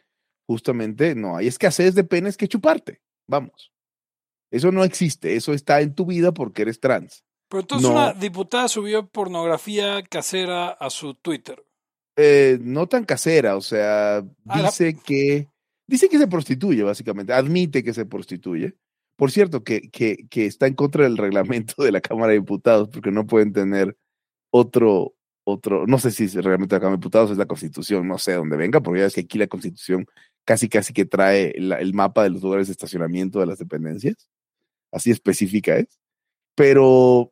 justamente 0.48 1.16
no 1.16 1.36
hay 1.38 1.48
escasez 1.48 1.94
de 1.96 2.04
penes 2.04 2.38
que 2.38 2.48
chuparte. 2.48 3.02
Vamos. 3.28 3.72
Eso 4.52 4.72
no 4.72 4.84
existe, 4.84 5.36
eso 5.36 5.54
está 5.54 5.82
en 5.82 5.94
tu 5.96 6.06
vida 6.06 6.34
porque 6.34 6.62
eres 6.64 6.80
trans. 6.80 7.24
Pero 7.52 7.62
entonces 7.62 7.88
No. 7.90 7.96
una 7.96 8.14
diputada 8.14 8.68
subió 8.70 9.06
pornografía 9.08 10.02
casera 10.10 10.70
a 10.70 10.90
su 10.90 11.14
Twitter. 11.16 11.62
Eh, 12.16 12.58
no 12.62 12.88
tan 12.88 13.04
casera, 13.04 13.58
o 13.58 13.62
sea, 13.62 14.18
Ah, 14.18 14.26
la- 14.62 14.64
dice 14.70 14.98
que 15.06 15.48
dice 15.86 16.08
que 16.08 16.18
se 16.18 16.28
prostituye, 16.28 16.82
básicamente, 16.84 17.34
admite 17.34 17.84
que 17.84 17.94
se 17.94 18.06
prostituye. 18.06 18.76
Por 19.18 19.30
cierto, 19.32 19.64
que, 19.66 19.82
que, 19.92 20.26
que 20.30 20.46
está 20.46 20.66
en 20.68 20.74
contra 20.76 21.04
del 21.04 21.18
reglamento 21.18 21.84
de 21.84 21.92
la 21.92 22.00
Cámara 22.00 22.30
de 22.30 22.40
Diputados, 22.40 22.88
porque 22.90 23.12
no 23.12 23.28
pueden 23.28 23.52
tener 23.52 23.98
otro, 24.50 25.14
otro, 25.44 25.86
no 25.88 26.00
sé 26.00 26.12
si 26.12 26.24
es 26.26 26.36
el 26.36 26.44
reglamento 26.46 26.76
de 26.76 26.78
la 26.80 26.82
Cámara 26.82 26.96
de 26.98 27.02
Diputados, 27.02 27.32
es 27.32 27.38
la 27.38 27.46
Constitución, 27.46 28.08
no 28.08 28.18
sé 28.18 28.34
dónde 28.34 28.56
venga, 28.56 28.80
porque 28.80 29.02
ya 29.02 29.08
es 29.08 29.16
que 29.16 29.22
aquí 29.22 29.38
la 29.38 29.48
Constitución 29.48 30.06
casi 30.46 30.70
casi 30.70 30.94
que 30.94 31.06
trae 31.06 31.54
la- 31.58 31.80
el 31.80 31.94
mapa 31.94 32.24
de 32.24 32.30
los 32.30 32.42
lugares 32.42 32.68
de 32.68 32.72
estacionamiento 32.72 33.40
de 33.42 33.46
las 33.48 33.60
dependencias, 33.60 34.30
así 34.92 35.12
específica 35.12 35.76
es, 35.78 36.00
pero 36.56 37.32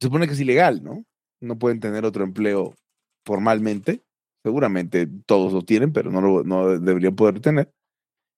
se 0.00 0.06
supone 0.06 0.26
que 0.26 0.34
es 0.34 0.40
ilegal, 0.40 0.82
¿no? 0.82 1.04
No 1.40 1.58
pueden 1.58 1.80
tener 1.80 2.04
otro 2.04 2.24
empleo 2.24 2.74
formalmente, 3.24 4.02
seguramente 4.42 5.08
todos 5.26 5.52
lo 5.52 5.62
tienen, 5.62 5.92
pero 5.92 6.10
no 6.10 6.20
lo 6.20 6.44
no 6.44 6.78
deberían 6.78 7.16
poder 7.16 7.40
tener 7.40 7.72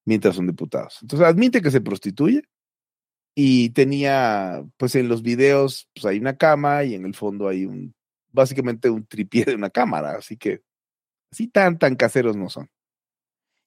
mientras 0.07 0.37
son 0.37 0.47
diputados. 0.47 0.99
Entonces 1.03 1.29
admite 1.29 1.61
que 1.61 1.71
se 1.71 1.81
prostituye 1.81 2.43
y 3.37 3.71
tenía, 3.71 4.65
pues 4.79 4.95
en 4.95 5.09
los 5.09 5.23
videos, 5.23 5.89
pues 5.95 6.07
hay 6.07 6.19
una 6.19 6.37
cama 6.37 6.85
y 6.85 6.95
en 6.95 7.05
el 7.05 7.15
fondo 7.15 7.47
hay 7.47 7.67
un, 7.67 7.95
básicamente 8.33 8.91
un 8.91 9.07
tripié 9.07 9.45
de 9.45 9.55
una 9.55 9.71
cámara, 9.71 10.13
así 10.13 10.37
que 10.37 10.63
así 11.31 11.47
tan, 11.47 11.79
tan 11.79 11.95
caseros 11.95 12.37
no 12.37 12.49
son. 12.49 12.71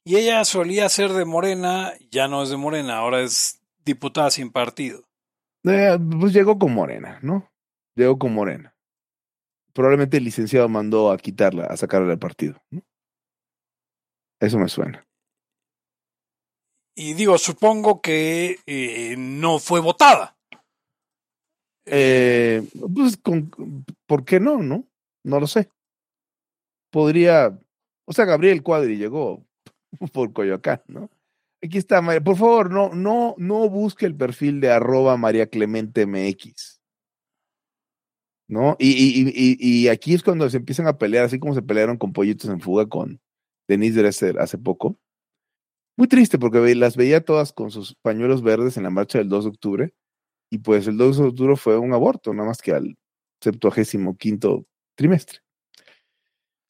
Y 0.03 0.15
ella 0.15 0.43
solía 0.45 0.89
ser 0.89 1.11
de 1.11 1.25
Morena, 1.25 1.93
ya 2.09 2.27
no 2.27 2.41
es 2.41 2.49
de 2.49 2.57
Morena, 2.57 2.97
ahora 2.97 3.21
es 3.21 3.61
diputada 3.85 4.31
sin 4.31 4.51
partido. 4.51 5.03
Eh, 5.63 5.97
pues 6.19 6.33
llegó 6.33 6.57
con 6.57 6.73
Morena, 6.73 7.19
¿no? 7.21 7.50
Llegó 7.95 8.17
con 8.17 8.33
Morena. 8.33 8.75
Probablemente 9.73 10.17
el 10.17 10.25
licenciado 10.25 10.67
mandó 10.69 11.11
a 11.11 11.17
quitarla, 11.17 11.65
a 11.65 11.77
sacarla 11.77 12.09
del 12.09 12.19
partido. 12.19 12.61
¿no? 12.69 12.81
Eso 14.39 14.57
me 14.57 14.67
suena. 14.67 15.05
Y 16.95 17.13
digo, 17.13 17.37
supongo 17.37 18.01
que 18.01 18.57
eh, 18.65 19.15
no 19.17 19.59
fue 19.59 19.79
votada. 19.79 20.37
Eh, 21.85 22.67
pues, 22.93 23.17
con, 23.17 23.49
¿por 24.05 24.25
qué 24.25 24.39
no, 24.39 24.61
no? 24.61 24.87
No 25.23 25.39
lo 25.39 25.47
sé. 25.47 25.69
Podría, 26.91 27.57
o 28.05 28.13
sea, 28.13 28.25
Gabriel 28.25 28.61
Cuadri 28.61 28.97
llegó 28.97 29.45
por 30.13 30.33
Coyoacán, 30.33 30.81
¿no? 30.87 31.09
Aquí 31.63 31.77
está, 31.77 32.01
María. 32.01 32.21
Por 32.21 32.37
favor, 32.37 32.71
no, 32.71 32.89
no, 32.89 33.35
no 33.37 33.69
busque 33.69 34.05
el 34.07 34.15
perfil 34.15 34.59
de 34.59 34.71
arroba 34.71 35.15
María 35.15 35.47
Clemente 35.47 36.07
MX. 36.07 36.80
¿No? 38.51 38.75
Y, 38.79 38.89
y, 38.91 39.29
y, 39.33 39.57
y 39.59 39.87
aquí 39.87 40.13
es 40.13 40.23
cuando 40.23 40.49
se 40.49 40.57
empiezan 40.57 40.85
a 40.87 40.97
pelear, 40.97 41.23
así 41.23 41.39
como 41.39 41.53
se 41.55 41.61
pelearon 41.61 41.97
con 41.97 42.11
Pollitos 42.11 42.49
en 42.49 42.59
Fuga 42.59 42.85
con 42.89 43.21
Denise 43.65 43.99
Dresser 44.01 44.39
hace 44.39 44.57
poco. 44.57 44.99
Muy 45.97 46.09
triste 46.09 46.37
porque 46.37 46.75
las 46.75 46.97
veía 46.97 47.23
todas 47.23 47.53
con 47.53 47.71
sus 47.71 47.95
pañuelos 48.01 48.41
verdes 48.41 48.75
en 48.75 48.83
la 48.83 48.89
marcha 48.89 49.19
del 49.19 49.29
2 49.29 49.45
de 49.45 49.49
octubre 49.51 49.93
y 50.51 50.57
pues 50.57 50.85
el 50.87 50.97
2 50.97 51.17
de 51.19 51.23
octubre 51.27 51.55
fue 51.55 51.77
un 51.77 51.93
aborto, 51.93 52.33
nada 52.33 52.49
más 52.49 52.61
que 52.61 52.73
al 52.73 52.97
septuagésimo 53.41 54.17
quinto 54.17 54.65
trimestre. 54.97 55.39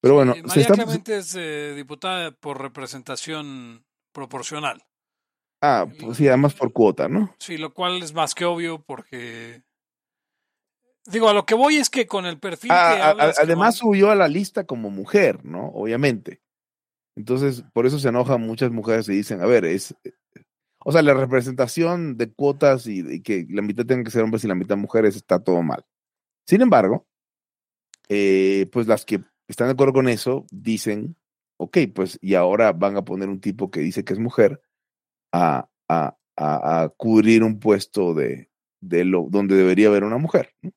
Pero 0.02 0.14
bueno, 0.16 0.34
Eh, 0.34 0.42
se 0.42 0.48
María 0.48 0.62
está- 0.64 0.74
Clemente 0.76 1.18
es 1.18 1.36
eh, 1.36 1.74
diputada 1.76 2.32
por 2.32 2.62
representación 2.62 3.84
proporcional. 4.14 4.84
ah, 5.64 5.88
pues 6.00 6.18
sí, 6.18 6.28
además 6.28 6.54
por 6.54 6.74
cuota, 6.74 7.08
¿no? 7.08 7.34
Sí, 7.40 7.58
lo 7.58 7.74
cual 7.74 8.04
es 8.04 8.14
más 8.14 8.36
que 8.36 8.46
obvio 8.46 8.84
porque... 8.84 9.64
Digo, 11.08 11.30
a 11.30 11.34
lo 11.34 11.46
que 11.46 11.56
voy 11.56 11.78
es 11.78 11.90
que 11.90 12.06
con 12.08 12.26
el 12.26 12.38
perfil 12.40 12.72
Ah, 12.74 12.94
que 12.96 13.02
a- 13.02 13.10
hablas, 13.10 13.40
además 13.40 13.76
subió 13.76 14.12
a 14.12 14.16
la 14.16 14.28
lista 14.28 14.66
como 14.66 14.90
mujer, 14.90 15.44
¿no? 15.46 15.68
Obviamente. 15.70 16.42
Entonces, 17.18 17.64
por 17.74 17.86
eso 17.86 18.00
se 18.00 18.10
enojan 18.10 18.42
muchas 18.42 18.72
mujeres 18.72 19.10
y 19.10 19.14
dicen, 19.14 19.42
a 19.42 19.46
ver, 19.46 19.66
es, 19.66 19.96
o 20.84 20.92
sea, 20.92 21.02
la 21.02 21.14
representación 21.14 22.18
de 22.18 22.32
cuotas 22.32 22.88
y, 22.88 23.00
y 23.16 23.22
que 23.22 23.46
la 23.50 23.62
mitad 23.62 23.86
tengan 23.86 24.04
que 24.06 24.12
ser 24.12 24.24
hombres 24.24 24.44
y 24.44 24.48
la 24.48 24.56
mitad 24.56 24.78
mujeres 24.78 25.16
está 25.16 25.40
todo 25.44 25.62
mal. 25.64 25.84
Sin 26.48 26.62
embargo, 26.62 27.08
eh, 28.10 28.68
pues 28.72 28.88
las 28.88 29.06
que 29.06 29.22
están 29.48 29.68
de 29.68 29.74
acuerdo 29.74 29.94
con 29.94 30.08
eso 30.08 30.46
dicen, 30.52 31.16
ok, 31.58 31.78
pues 31.94 32.18
y 32.22 32.36
ahora 32.36 32.72
van 32.74 32.98
a 32.98 33.04
poner 33.06 33.30
un 33.30 33.42
tipo 33.42 33.70
que 33.72 33.80
dice 33.82 34.04
que 34.04 34.14
es 34.14 34.20
mujer 34.20 34.62
a, 35.34 35.70
a, 35.90 36.18
a, 36.38 36.84
a 36.84 36.90
cubrir 36.90 37.44
un 37.44 37.60
puesto 37.60 38.14
de, 38.14 38.50
de 38.82 39.06
lo 39.06 39.28
donde 39.30 39.56
debería 39.56 39.88
haber 39.90 40.04
una 40.04 40.18
mujer. 40.18 40.54
¿no? 40.62 40.72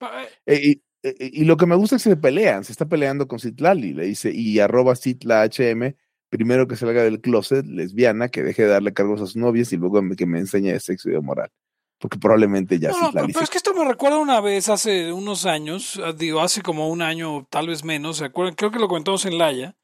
Eh, 0.00 0.28
Eh, 0.46 0.60
y, 0.62 0.82
eh, 1.08 1.14
y 1.32 1.44
lo 1.44 1.56
que 1.56 1.66
me 1.66 1.76
gusta 1.76 1.96
es 1.96 2.02
que 2.04 2.10
se 2.10 2.16
pelean, 2.16 2.64
se 2.64 2.72
está 2.72 2.86
peleando 2.86 3.26
con 3.28 3.38
Citlali, 3.40 3.92
le 3.94 4.06
dice, 4.06 4.30
y 4.32 4.58
arroba 4.60 4.96
Citla 4.96 5.42
HM, 5.44 5.94
primero 6.28 6.68
que 6.68 6.76
salga 6.76 7.02
del 7.02 7.20
closet, 7.20 7.66
lesbiana, 7.66 8.28
que 8.28 8.42
deje 8.42 8.62
de 8.62 8.68
darle 8.68 8.92
cargos 8.92 9.20
a 9.20 9.26
sus 9.26 9.36
novias 9.36 9.72
y 9.72 9.76
luego 9.76 10.00
me- 10.02 10.16
que 10.16 10.26
me 10.26 10.38
enseñe 10.38 10.72
de 10.72 10.80
sexo 10.80 11.08
y 11.10 11.12
de 11.12 11.20
moral. 11.20 11.50
Porque 11.98 12.18
probablemente 12.18 12.78
ya 12.78 12.88
No, 12.90 12.94
no, 12.94 13.00
pero, 13.00 13.08
Citlali 13.10 13.32
pero 13.34 13.44
es 13.44 13.50
que 13.50 13.58
esto 13.58 13.74
me 13.74 13.84
recuerda 13.84 14.18
una 14.18 14.40
vez 14.40 14.68
hace 14.68 15.12
unos 15.12 15.44
años, 15.44 16.00
ah, 16.02 16.12
digo, 16.12 16.40
hace 16.40 16.62
como 16.62 16.88
un 16.88 17.02
año, 17.02 17.46
tal 17.50 17.66
vez 17.68 17.84
menos, 17.84 18.18
¿se 18.18 18.24
acuerdan? 18.24 18.54
Creo 18.54 18.70
que 18.70 18.78
lo 18.78 18.88
comentamos 18.88 19.26
en 19.26 19.36
Laya, 19.38 19.76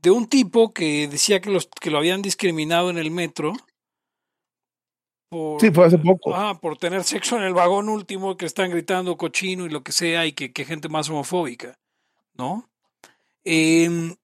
de 0.00 0.10
un 0.10 0.26
tipo 0.28 0.72
que 0.72 1.06
decía 1.08 1.40
que, 1.40 1.50
los, 1.50 1.68
que 1.80 1.90
lo 1.90 1.98
habían 1.98 2.22
discriminado 2.22 2.90
en 2.90 2.98
el 2.98 3.10
metro. 3.12 3.52
Por, 5.32 5.58
Sí, 5.62 5.70
fue 5.70 5.86
hace 5.86 5.96
poco. 5.96 6.34
Ajá, 6.34 6.60
por 6.60 6.76
tener 6.76 7.04
sexo 7.04 7.38
en 7.38 7.44
el 7.44 7.54
vagón 7.54 7.88
último, 7.88 8.36
que 8.36 8.44
están 8.44 8.68
gritando 8.70 9.16
cochino 9.16 9.64
y 9.64 9.70
lo 9.70 9.82
que 9.82 9.90
sea, 9.92 10.26
y 10.26 10.32
que, 10.34 10.52
que 10.52 10.66
gente 10.66 10.90
más 10.90 11.08
homofóbica, 11.08 11.78
¿no? 12.34 12.68
Em, 13.42 14.14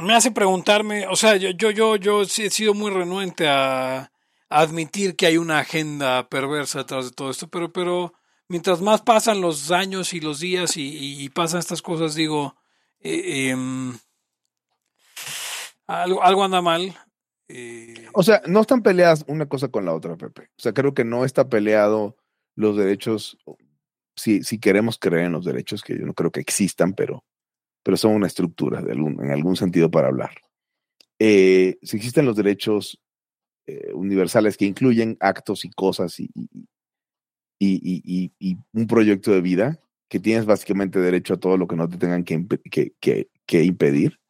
me 0.00 0.14
hace 0.16 0.32
preguntarme, 0.32 1.06
o 1.06 1.14
sea, 1.14 1.36
yo, 1.36 1.50
yo, 1.50 1.70
yo, 1.70 1.94
yo 1.94 2.22
he 2.22 2.26
sido 2.26 2.74
muy 2.74 2.90
renuente 2.90 3.46
a, 3.46 3.98
a 4.00 4.10
admitir 4.48 5.14
que 5.14 5.26
hay 5.26 5.36
una 5.38 5.60
agenda 5.60 6.28
perversa 6.28 6.80
detrás 6.80 7.04
de 7.04 7.12
todo 7.12 7.30
esto, 7.30 7.46
pero, 7.46 7.72
pero 7.72 8.14
mientras 8.48 8.80
más 8.80 9.00
pasan 9.02 9.40
los 9.40 9.70
años 9.70 10.12
y 10.12 10.18
los 10.20 10.40
días 10.40 10.76
y, 10.76 10.82
y- 10.82 11.22
y 11.24 11.28
pasan 11.28 11.60
estas 11.60 11.82
cosas, 11.82 12.16
digo, 12.16 12.56
eh, 12.98 13.50
em, 13.50 13.96
algo, 15.86 16.20
algo 16.24 16.42
anda 16.42 16.60
mal. 16.62 16.98
Eh, 17.48 18.06
O 18.14 18.22
sea, 18.22 18.42
no 18.46 18.60
están 18.60 18.82
peleadas 18.82 19.24
una 19.28 19.46
cosa 19.46 19.68
con 19.68 19.84
la 19.84 19.94
otra, 19.94 20.16
Pepe. 20.16 20.42
O 20.56 20.62
sea, 20.62 20.72
creo 20.72 20.94
que 20.94 21.04
no 21.04 21.24
está 21.24 21.48
peleado 21.48 22.16
los 22.56 22.76
derechos, 22.76 23.36
si, 24.16 24.42
si 24.44 24.58
queremos 24.58 24.98
creer 24.98 25.26
en 25.26 25.32
los 25.32 25.44
derechos, 25.44 25.82
que 25.82 25.98
yo 25.98 26.06
no 26.06 26.14
creo 26.14 26.30
que 26.30 26.40
existan, 26.40 26.92
pero, 26.94 27.24
pero 27.82 27.96
son 27.96 28.12
una 28.12 28.26
estructura 28.28 28.80
de 28.80 28.92
algún, 28.92 29.22
en 29.24 29.30
algún 29.30 29.56
sentido 29.56 29.90
para 29.90 30.08
hablar. 30.08 30.32
Eh, 31.18 31.76
si 31.82 31.96
existen 31.96 32.26
los 32.26 32.36
derechos 32.36 33.00
eh, 33.66 33.92
universales 33.94 34.56
que 34.56 34.66
incluyen 34.66 35.16
actos 35.20 35.64
y 35.64 35.70
cosas 35.70 36.18
y, 36.20 36.30
y, 37.58 38.32
y- 38.38 38.56
un 38.72 38.86
proyecto 38.86 39.30
de 39.32 39.40
vida, 39.40 39.80
que 40.08 40.20
tienes 40.20 40.44
básicamente 40.44 40.98
derecho 40.98 41.34
a 41.34 41.40
todo 41.40 41.56
lo 41.56 41.66
que 41.66 41.76
no 41.76 41.88
te 41.88 41.96
tengan 41.96 42.24
que- 42.24 42.46
que- 43.00 43.28
que 43.46 43.64
impedir, 43.64 44.20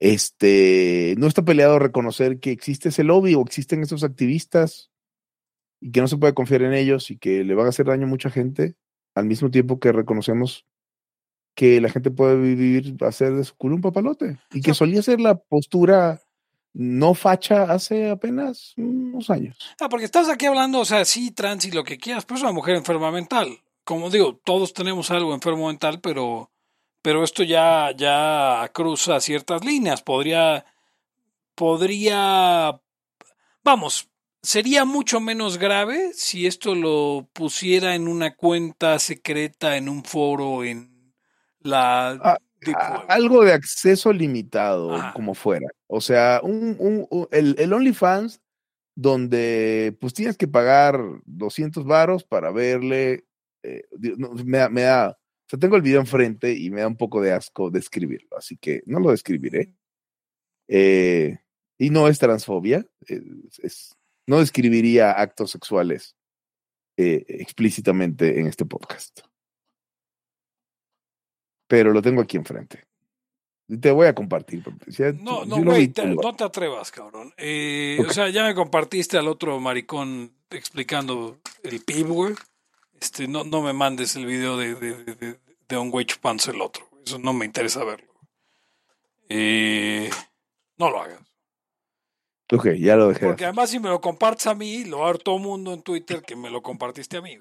este, 0.00 1.14
no 1.18 1.26
está 1.26 1.42
peleado 1.42 1.78
reconocer 1.78 2.38
que 2.40 2.50
existe 2.50 2.90
ese 2.90 3.04
lobby 3.04 3.34
o 3.34 3.42
existen 3.42 3.82
esos 3.82 4.04
activistas 4.04 4.90
y 5.80 5.90
que 5.90 6.00
no 6.00 6.08
se 6.08 6.16
puede 6.16 6.34
confiar 6.34 6.62
en 6.62 6.74
ellos 6.74 7.10
y 7.10 7.18
que 7.18 7.44
le 7.44 7.54
van 7.54 7.66
a 7.66 7.70
hacer 7.70 7.86
daño 7.86 8.06
a 8.06 8.10
mucha 8.10 8.30
gente, 8.30 8.76
al 9.14 9.26
mismo 9.26 9.50
tiempo 9.50 9.80
que 9.80 9.92
reconocemos 9.92 10.66
que 11.54 11.80
la 11.80 11.88
gente 11.88 12.10
puede 12.10 12.36
vivir, 12.40 12.96
hacer 13.00 13.34
de 13.34 13.44
su 13.44 13.56
culo 13.56 13.74
un 13.74 13.82
papalote 13.82 14.38
y 14.52 14.60
que 14.60 14.74
solía 14.74 15.02
ser 15.02 15.20
la 15.20 15.36
postura 15.36 16.20
no 16.72 17.14
facha 17.14 17.64
hace 17.64 18.10
apenas 18.10 18.74
unos 18.76 19.30
años. 19.30 19.58
Ah, 19.80 19.88
porque 19.88 20.04
estás 20.04 20.28
aquí 20.28 20.46
hablando, 20.46 20.80
o 20.80 20.84
sea, 20.84 21.04
sí, 21.04 21.32
trans 21.32 21.64
y 21.64 21.72
lo 21.72 21.82
que 21.82 21.98
quieras, 21.98 22.24
pero 22.24 22.36
es 22.36 22.42
una 22.44 22.52
mujer 22.52 22.76
enferma 22.76 23.10
mental. 23.10 23.58
Como 23.82 24.10
digo, 24.10 24.40
todos 24.44 24.72
tenemos 24.72 25.10
algo 25.10 25.34
enfermo 25.34 25.66
mental, 25.66 26.00
pero, 26.00 26.52
pero 27.08 27.24
esto 27.24 27.42
ya, 27.42 27.90
ya 27.96 28.70
cruza 28.74 29.18
ciertas 29.18 29.64
líneas. 29.64 30.02
Podría, 30.02 30.66
podría, 31.54 32.78
vamos, 33.64 34.10
sería 34.42 34.84
mucho 34.84 35.18
menos 35.18 35.56
grave 35.56 36.10
si 36.12 36.46
esto 36.46 36.74
lo 36.74 37.26
pusiera 37.32 37.94
en 37.94 38.08
una 38.08 38.36
cuenta 38.36 38.98
secreta, 38.98 39.78
en 39.78 39.88
un 39.88 40.04
foro, 40.04 40.64
en 40.64 41.14
la... 41.60 42.10
Ah, 42.22 42.38
Deep 42.60 42.76
a- 42.76 42.90
Web. 42.98 43.06
algo 43.08 43.42
de 43.44 43.52
acceso 43.54 44.12
limitado, 44.12 44.94
Ajá. 44.94 45.12
como 45.14 45.32
fuera. 45.34 45.68
O 45.86 46.02
sea, 46.02 46.40
un, 46.42 46.76
un- 46.78 47.06
un- 47.08 47.28
el, 47.30 47.56
el 47.58 47.72
OnlyFans, 47.72 48.42
donde 48.94 49.96
pues 49.98 50.12
tienes 50.12 50.36
que 50.36 50.46
pagar 50.48 51.00
200 51.24 51.84
varos 51.86 52.22
para 52.24 52.50
verle. 52.50 53.24
eh, 53.62 53.84
me 54.44 54.82
da, 54.82 55.17
o 55.48 55.50
sea, 55.50 55.58
tengo 55.58 55.76
el 55.76 55.82
video 55.82 56.00
enfrente 56.00 56.52
y 56.52 56.68
me 56.70 56.82
da 56.82 56.86
un 56.88 56.96
poco 56.96 57.22
de 57.22 57.32
asco 57.32 57.70
describirlo, 57.70 58.36
así 58.36 58.56
que 58.58 58.82
no 58.86 59.00
lo 59.00 59.10
describiré. 59.10 59.72
Eh, 60.68 61.38
y 61.78 61.88
no 61.90 62.06
es 62.08 62.18
transfobia, 62.18 62.86
es- 63.06 63.58
es- 63.62 63.96
no 64.26 64.38
describiría 64.40 65.12
actos 65.12 65.50
sexuales 65.50 66.14
eh, 66.98 67.24
explícitamente 67.28 68.38
en 68.40 68.46
este 68.48 68.64
podcast 68.66 69.20
pero 71.68 71.92
lo 71.92 72.02
tengo 72.02 72.22
aquí 72.22 72.36
enfrente. 72.36 72.84
Te 73.80 73.90
voy 73.90 74.06
a 74.06 74.14
compartir. 74.14 74.62
Si 74.88 75.02
No, 75.22 75.42
si 75.44 75.48
no, 75.50 75.62
güey, 75.62 75.88
te- 75.88 76.06
no 76.06 76.34
te 76.34 76.44
atrevas, 76.44 76.90
cabrón. 76.90 77.34
Eh. 77.36 77.98
O 78.08 78.10
sea, 78.10 78.30
ya 78.30 78.44
me 78.46 78.54
compartiste 78.54 79.18
al 79.18 79.28
otro 79.28 79.60
maricón 79.60 80.32
explicando 80.50 81.38
el 81.62 81.80
PIB, 81.84 82.06
güey. 82.08 82.34
Este, 83.00 83.28
no, 83.28 83.44
no 83.44 83.62
me 83.62 83.72
mandes 83.72 84.16
el 84.16 84.26
video 84.26 84.56
de, 84.56 84.74
de, 84.74 85.04
de, 85.04 85.14
de- 85.14 85.40
de 85.68 85.76
un 85.76 85.90
güey 85.90 86.06
chupándose 86.06 86.50
el 86.52 86.60
otro. 86.62 86.88
Eso 87.04 87.18
no 87.18 87.32
me 87.32 87.44
interesa 87.44 87.84
verlo. 87.84 88.12
Eh, 89.28 90.08
no 90.78 90.90
lo 90.90 91.02
hagas. 91.02 91.20
Ok, 92.50 92.68
ya 92.78 92.96
lo 92.96 93.08
dejé. 93.08 93.20
de 93.20 93.26
Porque 93.26 93.44
además 93.44 93.68
si 93.68 93.78
me 93.78 93.90
lo 93.90 94.00
compartes 94.00 94.46
a 94.46 94.54
mí, 94.54 94.84
lo 94.86 95.00
va 95.00 95.08
a 95.08 95.12
ver 95.12 95.18
todo 95.22 95.36
el 95.36 95.42
mundo 95.42 95.74
en 95.74 95.82
Twitter 95.82 96.22
que 96.22 96.34
me 96.34 96.48
lo 96.48 96.62
compartiste 96.62 97.18
a 97.18 97.20
mí. 97.20 97.36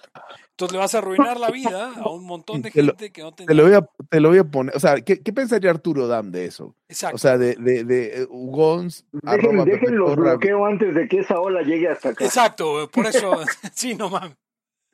Entonces 0.50 0.74
le 0.74 0.80
vas 0.80 0.94
a 0.96 0.98
arruinar 0.98 1.40
la 1.40 1.50
vida 1.50 1.94
a 1.96 2.10
un 2.10 2.26
montón 2.26 2.62
de 2.62 2.72
Te 2.72 2.84
lo- 2.84 2.90
gente 2.92 3.14
que 3.14 3.22
no 3.22 3.32
Te 3.34 3.46
tenía... 3.46 3.64
lo, 3.64 3.70
voy 3.70 3.78
a, 3.78 3.90
te 4.10 4.20
lo 4.20 4.28
voy 4.30 4.40
a 4.40 4.44
poner. 4.44 4.76
O 4.76 4.80
sea, 4.82 5.00
¿qué, 5.00 5.22
qué 5.24 5.32
pensaría 5.32 5.70
Arturo 5.72 6.08
Dam 6.08 6.30
de 6.32 6.44
eso? 6.46 6.76
Exacto. 6.90 7.16
O 7.16 7.20
sea, 7.20 7.38
de, 7.38 7.56
de, 7.56 7.86
de 7.86 8.24
eh, 8.24 8.28
Ugons, 8.30 9.06
Dejen, 9.14 9.96
los 9.98 10.10
Corra. 10.10 10.32
bloqueo 10.32 10.66
antes 10.66 10.94
de 10.94 11.08
que 11.08 11.20
esa 11.22 11.40
ola 11.40 11.62
llegue 11.62 11.88
hasta 11.88 12.10
acá. 12.10 12.26
Exacto, 12.26 12.90
por 12.92 13.06
eso... 13.06 13.32
sí, 13.74 13.96
no 13.96 14.10
mames. 14.10 14.36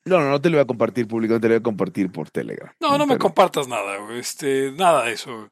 No, 0.05 0.19
no, 0.19 0.29
no 0.31 0.41
te 0.41 0.49
lo 0.49 0.57
voy 0.57 0.63
a 0.63 0.67
compartir 0.67 1.07
públicamente, 1.07 1.47
te 1.47 1.49
lo 1.49 1.55
voy 1.55 1.61
a 1.61 1.63
compartir 1.63 2.11
por 2.11 2.29
Telegram. 2.29 2.73
No, 2.79 2.97
no 2.97 3.05
me 3.05 3.17
compartas 3.17 3.67
nada, 3.67 3.97
güey. 3.97 4.19
Este, 4.19 4.71
nada 4.73 5.05
de 5.05 5.13
eso. 5.13 5.49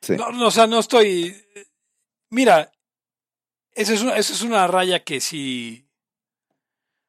Sí. 0.00 0.16
No, 0.16 0.30
no, 0.32 0.46
o 0.46 0.50
sea, 0.50 0.66
no 0.66 0.78
estoy. 0.78 1.36
Mira, 2.30 2.72
esa 3.72 3.92
es 3.92 4.02
una, 4.02 4.16
esa 4.16 4.32
es 4.32 4.42
una 4.42 4.66
raya 4.66 5.04
que 5.04 5.20
sí. 5.20 5.86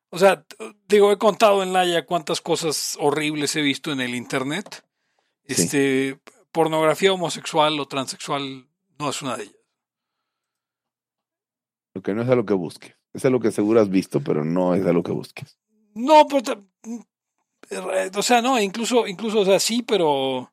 O 0.10 0.20
sea, 0.20 0.46
digo, 0.88 1.12
he 1.12 1.18
contado 1.18 1.64
en 1.64 1.74
Laia 1.74 2.06
cuántas 2.06 2.42
cosas 2.42 2.98
horribles 3.00 3.56
he 3.56 3.62
visto 3.62 3.92
en 3.92 4.02
el 4.02 4.14
internet. 4.14 4.86
Sí. 5.48 5.64
Este, 5.64 6.20
pornografía 6.52 7.14
homosexual 7.14 7.80
o 7.80 7.88
transexual 7.88 8.68
no 9.00 9.10
es 9.10 9.22
una 9.22 9.38
de 9.38 9.44
ellas. 9.44 9.56
Lo 11.94 12.02
que 12.02 12.14
no 12.14 12.22
es 12.22 12.30
a 12.30 12.36
lo 12.36 12.46
que 12.46 12.54
busques. 12.54 12.96
Es 13.14 13.26
a 13.26 13.30
lo 13.30 13.40
que 13.40 13.52
seguro 13.52 13.80
has 13.80 13.90
visto, 13.90 14.22
pero 14.22 14.44
no 14.44 14.76
es 14.76 14.86
a 14.86 14.94
lo 14.94 15.04
que 15.04 15.12
busques. 15.12 15.58
No, 15.94 16.28
pero 16.28 16.64
o 18.16 18.22
sea, 18.22 18.42
no, 18.42 18.60
incluso, 18.60 19.08
incluso, 19.08 19.40
o 19.40 19.46
sea, 19.46 19.60
sí, 19.60 19.84
pero, 19.84 20.52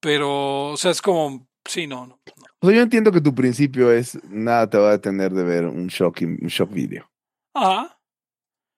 pero, 0.00 0.70
o 0.72 0.76
sea, 0.76 0.90
es 0.90 1.00
como, 1.02 1.46
sí, 1.66 1.86
no, 1.86 2.06
no. 2.06 2.20
no. 2.36 2.44
O 2.60 2.66
sea, 2.68 2.76
yo 2.76 2.82
entiendo 2.82 3.12
que 3.12 3.20
tu 3.20 3.34
principio 3.34 3.92
es 3.92 4.22
nada 4.24 4.68
te 4.68 4.78
va 4.78 4.88
a 4.88 4.92
detener 4.92 5.32
de 5.32 5.44
ver 5.44 5.66
un 5.66 5.86
shock, 5.88 6.18
un 6.22 6.48
shock 6.48 6.70
video. 6.72 7.10
Ajá. 7.54 7.98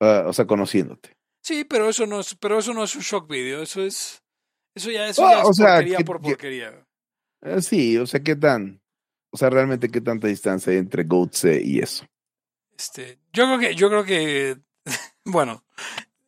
Ah, 0.00 0.24
o 0.26 0.32
sea, 0.32 0.46
conociéndote. 0.46 1.16
Sí, 1.42 1.64
pero 1.64 1.88
eso 1.88 2.06
no 2.06 2.20
es, 2.20 2.34
pero 2.34 2.58
eso 2.58 2.74
no 2.74 2.82
es 2.84 2.94
un 2.96 3.02
shock 3.02 3.30
video, 3.30 3.62
eso 3.62 3.82
es, 3.82 4.22
eso 4.74 4.90
ya, 4.90 5.06
eso 5.08 5.24
Ah, 5.26 5.32
ya 5.34 5.40
es 5.42 5.48
o 5.48 5.52
sea, 5.54 5.66
porquería 5.76 5.96
que- 5.98 6.04
por 6.04 6.20
que- 6.20 6.28
porquería. 6.30 6.86
Eh, 7.42 7.62
sí, 7.62 7.96
o 7.98 8.06
sea, 8.06 8.20
¿qué 8.20 8.34
tan? 8.34 8.82
O 9.32 9.36
sea, 9.36 9.50
realmente 9.50 9.88
qué 9.90 10.00
tanta 10.00 10.26
distancia 10.26 10.72
hay 10.72 10.78
entre 10.78 11.04
Goatse 11.04 11.62
y 11.62 11.78
eso. 11.78 12.04
Este, 12.76 13.18
yo 13.32 13.44
creo 13.46 13.58
que, 13.58 13.74
yo 13.74 13.88
creo 13.88 14.04
que, 14.04 14.58
bueno, 15.24 15.64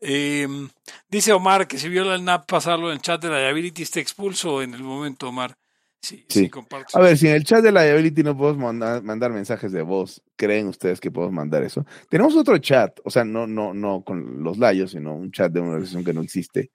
em, 0.01 0.69
dice 1.09 1.33
Omar 1.33 1.67
que 1.67 1.79
si 1.79 1.89
viola 1.89 2.15
el 2.15 2.25
NAP 2.25 2.47
pasarlo 2.47 2.89
en 2.89 2.95
el 2.95 3.03
chat 3.03 3.21
de 3.23 3.29
la 3.29 3.41
liability 3.41 3.83
está 3.83 4.01
expulso 4.01 4.63
en 4.63 4.75
el 4.75 4.83
momento, 4.83 5.29
Omar. 5.29 5.57
Sí, 6.01 6.25
sí, 6.29 6.41
Sí. 6.45 6.49
comparto. 6.49 6.97
A 6.97 7.01
ver, 7.03 7.19
si 7.19 7.27
en 7.27 7.35
el 7.35 7.43
chat 7.43 7.61
de 7.61 7.73
Liability 7.73 8.23
no 8.23 8.37
podemos 8.37 8.63
mandar, 8.63 9.03
mandar 9.03 9.33
mensajes 9.33 9.73
de 9.73 9.83
voz, 9.83 10.23
¿creen 10.37 10.69
ustedes 10.69 11.01
que 11.01 11.11
podemos 11.11 11.35
mandar 11.35 11.65
eso? 11.65 11.85
Tenemos 12.09 12.37
otro 12.37 12.57
chat, 12.59 13.01
o 13.05 13.11
sea, 13.11 13.25
no, 13.25 13.49
no, 13.49 13.75
no 13.75 14.05
con 14.05 14.45
los 14.45 14.59
layos, 14.59 14.93
sino 14.93 15.17
un 15.17 15.33
chat 15.33 15.51
de 15.51 15.59
una 15.59 15.71
organización 15.71 16.05
que 16.05 16.13
no 16.13 16.21
existe. 16.21 16.71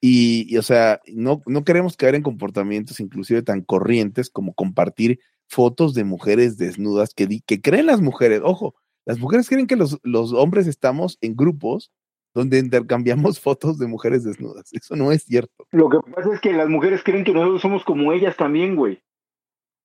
Y, 0.00 0.46
y, 0.48 0.58
o 0.58 0.62
sea, 0.62 1.00
no, 1.08 1.42
no 1.46 1.64
queremos 1.64 1.96
caer 1.96 2.14
en 2.14 2.22
comportamientos 2.22 3.00
inclusive 3.00 3.42
tan 3.42 3.62
corrientes 3.62 4.30
como 4.30 4.54
compartir 4.54 5.18
fotos 5.48 5.92
de 5.92 6.04
mujeres 6.04 6.56
desnudas 6.56 7.14
que, 7.14 7.26
di- 7.26 7.42
que 7.44 7.60
creen 7.60 7.86
las 7.86 8.00
mujeres. 8.00 8.42
Ojo, 8.44 8.76
las 9.04 9.18
mujeres 9.18 9.48
creen 9.48 9.66
que 9.66 9.76
los, 9.76 9.98
los 10.04 10.32
hombres 10.32 10.68
estamos 10.68 11.18
en 11.20 11.34
grupos 11.34 11.90
donde 12.34 12.58
intercambiamos 12.58 13.40
fotos 13.40 13.78
de 13.78 13.86
mujeres 13.86 14.24
desnudas. 14.24 14.72
Eso 14.72 14.96
no 14.96 15.12
es 15.12 15.24
cierto. 15.24 15.66
Lo 15.70 15.88
que 15.88 15.98
pasa 16.10 16.32
es 16.34 16.40
que 16.40 16.52
las 16.52 16.68
mujeres 16.68 17.02
creen 17.02 17.24
que 17.24 17.32
nosotros 17.32 17.60
somos 17.60 17.84
como 17.84 18.12
ellas 18.12 18.36
también, 18.36 18.76
güey. 18.76 19.02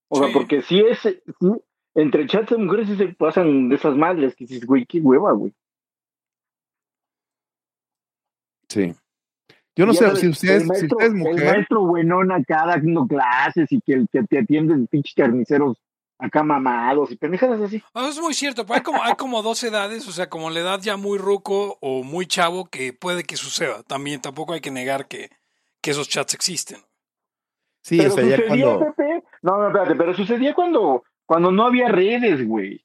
O 0.09 0.19
sea, 0.19 0.31
porque 0.31 0.61
si 0.61 0.79
es, 0.79 0.99
entre 1.95 2.27
chats 2.27 2.51
de 2.51 2.57
mujeres 2.57 2.87
sí 2.87 2.95
se 2.95 3.07
pasan 3.09 3.67
de 3.67 3.75
esas 3.75 3.95
madres 3.95 4.35
que 4.35 4.45
dices, 4.45 4.65
güey, 4.65 4.85
qué 4.85 5.01
hueva, 5.01 5.33
güey. 5.33 5.53
Sí. 8.69 8.93
Yo 9.75 9.85
no 9.85 9.93
sé 9.93 10.05
sabes, 10.05 10.19
si 10.19 10.27
ustedes, 10.29 10.63
el 10.63 10.75
si 10.75 10.85
usted 10.85 11.05
es 11.05 11.11
El 11.11 11.15
mujer. 11.15 11.45
maestro 11.45 11.85
buenón 11.85 12.31
acá 12.31 12.65
dando 12.65 13.05
clases 13.05 13.71
y 13.71 13.79
que, 13.81 13.93
el 13.93 14.07
que 14.09 14.23
te 14.23 14.39
atienden 14.39 14.87
pinches 14.87 15.13
carniceros 15.13 15.77
acá 16.19 16.43
mamados 16.43 17.11
y 17.11 17.15
pendejadas 17.15 17.61
así. 17.61 17.83
Es 17.95 18.19
muy 18.19 18.33
cierto, 18.33 18.65
pero 18.65 18.75
hay 18.77 18.81
como, 18.83 19.03
hay 19.03 19.15
como 19.15 19.41
dos 19.43 19.63
edades, 19.63 20.07
o 20.07 20.11
sea, 20.11 20.29
como 20.29 20.49
la 20.49 20.59
edad 20.59 20.79
ya 20.81 20.97
muy 20.97 21.17
ruco 21.17 21.77
o 21.81 22.03
muy 22.03 22.25
chavo 22.25 22.65
que 22.69 22.93
puede 22.93 23.23
que 23.23 23.37
suceda. 23.37 23.83
También 23.83 24.21
tampoco 24.21 24.53
hay 24.53 24.61
que 24.61 24.71
negar 24.71 25.07
que, 25.07 25.29
que 25.81 25.91
esos 25.91 26.09
chats 26.09 26.33
existen. 26.33 26.79
Sí, 27.81 27.97
pero 27.97 28.13
o 28.13 28.15
sea, 28.15 28.25
ya 28.25 28.35
sucedía, 28.37 28.65
cuando. 28.65 28.93
Pepe, 28.95 29.23
no, 29.41 29.57
no, 29.57 29.67
espérate, 29.67 29.95
pero 29.95 30.13
sucedía 30.13 30.53
cuando, 30.53 31.03
cuando 31.25 31.51
no 31.51 31.65
había 31.65 31.87
redes, 31.87 32.45
güey. 32.45 32.83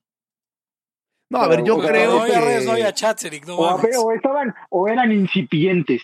No, 1.28 1.38
a 1.38 1.48
ver, 1.48 1.64
yo 1.64 1.76
O 1.76 1.80
sea, 1.80 1.90
creo 1.90 2.12
no 2.14 2.20
había 2.22 2.40
que. 2.40 2.44
redes, 2.46 2.66
no 2.66 2.72
había 2.72 2.92
chats, 2.92 3.24
Eric, 3.24 3.46
no 3.46 3.56
O, 3.56 3.76
mames. 3.78 3.96
o 3.98 4.12
estaban, 4.12 4.54
o 4.68 4.86
eran 4.86 5.10
incipientes. 5.10 6.02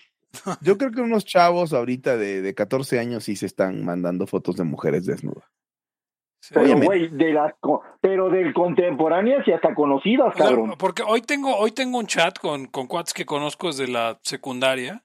Yo 0.62 0.76
creo 0.78 0.90
que 0.90 1.00
unos 1.00 1.24
chavos 1.24 1.72
ahorita 1.72 2.16
de, 2.16 2.42
de 2.42 2.54
14 2.54 2.98
años 2.98 3.24
sí 3.24 3.36
se 3.36 3.46
están 3.46 3.84
mandando 3.84 4.26
fotos 4.26 4.56
de 4.56 4.64
mujeres 4.64 5.06
desnudas. 5.06 5.44
Pero, 6.52 6.80
güey, 6.80 7.08
de 7.08 7.32
las, 7.32 7.54
pero 8.00 8.30
del 8.30 8.54
contemporáneas 8.54 9.46
y 9.46 9.52
hasta 9.52 9.74
conocidas, 9.74 10.34
O 10.34 10.36
sea, 10.36 10.46
cabrón. 10.46 10.74
porque 10.78 11.02
hoy 11.02 11.22
tengo, 11.22 11.56
hoy 11.56 11.72
tengo 11.72 11.98
un 11.98 12.06
chat 12.06 12.38
con, 12.38 12.66
con 12.66 12.86
cuates 12.86 13.14
que 13.14 13.26
conozco 13.26 13.68
desde 13.68 13.88
la 13.88 14.18
secundaria. 14.22 15.04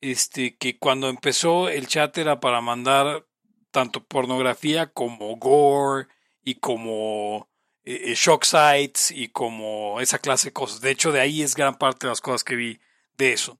Este, 0.00 0.56
que 0.56 0.78
cuando 0.78 1.08
empezó 1.08 1.68
el 1.68 1.86
chat 1.86 2.16
era 2.16 2.40
para 2.40 2.62
mandar 2.62 3.26
tanto 3.70 4.02
pornografía 4.02 4.92
como 4.92 5.36
gore 5.36 6.08
y 6.42 6.54
como 6.54 7.48
eh, 7.84 8.00
eh, 8.06 8.14
shock 8.14 8.44
sites 8.44 9.10
y 9.10 9.28
como 9.28 10.00
esa 10.00 10.18
clase 10.18 10.48
de 10.48 10.52
cosas. 10.52 10.80
De 10.80 10.90
hecho, 10.90 11.12
de 11.12 11.20
ahí 11.20 11.42
es 11.42 11.54
gran 11.54 11.76
parte 11.76 12.06
de 12.06 12.10
las 12.12 12.20
cosas 12.20 12.44
que 12.44 12.56
vi 12.56 12.80
de 13.16 13.32
eso. 13.32 13.58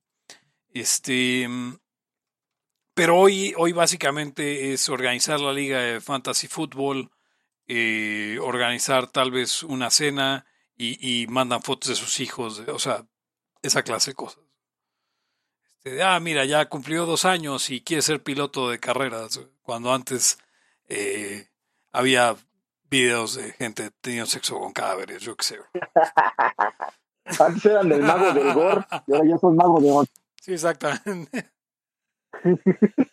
Este, 0.73 1.47
mm, 1.49 1.75
pero 3.01 3.17
hoy, 3.17 3.55
hoy 3.57 3.73
básicamente 3.73 4.75
es 4.75 4.91
organizar 4.91 5.41
la 5.41 5.55
liga 5.55 5.79
de 5.79 6.03
fantasy 6.03 6.49
fútbol, 6.49 7.11
eh, 7.67 8.39
organizar 8.43 9.07
tal 9.07 9.31
vez 9.31 9.63
una 9.63 9.89
cena 9.89 10.45
y, 10.77 11.23
y 11.23 11.27
mandan 11.27 11.63
fotos 11.63 11.89
de 11.89 11.95
sus 11.95 12.21
hijos, 12.21 12.63
o 12.69 12.79
sea, 12.79 13.07
esa 13.63 13.83
clase 13.85 14.11
de 14.11 14.17
cosas. 14.17 14.45
Este, 15.77 16.03
ah, 16.03 16.21
mira, 16.21 16.45
ya 16.45 16.69
cumplió 16.69 17.07
dos 17.07 17.25
años 17.25 17.71
y 17.71 17.81
quiere 17.81 18.03
ser 18.03 18.23
piloto 18.23 18.69
de 18.69 18.79
carreras, 18.79 19.41
cuando 19.63 19.95
antes 19.95 20.37
eh, 20.87 21.49
había 21.93 22.37
videos 22.91 23.37
de 23.37 23.53
gente 23.53 23.93
teniendo 24.03 24.27
sexo 24.27 24.59
con 24.59 24.75
cadáveres, 24.75 25.23
yo 25.23 25.35
qué 25.39 25.45
sé. 25.45 25.59
Antes 27.43 27.65
eran 27.65 27.89
del 27.89 28.03
mago 28.03 28.31
del 28.35 28.53
gore 28.53 28.87
y 29.07 29.15
ahora 29.15 29.27
ya 29.27 29.39
son 29.39 29.57
magos 29.57 29.83
de 29.83 29.89
gore. 29.89 30.09
Sí, 30.43 30.53
exactamente. 30.53 31.51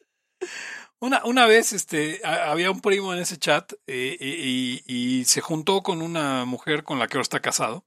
Una, 1.00 1.24
una 1.26 1.46
vez 1.46 1.74
este, 1.74 2.22
a- 2.24 2.50
había 2.52 2.72
un 2.72 2.82
primo 2.82 3.14
en 3.14 3.20
ese 3.20 3.38
chat 3.38 3.72
eh, 3.86 4.18
y, 4.20 4.82
y- 4.88 5.20
y 5.20 5.26
se 5.26 5.42
juntó 5.42 5.84
con 5.84 6.02
una 6.02 6.44
mujer 6.46 6.84
con 6.84 6.98
la 6.98 7.08
que 7.08 7.18
ahora 7.18 7.22
está 7.24 7.40
casado. 7.40 7.86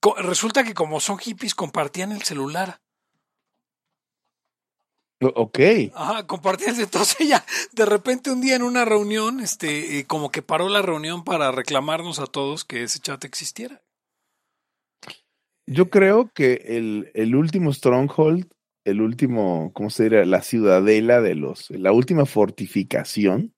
Co- 0.00 0.14
resulta 0.16 0.64
que 0.64 0.72
como 0.72 0.98
son 1.00 1.18
hippies 1.18 1.54
compartían 1.54 2.12
el 2.12 2.22
celular. 2.22 2.80
Ok. 5.20 5.58
Ajá, 5.94 6.26
compartían. 6.26 6.78
Entonces 6.80 7.16
ella 7.20 7.44
de 7.72 7.84
repente 7.84 8.30
un 8.30 8.40
día 8.40 8.56
en 8.56 8.62
una 8.62 8.84
reunión, 8.86 9.40
este, 9.40 9.98
eh, 9.98 10.06
como 10.06 10.30
que 10.30 10.40
paró 10.42 10.68
la 10.70 10.80
reunión 10.82 11.22
para 11.24 11.52
reclamarnos 11.52 12.18
a 12.18 12.26
todos 12.26 12.64
que 12.64 12.82
ese 12.82 12.98
chat 13.00 13.24
existiera. 13.24 13.82
Yo 15.66 15.90
creo 15.90 16.30
que 16.32 16.62
el, 16.64 17.10
el 17.14 17.34
último 17.34 17.72
stronghold, 17.72 18.48
el 18.86 19.00
último, 19.00 19.72
¿cómo 19.74 19.90
se 19.90 20.04
diría? 20.04 20.24
La 20.24 20.42
ciudadela 20.42 21.20
de 21.20 21.34
los, 21.34 21.70
la 21.70 21.90
última 21.90 22.24
fortificación, 22.24 23.52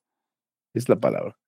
es 0.74 0.88
la 0.88 1.00
palabra, 1.00 1.38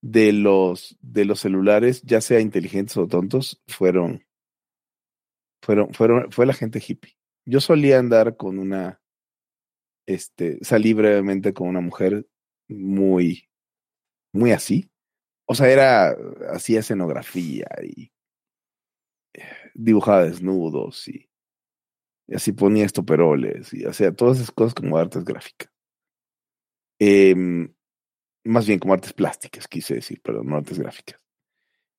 de 0.00 0.32
los, 0.32 0.96
de 1.00 1.24
los 1.24 1.40
celulares, 1.40 2.02
ya 2.02 2.20
sea 2.20 2.38
inteligentes 2.38 2.96
o 2.96 3.08
tontos, 3.08 3.60
fueron, 3.66 4.24
fueron, 5.60 5.92
fueron, 5.92 6.30
fue 6.30 6.46
la 6.46 6.54
gente 6.54 6.80
hippie. 6.86 7.16
Yo 7.44 7.60
solía 7.60 7.98
andar 7.98 8.36
con 8.36 8.60
una, 8.60 9.02
este, 10.06 10.64
salí 10.64 10.92
brevemente 10.92 11.52
con 11.52 11.66
una 11.66 11.80
mujer 11.80 12.28
muy, 12.68 13.48
muy 14.32 14.52
así. 14.52 14.88
O 15.46 15.56
sea, 15.56 15.68
era, 15.68 16.16
hacía 16.52 16.78
escenografía 16.78 17.66
y 17.82 18.12
dibujaba 19.74 20.22
desnudos 20.22 21.08
y, 21.08 21.29
y 22.30 22.36
así 22.36 22.52
ponía 22.52 22.84
estoperoles 22.84 23.74
y 23.74 23.84
hacía 23.84 24.14
todas 24.14 24.38
esas 24.38 24.52
cosas 24.52 24.72
como 24.72 24.96
artes 24.96 25.24
gráficas. 25.24 25.68
Em, 27.00 27.74
más 28.44 28.68
bien 28.68 28.78
como 28.78 28.94
artes 28.94 29.12
plásticas, 29.12 29.66
quise 29.66 29.94
decir, 29.94 30.20
pero 30.22 30.44
no 30.44 30.56
artes 30.56 30.78
gráficas. 30.78 31.20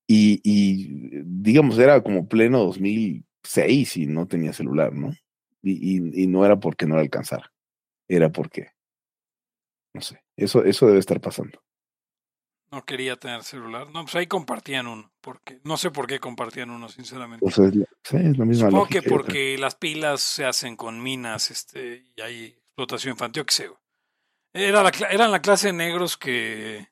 Y, 0.08 0.40
y, 0.44 1.22
digamos, 1.26 1.78
era 1.78 2.02
como 2.02 2.30
pleno 2.30 2.60
2006 2.60 3.98
y 3.98 4.08
no 4.08 4.26
tenía 4.28 4.54
celular, 4.54 4.94
¿no? 4.94 5.12
Y, 5.62 6.24
y, 6.24 6.28
no 6.28 6.46
era 6.46 6.60
porque 6.60 6.86
no 6.86 6.96
le 6.96 7.02
alcanzara, 7.02 7.52
era 8.08 8.32
porque, 8.32 8.70
no 9.94 10.02
sé, 10.02 10.24
eso, 10.38 10.64
eso 10.64 10.88
debe 10.88 11.00
estar 11.00 11.20
pasando. 11.20 11.62
No 12.72 12.86
quería 12.86 13.18
tener 13.18 13.44
celular. 13.44 13.88
No, 13.92 14.04
pues 14.04 14.16
ahí 14.16 14.28
compartían 14.28 14.88
uno. 14.88 15.12
Porque, 15.20 15.60
no 15.66 15.76
sé 15.76 15.92
por 15.92 16.08
qué 16.08 16.20
compartían 16.20 16.70
uno, 16.70 16.88
sinceramente. 16.88 17.50
Sea, 17.52 17.66
es 17.66 17.74
sí, 18.04 18.18
es 18.18 18.38
la 18.38 18.46
misma 18.46 18.68
Supongo 18.68 18.88
que 18.88 19.02
porque 19.04 19.58
las 19.58 19.76
pilas 19.76 20.22
se 20.22 20.46
hacen 20.46 20.78
con 20.78 21.04
minas 21.04 21.52
este, 21.52 22.06
y 22.16 22.22
hay 22.22 22.46
explotación 22.46 23.12
infantil, 23.14 23.46
qué 23.46 23.54
sé. 23.54 23.70
Era 24.54 24.84
la, 24.84 24.92
eran 25.10 25.32
la 25.32 25.42
clase 25.42 25.68
de 25.68 25.74
negros 25.74 26.18
que, 26.18 26.88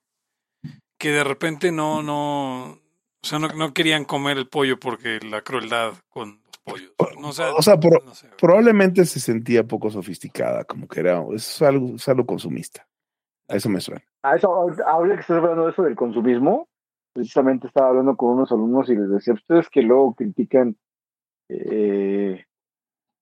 que 0.98 1.12
de 1.12 1.24
repente 1.24 1.72
no, 1.72 2.04
no, 2.04 2.72
o 2.72 2.80
sea, 3.22 3.40
no, 3.40 3.48
no 3.50 3.74
querían 3.74 4.04
comer 4.04 4.38
el 4.38 4.48
pollo 4.50 4.80
porque 4.80 5.20
la 5.22 5.42
crueldad 5.44 5.94
con 6.10 6.42
los 6.46 6.58
pollos. 6.64 6.92
No, 7.20 7.30
o 7.30 7.34
sea, 7.34 7.54
O 7.54 7.62
sea, 7.62 7.80
por- 7.80 8.04
no 8.04 8.14
sé. 8.14 8.28
Probablemente 8.38 9.06
se 9.06 9.22
sentía 9.22 9.64
poco 9.64 9.90
sofisticada, 9.90 10.66
como 10.66 10.88
que 10.90 11.00
era, 11.00 11.24
es 11.34 11.62
algo, 11.62 11.96
es 11.96 12.08
algo 12.10 12.26
consumista. 12.26 12.86
A 13.50 13.56
eso 13.56 13.70
me 13.70 13.82
suena. 13.82 14.02
A 14.24 14.36
eso, 14.36 14.50
ahora 14.86 15.16
que 15.16 15.22
estás 15.22 15.38
hablando 15.38 15.66
de 15.66 15.72
eso 15.72 15.84
del 15.84 15.96
consumismo, 15.96 16.68
precisamente 17.14 17.68
estaba 17.68 17.90
hablando 17.90 18.16
con 18.16 18.36
unos 18.36 18.52
alumnos 18.52 18.90
y 18.90 18.96
les 18.96 19.10
decía, 19.10 19.34
ustedes 19.34 19.68
que 19.70 19.82
luego 19.82 20.14
critican, 20.14 20.78
eh, 21.50 22.46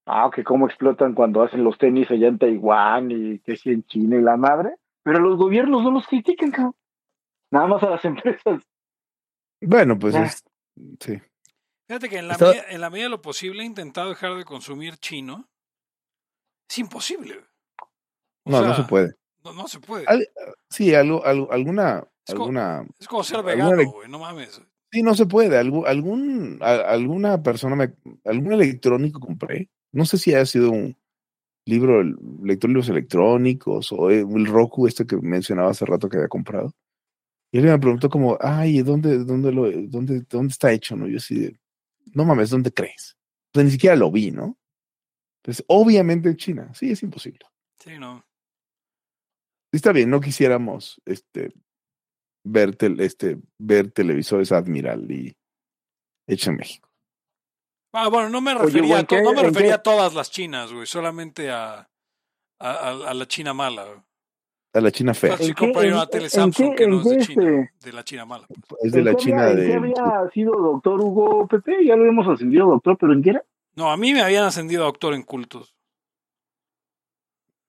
ah, 0.06 0.30
que 0.34 0.44
cómo 0.44 0.66
explotan 0.66 1.14
cuando 1.14 1.42
hacen 1.42 1.64
los 1.64 1.78
tenis 1.78 2.10
allá 2.10 2.28
en 2.28 2.38
Taiwán 2.38 3.10
y 3.10 3.38
que 3.40 3.56
si 3.56 3.70
en 3.70 3.84
China 3.84 4.16
y 4.16 4.22
la 4.22 4.36
madre, 4.36 4.76
pero 5.02 5.18
los 5.20 5.38
gobiernos 5.38 5.82
no 5.82 5.90
los 5.90 6.06
critican, 6.06 6.50
cabrón. 6.50 6.74
Nada 7.50 7.66
más 7.66 7.82
a 7.82 7.90
las 7.90 8.04
empresas. 8.04 8.62
Bueno, 9.62 9.98
pues 9.98 10.14
Ah. 10.14 10.24
es, 10.24 10.44
sí. 11.00 11.20
Fíjate 11.88 12.10
que 12.10 12.18
en 12.18 12.28
la, 12.28 12.36
en 12.68 12.80
la 12.82 12.90
medida 12.90 13.04
de 13.04 13.10
lo 13.10 13.22
posible 13.22 13.62
he 13.62 13.66
intentado 13.66 14.10
dejar 14.10 14.34
de 14.36 14.44
consumir 14.44 14.96
chino. 14.98 15.48
Es 16.68 16.78
imposible. 16.78 17.32
güey. 17.34 17.46
O 18.44 18.50
No, 18.50 18.60
no 18.60 18.74
sea, 18.74 18.84
se 18.84 18.88
puede. 18.88 19.14
No, 19.52 19.62
no 19.62 19.68
se 19.68 19.80
puede. 19.80 20.04
Al- 20.06 20.28
Sí, 20.70 20.94
algo, 20.94 21.24
algo- 21.24 21.50
alguna, 21.52 22.06
Es 22.26 22.34
como- 22.34 22.44
alguna, 22.46 22.86
Es 22.98 23.08
como 23.08 23.24
ser 23.24 23.42
vegano, 23.42 23.90
güey, 23.90 24.08
no 24.08 24.18
mames. 24.18 24.60
sí, 24.92 25.02
no 25.02 25.14
se 25.14 25.26
puede. 25.26 25.56
Algún, 25.58 25.86
algún, 25.86 26.58
a- 26.60 26.90
alguna 26.90 27.42
persona 27.42 27.74
me, 27.76 27.94
algún 28.24 28.52
electrónico 28.52 29.20
compré. 29.20 29.70
No 29.92 30.04
sé 30.04 30.18
si 30.18 30.34
haya 30.34 30.44
sido 30.46 30.70
un 30.70 30.96
libro, 31.66 32.02
lectores 32.42 32.88
electrónicos 32.88 33.92
o 33.92 34.10
eh, 34.10 34.20
el 34.20 34.46
Roku 34.46 34.86
este 34.86 35.06
que 35.06 35.16
mencionaba 35.16 35.70
hace 35.70 35.84
rato 35.84 36.08
que 36.08 36.16
había 36.16 36.28
comprado. 36.28 36.72
Y 37.50 37.58
él 37.58 37.64
me 37.64 37.78
preguntó 37.78 38.10
como, 38.10 38.36
ay, 38.40 38.82
¿dónde, 38.82 39.24
dónde, 39.24 39.52
lo, 39.52 39.70
dónde, 39.88 40.20
dónde 40.28 40.52
está 40.52 40.70
hecho? 40.72 40.96
¿no? 40.96 41.06
Yo 41.08 41.16
así 41.18 41.54
no 42.14 42.24
mames, 42.24 42.50
¿dónde 42.50 42.72
crees? 42.72 43.16
O 43.52 43.58
sea, 43.58 43.64
ni 43.64 43.70
siquiera 43.70 43.96
lo 43.96 44.10
vi, 44.10 44.30
¿no? 44.30 44.58
Pues 45.42 45.64
obviamente 45.68 46.28
en 46.28 46.36
China, 46.36 46.70
sí, 46.74 46.90
es 46.90 47.02
imposible. 47.02 47.40
Sí, 47.78 47.98
no. 47.98 48.22
Está 49.72 49.92
bien, 49.92 50.10
no 50.10 50.20
quisiéramos 50.20 51.00
este, 51.04 51.52
ver, 52.44 52.74
tel- 52.76 53.00
este, 53.00 53.38
ver 53.58 53.90
televisores 53.90 54.50
Admiral 54.52 55.10
y 55.10 55.36
hecho 56.26 56.50
en 56.50 56.56
México. 56.56 56.88
Ah, 57.92 58.08
bueno, 58.08 58.28
no 58.28 58.40
me 58.40 58.52
Oye, 58.52 58.64
refería, 58.64 58.88
güey, 58.88 59.00
a, 59.02 59.04
¿qué- 59.06 59.22
no 59.22 59.32
me 59.32 59.42
refería 59.42 59.74
a 59.76 59.82
todas 59.82 60.14
las 60.14 60.30
chinas, 60.30 60.72
güey, 60.72 60.86
solamente 60.86 61.50
a, 61.50 61.88
a, 62.60 62.70
a- 62.70 63.10
a 63.10 63.14
la 63.14 63.26
china 63.26 63.52
mala. 63.54 63.84
güey. 63.84 63.98
A 64.74 64.80
la 64.82 64.92
China 64.92 65.14
fea. 65.14 65.36
si 65.38 65.44
¿En 65.44 65.54
qué- 65.54 65.54
compraría 65.54 65.90
en- 65.90 65.96
una 65.96 66.06
tele 66.06 66.28
Samsung 66.28 66.70
qué- 66.70 66.76
que 66.76 66.86
no 66.86 66.96
en 66.96 67.00
es 67.00 67.04
de 67.08 67.16
qué, 67.16 67.24
China, 67.24 67.42
este? 67.62 67.86
de 67.86 67.92
la 67.94 68.04
china 68.04 68.24
mala. 68.26 68.46
pues. 68.46 68.84
Es 68.84 68.92
de 68.92 68.98
¿En 68.98 69.04
la 69.06 69.14
China 69.16 69.46
había, 69.48 69.50
en 69.52 69.56
qué 69.56 69.62
de... 69.66 69.74
había 70.00 70.30
sido 70.32 70.52
doctor 70.56 71.00
Hugo 71.00 71.48
Pepe? 71.48 71.84
Ya 71.86 71.96
lo 71.96 72.04
hemos 72.06 72.28
ascendido 72.28 72.66
doctor, 72.66 72.96
pero 73.00 73.14
¿en 73.14 73.22
qué 73.22 73.30
era? 73.30 73.44
No, 73.76 73.90
a 73.90 73.96
mí 73.96 74.12
me 74.12 74.20
habían 74.20 74.44
ascendido 74.44 74.82
a 74.82 74.86
doctor 74.86 75.14
en 75.14 75.22
cultos. 75.22 75.74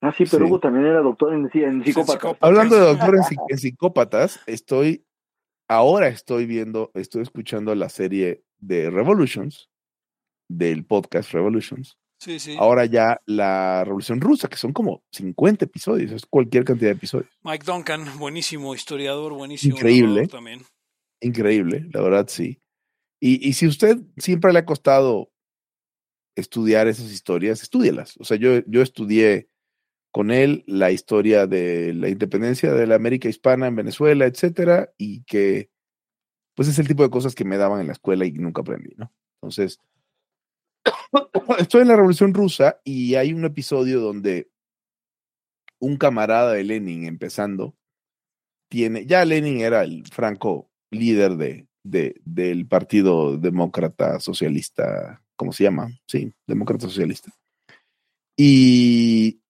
Ah, 0.01 0.13
sí, 0.17 0.23
pero 0.29 0.45
Sí. 0.45 0.49
Hugo 0.51 0.59
también 0.59 0.85
era 0.85 1.01
doctor 1.01 1.33
en, 1.33 1.49
en 1.53 1.83
psicópata. 1.83 2.13
psicópata. 2.13 2.45
Hablando 2.47 2.75
de 2.75 2.81
doctor 2.81 3.15
en, 3.15 3.21
psi- 3.23 3.35
en 3.49 3.57
psicópatas, 3.57 4.39
estoy, 4.45 5.05
ahora 5.67 6.07
estoy 6.07 6.45
viendo, 6.45 6.91
estoy 6.93 7.21
escuchando 7.23 7.75
la 7.75 7.89
serie 7.89 8.43
de 8.59 8.89
Revolutions, 8.89 9.69
del 10.49 10.85
podcast 10.85 11.31
Revolutions. 11.33 11.97
Sí, 12.21 12.37
sí. 12.39 12.55
Ahora 12.59 12.85
ya 12.85 13.21
la 13.25 13.83
Revolución 13.85 14.19
Rusa, 14.19 14.49
que 14.49 14.57
son 14.57 14.73
como 14.73 15.03
50 15.13 15.65
episodios, 15.65 16.11
es 16.11 16.25
cualquier 16.25 16.65
cantidad 16.65 16.89
de 16.91 16.95
episodios. 16.97 17.29
Mike 17.43 17.63
Duncan, 17.65 18.05
buenísimo 18.19 18.75
historiador, 18.75 19.33
buenísimo. 19.33 19.75
Increíble. 19.77 20.27
También. 20.27 20.61
Increíble, 21.21 21.87
la 21.93 22.01
verdad 22.01 22.25
sí. 22.29 22.61
Y, 23.21 23.45
y 23.47 23.53
si 23.53 23.67
usted 23.67 23.97
siempre 24.17 24.51
le 24.53 24.59
ha 24.59 24.65
costado 24.65 25.29
estudiar 26.37 26.87
esas 26.87 27.11
historias, 27.11 27.61
estúdielas. 27.61 28.15
O 28.19 28.23
sea, 28.23 28.37
yo, 28.37 28.59
yo 28.65 28.81
estudié 28.81 29.48
con 30.12 30.32
él 30.32 30.64
la 30.68 30.91
historia 30.91 31.47
de 31.47 31.93
la 31.93 32.10
independencia 32.10 32.74
de 32.74 32.88
la 32.88 32.95
América 32.95 33.30
hispana 33.30 33.68
en 33.68 33.76
Venezuela, 33.76 34.26
etcétera, 34.26 34.91
y 34.97 35.24
que 35.24 35.70
pues 36.55 36.68
es 36.68 36.80
el 36.80 36.88
tipo 36.88 37.03
de 37.03 37.10
cosas 37.10 37.36
que 37.36 37.45
me 37.45 37.57
daban 37.57 37.80
en 37.80 37.88
la 37.88 37.93
escuela 37.93 38.26
y 38.26 38.34
nunca 38.34 38.62
aprendí, 38.62 38.93
¿no? 38.97 39.14
Entonces, 39.36 39.80
estoy 41.60 41.84
en 41.84 41.88
la 41.88 41.95
Revolución 41.95 42.34
Rusa 42.34 42.82
y 42.84 43.16
hay 43.16 43.34
un 43.34 43.45
episodio 43.45 44.01
donde 44.01 44.49
un 45.80 45.97
camarada 45.97 46.53
de 46.53 46.64
Lenin 46.64 47.05
empezando 47.05 47.76
tiene, 48.70 49.05
ya 49.05 49.26
Lenin 49.26 49.62
era 49.62 49.84
el 49.84 50.05
franco 50.07 50.70
líder 50.91 51.38
de, 51.38 51.68
de, 51.84 52.20
del 52.26 52.68
Partido 52.68 53.38
Demócrata 53.38 54.20
Socialista, 54.20 55.24
¿cómo 55.36 55.53
se 55.53 55.64
llama? 55.64 55.89
Sí, 56.07 56.34
Demócrata 56.45 56.88
Socialista. 56.88 57.32
Y, 58.38 59.41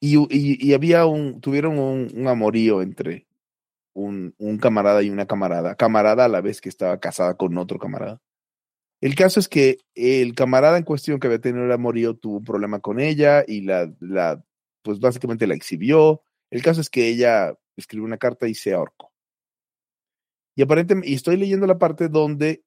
y, 0.00 0.72
había 0.74 1.06
un, 1.06 1.40
tuvieron 1.40 1.78
un, 1.78 2.28
amorío 2.28 2.82
entre 2.82 3.26
un, 3.94 4.34
camarada 4.60 5.02
y 5.02 5.10
una 5.10 5.26
camarada, 5.26 5.74
camarada 5.74 6.26
a 6.26 6.28
la 6.28 6.40
vez 6.40 6.60
que 6.60 6.68
estaba 6.68 7.00
casada 7.00 7.36
con 7.36 7.58
otro 7.58 7.78
camarada. 7.78 8.20
El 9.00 9.14
caso 9.14 9.40
es 9.40 9.48
que 9.48 9.78
el 9.94 10.34
camarada 10.34 10.78
en 10.78 10.84
cuestión 10.84 11.20
que 11.20 11.28
había 11.28 11.40
tenido 11.40 11.64
el 11.64 11.72
amorío 11.72 12.16
tuvo 12.16 12.38
un 12.38 12.44
problema 12.44 12.80
con 12.80 13.00
ella 13.00 13.44
y 13.46 13.62
la, 13.62 13.92
la, 14.00 14.44
pues 14.82 15.00
básicamente 15.00 15.46
la 15.46 15.54
exhibió. 15.54 16.22
El 16.50 16.62
caso 16.62 16.80
es 16.80 16.90
que 16.90 17.08
ella 17.08 17.54
escribió 17.76 18.04
una 18.06 18.18
carta 18.18 18.48
y 18.48 18.54
se 18.54 18.72
ahorcó. 18.72 19.12
Y 20.56 20.62
aparentemente, 20.62 21.08
y 21.08 21.14
estoy 21.14 21.36
leyendo 21.36 21.68
la 21.68 21.78
parte 21.78 22.08
donde 22.08 22.64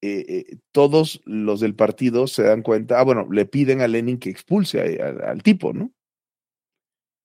eh, 0.00 0.24
eh, 0.28 0.56
todos 0.72 1.20
los 1.26 1.60
del 1.60 1.74
partido 1.74 2.26
se 2.26 2.42
dan 2.42 2.62
cuenta, 2.62 2.98
ah, 2.98 3.04
bueno, 3.04 3.28
le 3.30 3.44
piden 3.44 3.82
a 3.82 3.88
Lenin 3.88 4.18
que 4.18 4.30
expulse 4.30 5.00
a- 5.00 5.30
al 5.30 5.42
tipo, 5.42 5.72
¿no? 5.72 5.92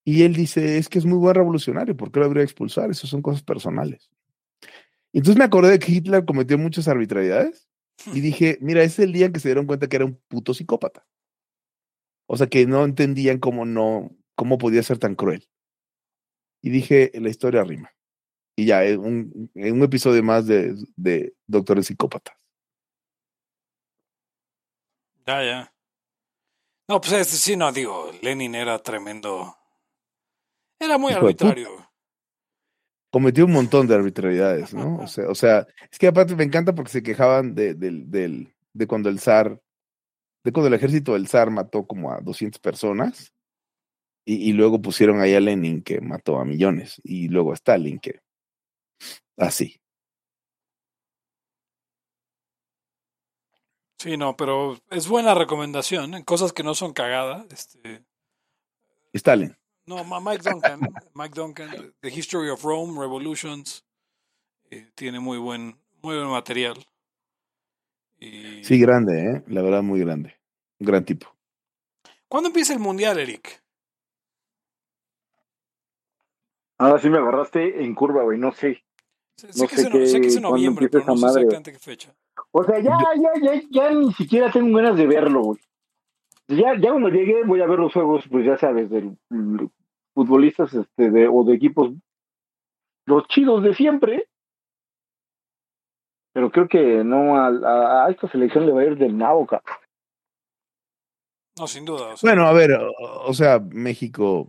Y 0.07 0.23
él 0.23 0.33
dice, 0.33 0.77
es 0.77 0.87
que 0.87 0.99
es 0.99 1.05
muy 1.05 1.17
buen 1.17 1.35
revolucionario, 1.35 1.97
¿por 1.97 2.13
qué 2.13 2.21
lo 2.21 2.27
habría 2.27 2.41
expulsar? 2.41 2.89
Eso 2.89 3.05
son 3.07 3.21
cosas 3.21 3.43
personales. 3.43 4.09
Entonces 5.11 5.37
me 5.37 5.43
acordé 5.43 5.71
de 5.71 5.79
que 5.79 5.91
Hitler 5.91 6.23
cometió 6.23 6.57
muchas 6.57 6.87
arbitrariedades 6.87 7.67
y 8.13 8.21
dije, 8.21 8.57
mira, 8.61 8.83
ese 8.83 9.01
es 9.01 9.07
el 9.07 9.11
día 9.11 9.25
en 9.25 9.33
que 9.33 9.41
se 9.41 9.49
dieron 9.49 9.65
cuenta 9.65 9.89
que 9.89 9.97
era 9.97 10.05
un 10.05 10.15
puto 10.29 10.53
psicópata. 10.53 11.05
O 12.25 12.37
sea, 12.37 12.47
que 12.47 12.65
no 12.65 12.85
entendían 12.85 13.39
cómo 13.39 13.65
no, 13.65 14.15
cómo 14.35 14.57
podía 14.57 14.81
ser 14.81 14.97
tan 14.97 15.13
cruel. 15.13 15.45
Y 16.61 16.69
dije, 16.69 17.11
la 17.15 17.27
historia 17.27 17.65
rima. 17.65 17.91
Y 18.55 18.67
ya, 18.67 18.85
en 18.85 19.01
un, 19.01 19.51
un 19.55 19.83
episodio 19.83 20.23
más 20.23 20.47
de, 20.47 20.73
de 20.95 21.35
Doctores 21.47 21.87
Psicópatas. 21.87 22.37
Ya, 25.25 25.43
ya. 25.43 25.73
No, 26.87 27.01
pues 27.01 27.11
este 27.11 27.35
sí, 27.35 27.57
no, 27.57 27.73
digo, 27.73 28.09
Lenin 28.21 28.55
era 28.55 28.79
tremendo. 28.79 29.57
Era 30.79 30.97
muy 30.97 31.11
Hijo 31.11 31.21
de 31.21 31.25
arbitrario. 31.27 31.89
cometió 33.11 33.45
un 33.45 33.53
montón 33.53 33.87
de 33.87 33.95
arbitrariedades, 33.95 34.73
¿no? 34.73 34.97
O 34.97 35.07
sea, 35.07 35.27
o 35.29 35.35
sea, 35.35 35.67
es 35.91 35.97
que 35.97 36.07
aparte 36.07 36.35
me 36.35 36.43
encanta 36.43 36.75
porque 36.75 36.91
se 36.91 37.03
quejaban 37.03 37.55
de, 37.55 37.73
del- 37.73 38.09
del- 38.11 38.53
de 38.73 38.87
cuando 38.87 39.09
el 39.09 39.19
zar, 39.19 39.59
de 40.43 40.51
cuando 40.51 40.67
el 40.67 40.73
ejército 40.75 41.13
del 41.13 41.27
zar 41.27 41.49
mató 41.49 41.87
como 41.87 42.11
a 42.11 42.19
200 42.21 42.59
personas 42.59 43.33
y, 44.25 44.49
y 44.49 44.53
luego 44.53 44.81
pusieron 44.81 45.19
ahí 45.21 45.33
a 45.33 45.39
Lenin 45.39 45.81
que 45.81 45.99
mató 46.01 46.37
a 46.39 46.45
millones 46.45 47.01
y 47.03 47.27
luego 47.29 47.51
a 47.51 47.55
Stalin 47.55 47.97
que 47.99 48.19
así. 49.37 49.79
Sí, 53.99 54.15
no, 54.15 54.37
pero 54.37 54.77
es 54.91 55.07
buena 55.07 55.33
recomendación, 55.33 56.13
¿eh? 56.13 56.23
cosas 56.23 56.53
que 56.53 56.61
no 56.61 56.75
son 56.75 56.93
cagadas. 56.93 57.47
Este, 57.51 58.03
Stalin. 59.13 59.57
No, 59.87 60.03
Mike 60.21 60.43
Duncan, 60.49 60.79
Mike 61.13 61.33
Duncan, 61.35 61.93
The 62.01 62.09
History 62.09 62.49
of 62.49 62.63
Rome, 62.63 62.99
Revolutions, 62.99 63.83
eh, 64.69 64.91
tiene 64.95 65.19
muy 65.19 65.37
buen, 65.37 65.77
muy 66.01 66.15
buen 66.15 66.29
material. 66.29 66.85
Y- 68.19 68.63
Sí, 68.63 68.79
grande, 68.79 69.31
¿eh? 69.31 69.43
La 69.47 69.61
verdad, 69.61 69.81
muy 69.83 69.99
grande. 69.99 70.35
Un 70.79 70.87
gran 70.87 71.05
tipo. 71.05 71.27
¿Cuándo 72.27 72.47
empieza 72.47 72.73
el 72.73 72.79
mundial, 72.79 73.17
Eric? 73.19 73.63
Ahora 76.79 76.99
sí 76.99 77.09
me 77.09 77.17
agarraste 77.17 77.83
en 77.83 77.95
curva, 77.95 78.23
güey, 78.23 78.37
no 78.37 78.51
sé. 78.51 78.83
Sé, 79.35 79.47
No 79.47 79.53
sé 79.53 79.67
que, 79.67 79.75
sé 79.77 79.81
es 79.81 79.85
en, 79.87 79.91
sé 80.07 80.21
que 80.21 80.27
es 80.27 80.33
qué- 80.33 80.37
en 80.37 80.43
noviembre, 80.43 80.89
pero 80.89 81.05
no 81.05 81.15
sé 81.17 81.25
exactamente 81.27 81.71
qué 81.71 81.79
fecha. 81.79 82.13
O 82.51 82.63
sea, 82.63 82.79
ya, 82.79 82.97
ya, 83.15 83.31
ya, 83.41 83.61
ya 83.69 83.91
ni 83.91 84.11
siquiera 84.13 84.51
tengo 84.51 84.75
ganas 84.77 84.97
de 84.97 85.07
verlo, 85.07 85.41
güey. 85.43 85.59
Ya, 86.49 86.75
ya 86.79 86.91
cuando 86.91 87.09
llegue 87.09 87.43
voy 87.43 87.61
a 87.61 87.65
ver 87.67 87.79
los 87.79 87.91
juegos, 87.93 88.25
pues 88.31 88.45
ya 88.45 88.57
sabes, 88.57 88.89
de 88.89 89.11
futbolistas 90.13 90.73
este, 90.73 91.11
de, 91.11 91.27
o 91.27 91.43
de 91.43 91.53
equipos, 91.55 91.91
los 93.05 93.27
chidos 93.27 93.63
de 93.63 93.73
siempre. 93.73 94.27
Pero 96.33 96.51
creo 96.51 96.67
que 96.67 97.03
no, 97.03 97.35
a, 97.35 97.47
a- 97.47 98.05
a 98.05 98.09
esta 98.11 98.27
selección 98.29 98.65
le 98.65 98.71
va 98.71 98.81
a 98.81 98.85
ir 98.85 98.97
del 98.97 99.17
nabo. 99.17 99.47
No, 101.57 101.67
sin 101.67 101.85
duda. 101.85 102.13
o 102.13 102.17
sea, 102.17 102.29
Bueno, 102.29 102.47
a 102.47 102.53
ver, 102.53 102.73
o, 102.73 102.93
o 103.25 103.33
sea, 103.33 103.59
México 103.59 104.47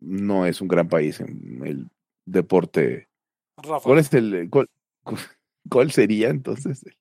no 0.00 0.46
es 0.46 0.60
un 0.60 0.68
gran 0.68 0.88
país 0.88 1.20
en 1.20 1.60
el 1.66 1.88
deporte. 2.26 3.08
Rafa, 3.56 3.80
¿Cuál 3.84 3.98
es 3.98 4.12
el 4.14 4.48
cuál, 4.50 4.68
cuál 5.68 5.90
sería 5.90 6.28
entonces? 6.28 6.84
El 6.86 6.94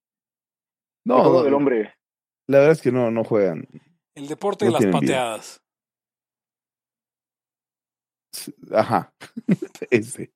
No, 1.05 1.21
juego 1.21 1.37
no, 1.39 1.43
del 1.43 1.53
hombre. 1.53 1.93
la 2.47 2.59
verdad 2.59 2.73
es 2.73 2.81
que 2.81 2.91
no, 2.91 3.11
no 3.11 3.23
juegan. 3.23 3.67
El 4.19 4.27
deporte 4.27 4.65
no 4.65 4.71
de 4.71 4.73
las 4.73 4.81
vida. 4.85 4.91
pateadas. 4.99 5.61
Ajá, 8.71 9.13
ese. 9.89 10.31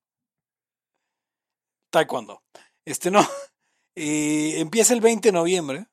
Taekwondo. 1.91 2.41
Este 2.86 3.11
no. 3.11 3.19
Eh, 3.95 4.59
empieza 4.59 4.95
el 4.95 5.01
20 5.01 5.27
de 5.27 5.34
noviembre. 5.34 5.86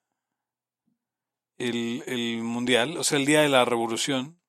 El, 1.59 2.03
el 2.07 2.43
mundial, 2.43 2.97
o 2.97 3.05
sea, 3.05 3.19
el 3.19 3.27
día 3.27 3.43
de 3.43 3.51
la 3.51 3.67
revolución. 3.67 4.41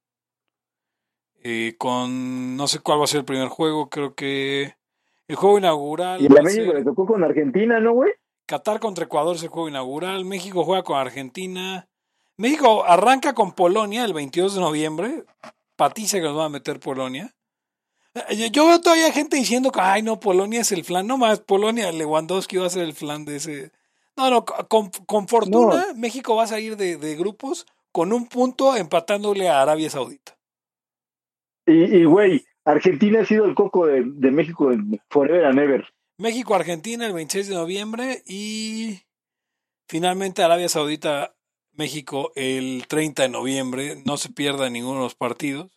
Eh, 1.43 1.75
con 1.77 2.55
no 2.55 2.67
sé 2.69 2.79
cuál 2.79 3.01
va 3.01 3.03
a 3.03 3.07
ser 3.07 3.19
el 3.19 3.25
primer 3.25 3.49
juego, 3.49 3.89
creo 3.89 4.15
que 4.15 4.77
el 5.27 5.35
juego 5.35 5.57
inaugural 5.57 6.21
Y 6.21 6.29
va 6.29 6.37
a 6.37 6.39
a 6.39 6.43
México 6.43 6.71
le 6.71 6.85
tocó 6.85 7.05
con 7.05 7.25
Argentina, 7.25 7.81
¿no, 7.81 7.91
güey? 7.91 8.13
Qatar 8.47 8.79
contra 8.79 9.03
Ecuador 9.03 9.35
es 9.35 9.43
el 9.43 9.49
juego 9.49 9.67
inaugural, 9.67 10.23
México 10.23 10.63
juega 10.63 10.83
con 10.83 10.97
Argentina. 10.97 11.89
México 12.41 12.83
arranca 12.87 13.33
con 13.33 13.51
Polonia 13.51 14.03
el 14.03 14.13
22 14.13 14.55
de 14.55 14.61
noviembre. 14.61 15.25
Patiza 15.75 16.17
que 16.17 16.23
nos 16.23 16.35
va 16.35 16.45
a 16.45 16.49
meter 16.49 16.79
Polonia. 16.79 17.35
Eh, 18.15 18.49
Yo, 18.51 18.65
veo 18.65 18.81
todavía 18.81 19.11
gente 19.11 19.37
diciendo 19.37 19.71
que, 19.71 19.79
ay, 19.79 20.01
no, 20.01 20.19
Polonia 20.19 20.61
es 20.61 20.71
el 20.71 20.83
flan. 20.83 21.05
No 21.05 21.19
más, 21.19 21.39
Polonia, 21.41 21.91
Lewandowski 21.91 22.57
va 22.57 22.65
a 22.65 22.71
ser 22.71 22.81
el 22.81 22.93
flan 22.93 23.25
de 23.25 23.35
ese. 23.35 23.71
No, 24.17 24.31
no, 24.31 24.43
con, 24.43 24.89
con 25.05 25.27
fortuna, 25.27 25.85
México 25.95 26.35
va 26.35 26.45
a 26.45 26.47
salir 26.47 26.77
de, 26.77 26.97
de 26.97 27.15
grupos 27.15 27.67
con 27.91 28.11
un 28.11 28.27
punto 28.27 28.75
empatándole 28.75 29.47
a 29.47 29.61
Arabia 29.61 29.91
Saudita. 29.91 30.35
Y, 31.67 31.95
y, 31.95 32.05
güey, 32.05 32.43
Argentina 32.65 33.21
ha 33.21 33.25
sido 33.25 33.45
el 33.45 33.53
coco 33.53 33.85
de, 33.85 34.01
de 34.03 34.31
México 34.31 34.71
en 34.71 34.99
forever 35.11 35.45
and 35.45 35.59
ever. 35.59 35.85
México-Argentina 36.17 37.05
el 37.05 37.13
26 37.13 37.49
de 37.49 37.55
noviembre 37.55 38.23
y 38.25 39.01
finalmente 39.87 40.41
Arabia 40.41 40.69
Saudita 40.69 41.35
México 41.74 42.32
el 42.36 42.86
30 42.88 43.24
de 43.24 43.30
noviembre. 43.30 44.01
No 44.05 44.17
se 44.17 44.30
pierda 44.30 44.69
ninguno 44.69 44.97
de 44.97 45.03
los 45.05 45.15
partidos. 45.15 45.72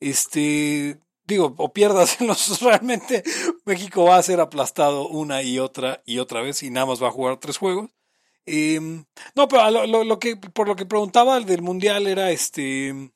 Este, 0.00 0.98
digo, 1.24 1.54
o 1.56 1.72
pierdas 1.72 2.18
realmente 2.60 3.22
México 3.64 4.04
va 4.04 4.16
a 4.16 4.22
ser 4.22 4.40
aplastado 4.40 5.08
una 5.08 5.42
y 5.42 5.58
otra 5.58 6.02
y 6.04 6.18
otra 6.18 6.42
vez 6.42 6.62
y 6.62 6.70
nada 6.70 6.86
más 6.86 7.02
va 7.02 7.08
a 7.08 7.12
jugar 7.12 7.38
tres 7.38 7.58
juegos. 7.58 7.90
Eh, 8.46 8.80
no, 9.34 9.48
pero 9.48 9.70
lo, 9.70 10.04
lo, 10.04 10.18
que 10.20 10.36
por 10.36 10.68
lo 10.68 10.76
que 10.76 10.86
preguntaba 10.86 11.40
del 11.40 11.62
mundial 11.62 12.06
era 12.06 12.30
este 12.30 13.10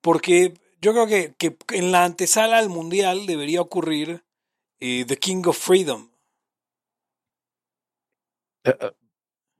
porque 0.00 0.54
yo 0.80 0.92
creo 0.92 1.06
que, 1.06 1.34
que 1.38 1.56
en 1.70 1.92
la 1.92 2.04
antesala 2.04 2.58
al 2.58 2.68
mundial 2.68 3.24
debería 3.26 3.60
ocurrir 3.60 4.24
eh, 4.80 5.04
The 5.06 5.16
King 5.16 5.44
of 5.46 5.56
Freedom. 5.56 6.10
Uh, 8.66 8.86
uh, 8.86 8.90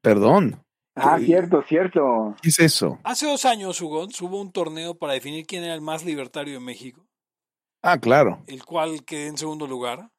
perdón. 0.01 0.64
Ah, 0.95 1.16
¿Qué, 1.18 1.26
cierto, 1.26 1.62
cierto. 1.62 2.36
¿Qué 2.43 2.51
es 2.51 2.59
eso? 2.59 2.99
Hace 3.05 3.26
dos 3.26 3.45
años, 3.45 3.80
Hugo, 3.80 4.07
hubo 4.20 4.40
un 4.40 4.53
torneo 4.53 4.95
para 4.95 5.14
definir 5.14 5.47
quién 5.47 5.64
era 5.64 5.74
el 5.74 5.80
más 5.80 6.05
libertario 6.05 6.55
de 6.55 6.61
México. 6.61 7.07
Ah, 7.82 7.99
claro. 7.99 8.43
El 8.47 8.64
cual 8.64 9.05
quedé 9.05 9.28
en 9.28 9.38
segundo 9.38 9.66
lugar. 9.66 10.11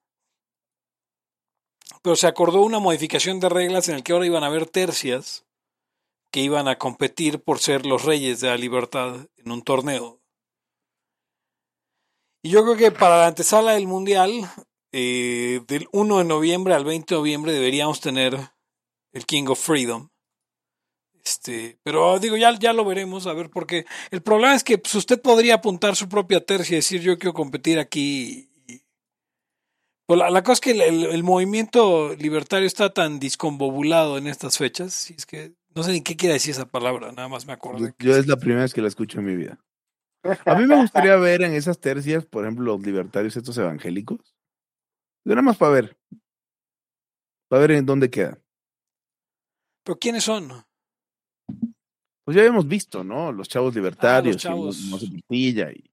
Pero 2.01 2.15
se 2.15 2.27
acordó 2.27 2.61
una 2.63 2.79
modificación 2.79 3.39
de 3.39 3.49
reglas 3.49 3.87
en 3.87 3.95
el 3.95 4.03
que 4.03 4.13
ahora 4.13 4.25
iban 4.25 4.43
a 4.43 4.47
haber 4.47 4.65
tercias 4.65 5.45
que 6.33 6.41
iban 6.41 6.67
a 6.67 6.79
competir 6.79 7.43
por 7.43 7.59
ser 7.59 7.85
los 7.85 8.05
reyes 8.05 8.41
de 8.41 8.47
la 8.47 8.57
libertad 8.57 9.27
en 9.37 9.51
un 9.51 9.61
torneo. 9.61 10.19
Y 12.41 12.49
yo 12.49 12.63
creo 12.63 12.75
que 12.75 12.91
para 12.91 13.19
la 13.19 13.27
antesala 13.27 13.73
del 13.73 13.85
Mundial, 13.85 14.49
eh, 14.91 15.61
del 15.67 15.87
1 15.91 16.17
de 16.17 16.23
noviembre 16.23 16.73
al 16.73 16.85
20 16.85 17.13
de 17.13 17.19
noviembre 17.19 17.51
deberíamos 17.51 18.01
tener 18.01 18.35
el 19.13 19.25
King 19.27 19.45
of 19.47 19.63
Freedom. 19.63 20.09
Este, 21.25 21.79
pero 21.83 22.19
digo, 22.19 22.35
ya, 22.35 22.57
ya 22.59 22.73
lo 22.73 22.83
veremos, 22.83 23.27
a 23.27 23.33
ver, 23.33 23.49
porque 23.49 23.85
el 24.11 24.21
problema 24.21 24.55
es 24.55 24.63
que 24.63 24.77
pues, 24.77 24.93
usted 24.95 25.21
podría 25.21 25.55
apuntar 25.55 25.95
su 25.95 26.09
propia 26.09 26.45
tercia 26.45 26.73
y 26.73 26.77
decir 26.77 27.01
yo 27.01 27.17
quiero 27.17 27.33
competir 27.33 27.79
aquí. 27.79 28.49
Pues, 30.05 30.19
la, 30.19 30.29
la, 30.29 30.43
cosa 30.43 30.53
es 30.53 30.59
que 30.59 30.71
el, 30.71 30.81
el, 30.81 31.03
el, 31.05 31.23
movimiento 31.23 32.13
libertario 32.15 32.67
está 32.67 32.93
tan 32.93 33.19
discombobulado 33.19 34.17
en 34.17 34.27
estas 34.27 34.57
fechas, 34.57 35.09
y 35.11 35.13
es 35.13 35.25
que 35.25 35.53
no 35.73 35.83
sé 35.83 35.93
ni 35.93 36.01
qué 36.01 36.17
quiere 36.17 36.33
decir 36.33 36.51
esa 36.51 36.69
palabra, 36.69 37.13
nada 37.13 37.29
más 37.29 37.47
me 37.47 37.53
acuerdo. 37.53 37.79
Yo, 37.79 37.93
yo 37.99 38.17
es 38.17 38.27
la 38.27 38.35
primera 38.35 38.63
vez 38.63 38.73
que 38.73 38.81
la 38.81 38.89
escucho 38.89 39.19
en 39.19 39.25
mi 39.25 39.35
vida. 39.37 39.63
A 40.45 40.55
mí 40.55 40.65
me 40.65 40.75
gustaría 40.75 41.15
ver 41.17 41.41
en 41.41 41.53
esas 41.53 41.79
tercias, 41.79 42.25
por 42.25 42.43
ejemplo, 42.43 42.65
los 42.65 42.81
libertarios 42.81 43.35
estos 43.35 43.57
evangélicos. 43.57 44.35
Nada 45.25 45.41
más 45.41 45.57
para 45.57 45.71
ver. 45.71 45.97
Para 47.49 47.61
ver 47.61 47.71
en 47.71 47.85
dónde 47.85 48.09
quedan. 48.09 48.41
¿Pero 49.83 49.99
quiénes 49.99 50.23
son? 50.23 50.65
Pues 52.23 52.35
ya 52.35 52.41
habíamos 52.41 52.67
visto, 52.67 53.03
¿no? 53.03 53.31
Los 53.31 53.49
chavos 53.49 53.75
libertarios, 53.75 54.35
Ah, 54.37 54.39
chavos. 54.39 54.79
y 54.81 54.89
Mose 54.89 55.07
Portilla, 55.09 55.71
y 55.71 55.83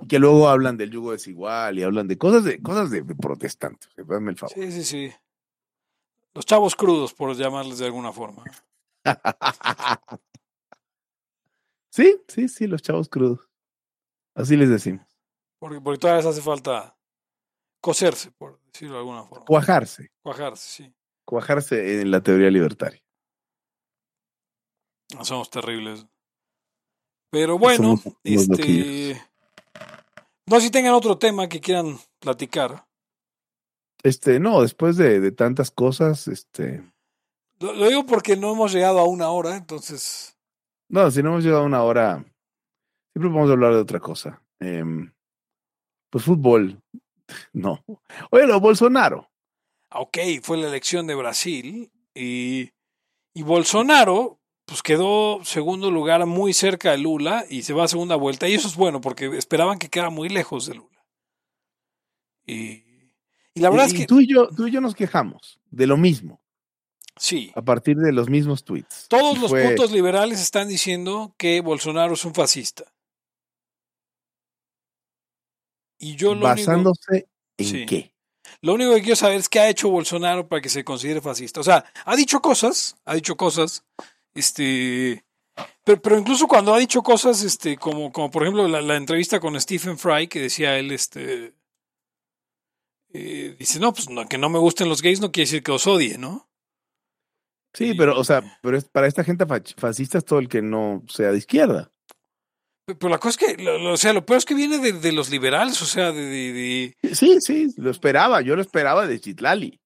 y 0.00 0.06
que 0.06 0.20
luego 0.20 0.48
hablan 0.48 0.76
del 0.76 0.92
yugo 0.92 1.10
desigual 1.10 1.76
y 1.76 1.82
hablan 1.82 2.06
de 2.06 2.16
cosas 2.16 2.44
de 2.44 2.62
cosas 2.62 2.88
de, 2.90 3.02
de 3.02 3.14
protestantes. 3.16 3.90
Dame 3.96 4.30
el 4.30 4.36
favor. 4.36 4.54
Sí, 4.54 4.70
sí, 4.70 4.84
sí. 4.84 5.12
Los 6.34 6.46
chavos 6.46 6.76
crudos, 6.76 7.12
por 7.14 7.34
llamarles 7.34 7.78
de 7.78 7.86
alguna 7.86 8.12
forma. 8.12 8.44
Sí, 11.90 12.16
sí, 12.28 12.48
sí, 12.48 12.66
los 12.68 12.80
chavos 12.82 13.08
crudos. 13.08 13.40
Así 14.34 14.56
les 14.56 14.68
decimos. 14.68 15.04
Porque, 15.58 15.80
porque 15.80 15.98
todavía 15.98 16.18
les 16.22 16.26
hace 16.32 16.42
falta 16.42 16.96
coserse, 17.80 18.30
por 18.30 18.60
decirlo 18.66 18.94
de 18.94 19.00
alguna 19.00 19.24
forma. 19.24 19.44
Cuajarse. 19.46 20.12
Cuajarse, 20.22 20.68
sí. 20.84 20.94
Cuajarse 21.24 22.00
en 22.02 22.10
la 22.12 22.20
teoría 22.22 22.50
libertaria. 22.50 23.02
Somos 25.22 25.50
terribles. 25.50 26.06
Pero 27.30 27.58
bueno, 27.58 27.96
Somos 27.96 28.16
este. 28.24 29.20
No 30.46 30.60
si 30.60 30.70
tengan 30.70 30.94
otro 30.94 31.18
tema 31.18 31.48
que 31.48 31.60
quieran 31.60 31.98
platicar. 32.20 32.86
Este, 34.02 34.40
no, 34.40 34.62
después 34.62 34.96
de, 34.96 35.20
de 35.20 35.32
tantas 35.32 35.70
cosas, 35.70 36.28
este. 36.28 36.82
Lo, 37.60 37.72
lo 37.74 37.88
digo 37.88 38.06
porque 38.06 38.36
no 38.36 38.52
hemos 38.52 38.72
llegado 38.72 38.98
a 38.98 39.04
una 39.04 39.30
hora, 39.30 39.56
entonces. 39.56 40.38
No, 40.88 41.10
si 41.10 41.22
no 41.22 41.30
hemos 41.30 41.44
llegado 41.44 41.62
a 41.62 41.66
una 41.66 41.82
hora, 41.82 42.24
siempre 43.12 43.30
vamos 43.30 43.50
a 43.50 43.52
hablar 43.52 43.74
de 43.74 43.80
otra 43.80 44.00
cosa. 44.00 44.42
Em, 44.60 45.12
pues 46.10 46.24
fútbol. 46.24 46.82
No. 47.52 47.84
Oye, 48.30 48.46
lo 48.46 48.58
Bolsonaro. 48.58 49.30
Ok, 49.92 50.16
fue 50.42 50.56
la 50.56 50.68
elección 50.68 51.06
de 51.06 51.14
Brasil 51.14 51.92
y, 52.14 52.72
y 53.34 53.42
Bolsonaro 53.42 54.37
pues 54.68 54.82
quedó 54.82 55.42
segundo 55.44 55.90
lugar 55.90 56.24
muy 56.26 56.52
cerca 56.52 56.90
de 56.92 56.98
Lula 56.98 57.44
y 57.48 57.62
se 57.62 57.72
va 57.72 57.84
a 57.84 57.88
segunda 57.88 58.16
vuelta. 58.16 58.46
Y 58.48 58.54
eso 58.54 58.68
es 58.68 58.76
bueno 58.76 59.00
porque 59.00 59.26
esperaban 59.38 59.78
que 59.78 59.88
quedara 59.88 60.10
muy 60.10 60.28
lejos 60.28 60.66
de 60.66 60.74
Lula. 60.74 61.04
Y, 62.46 62.84
y 63.54 63.60
la 63.60 63.70
verdad 63.70 63.86
Y- 63.88 63.88
es 63.88 63.94
que 63.94 64.06
tú 64.06 64.20
y 64.20 64.26
yo, 64.28 64.48
tú 64.48 64.66
y 64.66 64.70
yo 64.70 64.80
nos 64.82 64.94
quejamos 64.94 65.58
de 65.70 65.86
lo 65.86 65.96
mismo, 65.96 66.40
sí. 67.16 67.50
a 67.54 67.62
partir 67.62 67.96
de 67.96 68.12
los 68.12 68.28
mismos 68.28 68.62
tweets. 68.62 69.06
Todos 69.08 69.38
los 69.38 69.50
fue- 69.50 69.64
puntos 69.68 69.90
liberales 69.90 70.38
están 70.40 70.68
diciendo 70.68 71.34
que 71.38 71.60
Bolsonaro 71.62 72.12
es 72.12 72.24
un 72.26 72.34
fascista. 72.34 72.84
Y 75.98 76.14
yo 76.16 76.28
lo 76.28 76.46
único, 76.46 76.48
basándose 76.48 77.28
en 77.56 77.66
Sí. 77.66 77.86
qué. 77.86 78.12
lo 78.60 78.74
único 78.74 78.94
que 78.94 79.00
quiero 79.02 79.16
saber 79.16 79.38
es 79.38 79.48
qué 79.48 79.60
ha 79.60 79.68
hecho 79.68 79.88
Bolsonaro 79.90 80.46
para 80.48 80.60
que 80.62 80.68
se 80.68 80.84
considere 80.84 81.20
fascista. 81.20 81.60
O 81.60 81.64
sea, 81.64 81.84
ha 82.04 82.16
dicho 82.16 82.40
cosas, 82.40 82.96
ha 83.04 83.14
dicho 83.14 83.36
cosas, 83.36 83.84
este, 84.38 85.24
pero, 85.84 86.00
pero 86.00 86.18
incluso 86.18 86.46
cuando 86.46 86.74
ha 86.74 86.78
dicho 86.78 87.02
cosas, 87.02 87.42
este, 87.42 87.76
como, 87.76 88.12
como 88.12 88.30
por 88.30 88.42
ejemplo 88.42 88.66
la, 88.68 88.80
la 88.80 88.96
entrevista 88.96 89.40
con 89.40 89.58
Stephen 89.60 89.98
Fry, 89.98 90.28
que 90.28 90.40
decía 90.40 90.78
él, 90.78 90.92
este, 90.92 91.54
eh, 93.12 93.56
dice, 93.58 93.80
no, 93.80 93.92
pues 93.92 94.08
no, 94.10 94.26
que 94.28 94.38
no 94.38 94.48
me 94.50 94.58
gusten 94.58 94.88
los 94.88 95.02
gays 95.02 95.20
no 95.20 95.32
quiere 95.32 95.46
decir 95.46 95.62
que 95.62 95.72
los 95.72 95.86
odie, 95.86 96.18
¿no? 96.18 96.48
Sí, 97.74 97.94
pero, 97.94 98.18
o 98.18 98.24
sea, 98.24 98.42
pero 98.62 98.76
es, 98.76 98.84
para 98.84 99.06
esta 99.06 99.22
gente 99.24 99.44
fascista 99.76 100.18
es 100.18 100.24
todo 100.24 100.38
el 100.38 100.48
que 100.48 100.62
no 100.62 101.04
sea 101.08 101.30
de 101.32 101.38
izquierda. 101.38 101.92
Pero 102.86 103.10
la 103.10 103.18
cosa 103.18 103.30
es 103.30 103.36
que, 103.56 103.62
lo- 103.62 103.78
lo- 103.78 103.92
o 103.92 103.96
sea, 103.98 104.12
lo 104.14 104.24
peor 104.24 104.38
es 104.38 104.44
que 104.46 104.54
viene 104.54 104.78
de, 104.78 104.92
de 104.94 105.12
los 105.12 105.28
liberales, 105.30 105.80
o 105.82 105.84
sea, 105.86 106.10
de, 106.10 106.22
de- 106.22 106.94
de- 107.02 107.14
Sí, 107.14 107.38
sí, 107.40 107.68
lo 107.76 107.90
esperaba. 107.90 108.40
Yo 108.40 108.56
lo 108.56 108.62
esperaba 108.62 109.06
de 109.06 109.20
Chitlali. 109.20 109.78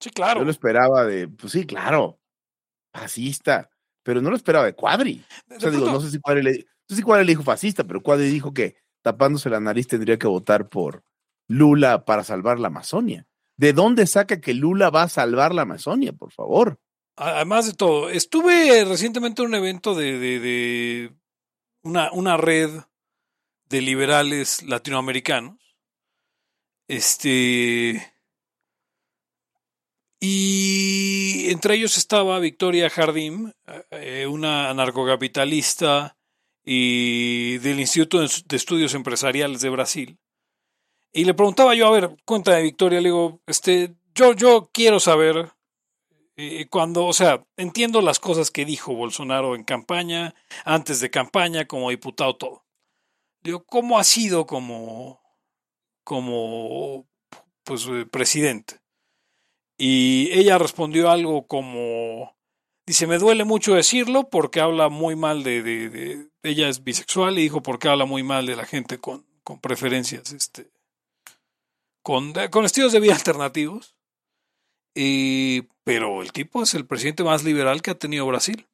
sí, 0.00 0.10
claro. 0.10 0.40
Yo 0.40 0.44
lo 0.46 0.50
esperaba 0.50 1.04
de, 1.06 1.28
pues 1.28 1.52
sí, 1.52 1.64
claro, 1.64 2.18
fascista. 2.92 3.70
Pero 4.08 4.22
no 4.22 4.30
lo 4.30 4.36
esperaba 4.36 4.64
de 4.64 4.72
Cuadri. 4.72 5.22
O 5.54 5.60
sea, 5.60 5.68
digo, 5.70 5.84
no 5.92 6.00
sé 6.00 6.10
si 6.10 6.18
Cuadri 6.18 6.42
le, 6.42 6.52
no 6.52 6.64
sé 6.88 6.96
si 6.96 7.02
Cuadri 7.02 7.26
le 7.26 7.32
dijo 7.32 7.42
fascista, 7.42 7.84
pero 7.84 8.02
Cuadri 8.02 8.30
dijo 8.30 8.54
que 8.54 8.76
tapándose 9.02 9.50
la 9.50 9.60
nariz 9.60 9.86
tendría 9.86 10.18
que 10.18 10.26
votar 10.26 10.70
por 10.70 11.04
Lula 11.46 12.06
para 12.06 12.24
salvar 12.24 12.58
la 12.58 12.68
Amazonia. 12.68 13.26
¿De 13.58 13.74
dónde 13.74 14.06
saca 14.06 14.40
que 14.40 14.54
Lula 14.54 14.88
va 14.88 15.02
a 15.02 15.08
salvar 15.10 15.54
la 15.54 15.60
Amazonia, 15.62 16.14
por 16.14 16.32
favor? 16.32 16.80
Además 17.16 17.66
de 17.66 17.74
todo, 17.74 18.08
estuve 18.08 18.82
recientemente 18.86 19.42
en 19.42 19.48
un 19.48 19.54
evento 19.56 19.94
de, 19.94 20.18
de- 20.18 20.40
de 20.40 21.14
una, 21.82 22.10
una 22.12 22.38
red 22.38 22.70
de 23.68 23.82
liberales 23.82 24.62
latinoamericanos. 24.62 25.58
Este. 26.88 28.10
Y 30.20 31.50
entre 31.50 31.76
ellos 31.76 31.96
estaba 31.96 32.38
Victoria 32.40 32.90
Jardín, 32.90 33.54
eh, 33.90 34.26
una 34.26 34.70
anarcocapitalista 34.70 36.16
y 36.64 37.58
del 37.58 37.80
Instituto 37.80 38.20
de 38.20 38.56
Estudios 38.56 38.94
Empresariales 38.94 39.60
de 39.60 39.70
Brasil. 39.70 40.18
Y 41.12 41.24
le 41.24 41.34
preguntaba 41.34 41.74
yo, 41.74 41.86
a 41.86 41.90
ver, 41.90 42.16
cuéntame, 42.24 42.62
Victoria, 42.62 43.00
le 43.00 43.08
digo, 43.08 43.40
este, 43.46 43.94
yo, 44.14 44.34
yo 44.34 44.70
quiero 44.72 45.00
saber 45.00 45.52
eh, 46.36 46.68
cuando, 46.68 47.06
o 47.06 47.12
sea, 47.12 47.44
entiendo 47.56 48.00
las 48.00 48.20
cosas 48.20 48.50
que 48.50 48.64
dijo 48.64 48.94
Bolsonaro 48.94 49.54
en 49.54 49.64
campaña, 49.64 50.34
antes 50.64 51.00
de 51.00 51.10
campaña, 51.10 51.66
como 51.66 51.90
diputado, 51.90 52.36
todo. 52.36 52.64
Digo, 53.42 53.64
¿cómo 53.64 53.98
ha 53.98 54.04
sido 54.04 54.46
como, 54.46 55.20
como, 56.04 57.08
pues, 57.64 57.86
presidente? 58.10 58.80
Y 59.78 60.30
ella 60.32 60.58
respondió 60.58 61.08
algo 61.10 61.46
como, 61.46 62.36
dice, 62.84 63.06
me 63.06 63.18
duele 63.18 63.44
mucho 63.44 63.74
decirlo 63.74 64.28
porque 64.28 64.60
habla 64.60 64.88
muy 64.88 65.14
mal 65.14 65.44
de, 65.44 65.62
de, 65.62 65.88
de- 65.88 66.28
ella 66.42 66.68
es 66.68 66.82
bisexual 66.82 67.38
y 67.38 67.42
dijo 67.42 67.62
porque 67.62 67.88
habla 67.88 68.04
muy 68.04 68.22
mal 68.24 68.46
de 68.46 68.56
la 68.56 68.64
gente 68.66 68.98
con, 68.98 69.24
con 69.44 69.60
preferencias, 69.60 70.32
este, 70.32 70.70
con, 72.02 72.32
con 72.50 72.64
estilos 72.64 72.92
de 72.92 73.00
vida 73.00 73.14
alternativos. 73.14 73.94
Y, 74.94 75.62
pero 75.84 76.22
el 76.22 76.32
tipo 76.32 76.62
es 76.62 76.74
el 76.74 76.86
presidente 76.86 77.22
más 77.22 77.44
liberal 77.44 77.82
que 77.82 77.92
ha 77.92 77.98
tenido 77.98 78.26
Brasil. 78.26 78.66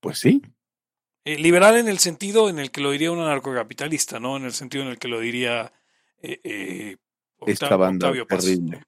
Pues 0.00 0.18
sí. 0.18 0.42
Eh, 1.24 1.38
liberal 1.38 1.76
en 1.78 1.88
el 1.88 1.98
sentido 1.98 2.48
en 2.48 2.58
el 2.58 2.70
que 2.70 2.80
lo 2.80 2.90
diría 2.90 3.12
un 3.12 3.20
anarcocapitalista, 3.20 4.18
no 4.20 4.36
en 4.36 4.44
el 4.44 4.52
sentido 4.52 4.84
en 4.84 4.90
el 4.90 4.98
que 4.98 5.08
lo 5.08 5.20
diría 5.20 5.72
eh, 6.20 6.40
eh, 6.44 6.96
Esta 7.46 7.76
banda 7.76 8.06
Octavio 8.08 8.26
Paz. 8.26 8.44
terrible. 8.44 8.82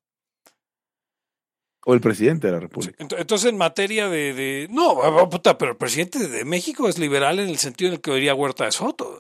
O 1.87 1.93
el 1.93 2.01
presidente 2.01 2.47
de 2.47 2.53
la 2.55 2.61
República. 2.61 2.97
ent- 3.05 3.15
Entonces, 3.19 3.51
en 3.51 3.59
materia 3.59 4.09
de, 4.09 4.33
de- 4.33 4.69
No, 4.71 5.29
puta, 5.29 5.59
pero 5.59 5.73
el 5.73 5.77
presidente 5.77 6.29
de 6.29 6.45
México 6.45 6.89
es 6.89 6.99
liberal 6.99 7.39
en 7.41 7.49
el 7.51 7.59
sentido 7.59 7.89
en 7.89 7.95
el 7.97 8.01
que 8.01 8.11
lo 8.11 8.17
diría 8.17 8.35
Huerta 8.35 8.65
de 8.65 8.73
Soto. 8.73 9.19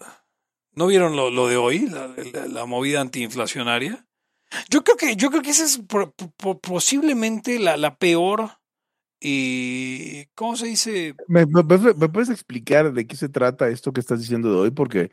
¿No 0.72 0.87
vieron 0.87 1.14
lo, 1.14 1.30
lo 1.30 1.47
de 1.47 1.57
hoy, 1.57 1.80
la, 1.89 2.09
la- 2.32 2.47
la 2.47 2.64
movida 2.66 3.01
antiinflacionaria? 3.03 4.07
Yo 4.70 4.82
creo 4.82 4.97
que, 4.97 5.14
yo 5.16 5.30
creo 5.30 5.43
que 5.43 5.51
esa 5.51 5.64
es 5.64 5.78
por- 5.78 6.12
por- 6.14 6.61
posiblemente 6.61 7.59
la, 7.59 7.76
la 7.76 7.97
peor. 7.97 8.51
Y, 9.20 10.26
¿Cómo 10.35 10.57
se 10.57 10.66
dice? 10.66 11.14
¿Me, 11.28 11.45
me- 11.47 11.62
me- 11.62 11.95
me 11.95 12.09
puedes 12.09 12.30
explicar 12.30 12.93
de 12.93 13.07
qué 13.07 13.16
se 13.16 13.28
trata 13.28 13.68
esto 13.68 13.93
que 13.93 14.01
estás 14.01 14.20
diciendo 14.20 14.51
de 14.51 14.57
hoy? 14.59 14.70
Porque 14.70 15.11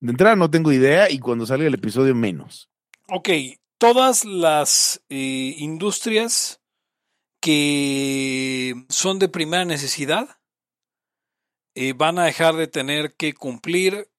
de 0.00 0.10
entrada 0.10 0.36
no 0.36 0.50
tengo 0.50 0.72
idea 0.72 1.10
y 1.10 1.18
cuando 1.18 1.46
salga 1.46 1.66
el 1.66 1.74
episodio 1.74 2.14
menos. 2.14 2.68
Ok, 3.10 3.30
todas 3.78 4.26
las 4.26 5.02
eh, 5.08 5.54
industrias 5.56 6.60
que 7.40 8.74
son 8.90 9.18
de 9.18 9.30
primera 9.30 9.64
necesidad 9.64 10.40
eh, 11.74 11.94
van 11.94 12.18
a 12.18 12.24
dejar 12.24 12.56
de 12.56 12.66
tener 12.66 13.14
que 13.14 13.32
cumplir 13.32 14.10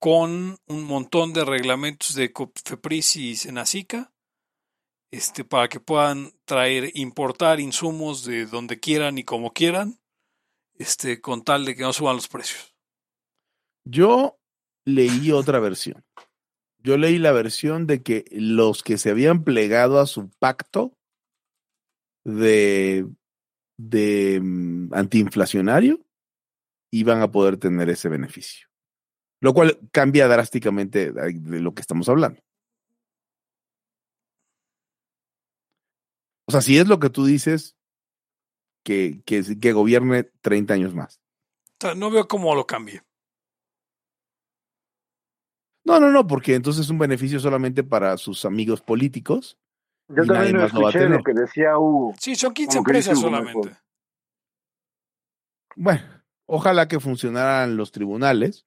con 0.00 0.58
un 0.66 0.84
montón 0.84 1.32
de 1.32 1.44
reglamentos 1.44 2.14
de 2.14 2.32
COFEPRIS 2.32 3.16
y 3.16 3.36
Senacica 3.36 4.12
este, 5.12 5.44
para 5.44 5.68
que 5.68 5.78
puedan 5.78 6.32
traer, 6.44 6.90
importar 6.94 7.60
insumos 7.60 8.24
de 8.24 8.46
donde 8.46 8.80
quieran 8.80 9.16
y 9.16 9.22
como 9.22 9.52
quieran, 9.52 10.00
este, 10.76 11.20
con 11.20 11.44
tal 11.44 11.64
de 11.64 11.76
que 11.76 11.82
no 11.82 11.92
suban 11.92 12.16
los 12.16 12.26
precios. 12.26 12.74
Yo 13.84 14.40
leí 14.84 15.30
otra 15.30 15.60
versión. 15.60 16.04
Yo 16.84 16.98
leí 16.98 17.18
la 17.18 17.32
versión 17.32 17.86
de 17.86 18.02
que 18.02 18.26
los 18.30 18.82
que 18.82 18.98
se 18.98 19.10
habían 19.10 19.42
plegado 19.42 19.98
a 19.98 20.06
su 20.06 20.28
pacto 20.38 20.92
de, 22.24 23.08
de 23.78 24.38
mm, 24.42 24.92
antiinflacionario 24.92 26.04
iban 26.92 27.22
a 27.22 27.30
poder 27.30 27.56
tener 27.56 27.88
ese 27.88 28.10
beneficio. 28.10 28.68
Lo 29.40 29.54
cual 29.54 29.78
cambia 29.92 30.28
drásticamente 30.28 31.10
de 31.10 31.60
lo 31.60 31.74
que 31.74 31.80
estamos 31.80 32.08
hablando. 32.10 32.42
O 36.46 36.52
sea, 36.52 36.60
si 36.60 36.76
es 36.76 36.86
lo 36.86 37.00
que 37.00 37.08
tú 37.08 37.24
dices, 37.24 37.78
que, 38.84 39.22
que, 39.24 39.42
que 39.58 39.72
gobierne 39.72 40.24
30 40.42 40.74
años 40.74 40.94
más. 40.94 41.18
No 41.96 42.10
veo 42.10 42.28
cómo 42.28 42.54
lo 42.54 42.66
cambie. 42.66 43.02
No, 45.84 46.00
no, 46.00 46.10
no, 46.10 46.26
porque 46.26 46.54
entonces 46.54 46.86
es 46.86 46.90
un 46.90 46.98
beneficio 46.98 47.38
solamente 47.40 47.84
para 47.84 48.16
sus 48.16 48.44
amigos 48.44 48.80
políticos. 48.80 49.58
Yo 50.08 50.24
Y 50.24 50.26
también 50.26 50.52
nadie 50.52 50.54
más 50.54 50.72
lo 50.72 50.80
va 50.82 50.88
a 50.88 50.92
escuché 50.92 50.98
tener. 51.04 51.18
lo 51.18 51.22
que 51.22 51.32
decía 51.34 51.78
Hugo. 51.78 52.14
Sí, 52.18 52.34
son 52.36 52.52
15 52.54 52.78
Como 52.78 52.84
que 52.84 52.92
dice 52.92 53.12
empresas 53.12 53.20
solamente. 53.20 53.70
mejor. 53.70 53.76
Bueno, 55.76 56.02
ojalá 56.46 56.88
que 56.88 57.00
funcionaran 57.00 57.76
los 57.76 57.92
tribunales 57.92 58.66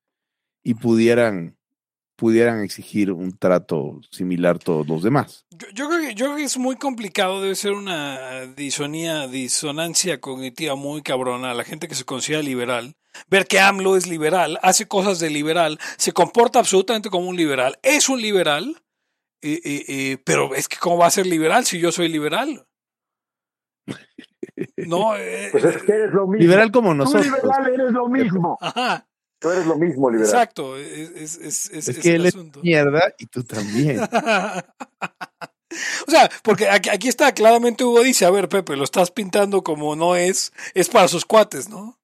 y 0.63 0.75
pudieran, 0.75 1.56
pudieran 2.17 2.61
exigir 2.63 3.11
un 3.11 3.37
trato 3.37 4.01
similar 4.11 4.55
a 4.55 4.59
todos 4.59 4.87
los 4.87 5.03
demás. 5.03 5.45
Yo, 5.51 5.67
yo 5.73 5.87
creo 5.87 6.01
que, 6.01 6.15
yo 6.15 6.25
creo 6.25 6.37
que 6.37 6.43
es 6.43 6.57
muy 6.57 6.75
complicado, 6.75 7.41
debe 7.41 7.55
ser 7.55 7.71
una 7.73 8.45
disonía, 8.47 9.27
disonancia 9.27 10.19
cognitiva 10.19 10.75
muy 10.75 11.01
cabrona. 11.03 11.53
La 11.53 11.63
gente 11.63 11.87
que 11.87 11.95
se 11.95 12.05
considera 12.05 12.41
liberal, 12.43 12.95
ver 13.29 13.45
que 13.45 13.59
AMLO 13.59 13.95
es 13.95 14.07
liberal, 14.07 14.59
hace 14.63 14.87
cosas 14.87 15.19
de 15.19 15.29
liberal, 15.29 15.79
se 15.97 16.11
comporta 16.11 16.59
absolutamente 16.59 17.09
como 17.09 17.29
un 17.29 17.37
liberal, 17.37 17.77
es 17.83 18.09
un 18.09 18.19
liberal, 18.21 18.83
eh, 19.41 19.61
eh, 19.63 19.85
eh, 19.87 20.17
pero 20.25 20.55
es 20.55 20.67
que 20.67 20.77
¿cómo 20.77 20.97
va 20.97 21.05
a 21.05 21.11
ser 21.11 21.27
liberal 21.27 21.65
si 21.65 21.79
yo 21.79 21.91
soy 21.91 22.09
liberal? 22.09 22.67
No, 24.75 25.15
eh, 25.15 25.49
Pues 25.51 25.63
es 25.65 25.83
que 25.83 25.91
eres 25.91 26.11
lo 26.13 26.27
mismo. 26.27 26.41
Liberal 26.41 26.71
como 26.71 26.89
Tú 26.91 26.95
nosotros. 26.95 27.25
liberal 27.25 27.73
eres 27.73 27.91
lo 27.91 28.07
mismo. 28.07 28.57
ajá, 28.61 29.06
Tú 29.39 29.49
eres 29.51 29.65
lo 29.67 29.75
mismo, 29.77 30.09
liberal. 30.09 30.29
exacto, 30.29 30.77
es, 30.77 31.09
es, 31.11 31.35
es, 31.37 31.65
es- 31.67 31.71
Es 31.71 31.87
es 31.89 31.99
que 31.99 32.09
el 32.09 32.15
él 32.21 32.25
es 32.27 32.35
asunto. 32.35 32.59
mierda 32.61 33.13
y 33.19 33.25
tú 33.27 33.43
también. 33.43 33.99
O 36.07 36.09
sea, 36.11 36.29
porque 36.43 36.69
aquí, 36.69 36.89
aquí 36.89 37.07
está 37.09 37.33
claramente 37.33 37.83
Hugo 37.83 38.01
dice, 38.01 38.25
a 38.25 38.29
ver, 38.31 38.47
Pepe, 38.47 38.75
lo 38.77 38.85
estás 38.85 39.11
pintando 39.11 39.63
como 39.63 39.95
no 39.97 40.15
es, 40.15 40.53
es 40.73 40.87
para 40.87 41.09
sus 41.09 41.25
cuates, 41.25 41.67
¿no? 41.67 41.99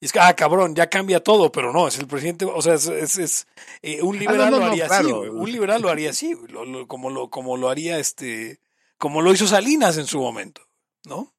Y 0.00 0.06
es 0.06 0.12
que, 0.12 0.18
ah, 0.20 0.34
cabrón, 0.34 0.74
ya 0.74 0.88
cambia 0.90 1.20
todo, 1.22 1.50
pero 1.52 1.72
no, 1.72 1.86
es 1.88 1.96
el 1.98 2.06
presidente, 2.08 2.44
o 2.44 2.60
sea, 2.60 2.74
es, 2.74 2.86
es, 2.88 3.18
es, 3.18 3.46
eh, 3.82 4.02
un 4.02 4.18
liberal 4.18 4.42
Ah, 4.48 4.50
no, 4.50 4.50
no, 4.50 4.56
lo 4.58 4.66
no, 4.66 4.72
haría 4.72 4.86
así, 4.86 5.10
güey, 5.10 5.28
un 5.30 5.50
liberal 5.50 5.80
lo 5.80 5.88
haría 5.90 6.10
así, 6.10 6.32
güey, 6.34 6.50
lo- 6.52 6.64
lo- 6.64 6.86
como, 6.88 7.08
lo, 7.10 7.30
como 7.30 7.56
lo 7.56 7.68
haría 7.70 7.98
este, 7.98 8.60
como 8.98 9.22
lo 9.22 9.32
hizo 9.32 9.46
Salinas 9.46 9.96
en 9.96 10.06
su 10.06 10.18
momento, 10.20 10.62
¿no? 11.06 11.32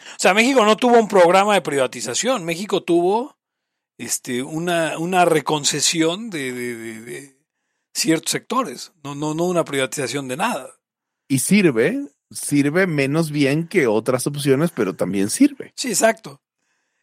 O 0.00 0.18
sea, 0.18 0.34
México 0.34 0.64
no 0.64 0.76
tuvo 0.76 0.98
un 0.98 1.08
programa 1.08 1.54
de 1.54 1.62
privatización, 1.62 2.44
México 2.44 2.82
tuvo 2.82 3.38
este, 3.98 4.42
una, 4.42 4.98
una 4.98 5.24
reconcesión 5.24 6.30
de, 6.30 6.52
de- 6.52 6.74
de- 6.76 7.00
de 7.00 7.36
ciertos 7.94 8.30
sectores, 8.32 8.92
no, 9.02 9.14
no, 9.14 9.34
no 9.34 9.44
una 9.44 9.64
privatización 9.64 10.28
de 10.28 10.36
nada. 10.36 10.70
Y 11.28 11.40
sirve, 11.40 12.08
sirve 12.30 12.86
menos 12.86 13.30
bien 13.30 13.68
que 13.68 13.86
otras 13.86 14.26
opciones, 14.26 14.70
pero 14.74 14.94
también 14.94 15.28
sirve. 15.30 15.72
Sí, 15.76 15.88
exacto. 15.88 16.40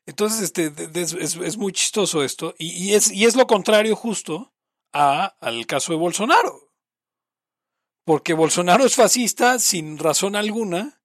Entonces, 0.06 0.41
este, 0.41 0.72
es- 0.95 1.14
es 1.36 1.58
muy 1.58 1.72
chistoso 1.74 2.24
esto. 2.24 2.56
Y, 2.58 2.70
y 2.72 2.93
es, 2.95 3.12
y 3.12 3.26
es 3.26 3.36
lo 3.36 3.45
contrario 3.48 3.95
justo 3.95 4.54
a, 4.93 5.26
al 5.41 5.66
caso 5.68 5.91
de 5.91 6.00
Bolsonaro. 6.00 6.72
Porque 8.06 8.34
Bolsonaro 8.34 8.86
es 8.86 8.95
fascista 8.95 9.60
sin 9.60 9.98
razón 9.98 10.36
alguna, 10.38 10.97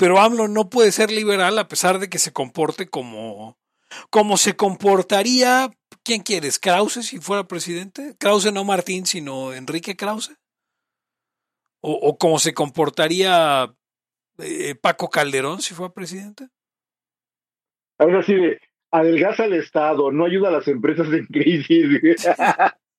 pero 0.00 0.18
AMLO 0.18 0.48
no 0.48 0.70
puede 0.70 0.92
ser 0.92 1.10
liberal 1.10 1.58
a 1.58 1.68
pesar 1.68 1.98
de 1.98 2.08
que 2.08 2.18
se 2.18 2.32
comporte 2.32 2.88
como, 2.88 3.58
como 4.08 4.38
se 4.38 4.56
comportaría, 4.56 5.68
¿quién 6.02 6.22
quieres? 6.22 6.58
¿Krause 6.58 7.04
si 7.04 7.18
fuera 7.18 7.44
presidente? 7.44 8.16
Krause 8.18 8.50
no 8.50 8.64
Martín, 8.64 9.04
sino 9.04 9.52
Enrique 9.52 9.96
Krause. 9.96 10.34
O, 11.82 11.92
o 11.92 12.16
como 12.16 12.38
se 12.38 12.54
comportaría 12.54 13.74
eh, 14.38 14.74
Paco 14.74 15.10
Calderón 15.10 15.60
si 15.60 15.74
fuera 15.74 15.92
presidente. 15.92 16.48
Ahora 17.98 18.22
de, 18.22 18.58
adelgaza 18.90 19.44
al 19.44 19.52
Estado, 19.52 20.10
no 20.12 20.24
ayuda 20.24 20.48
a 20.48 20.52
las 20.52 20.66
empresas 20.66 21.08
en 21.08 21.26
crisis. 21.26 22.26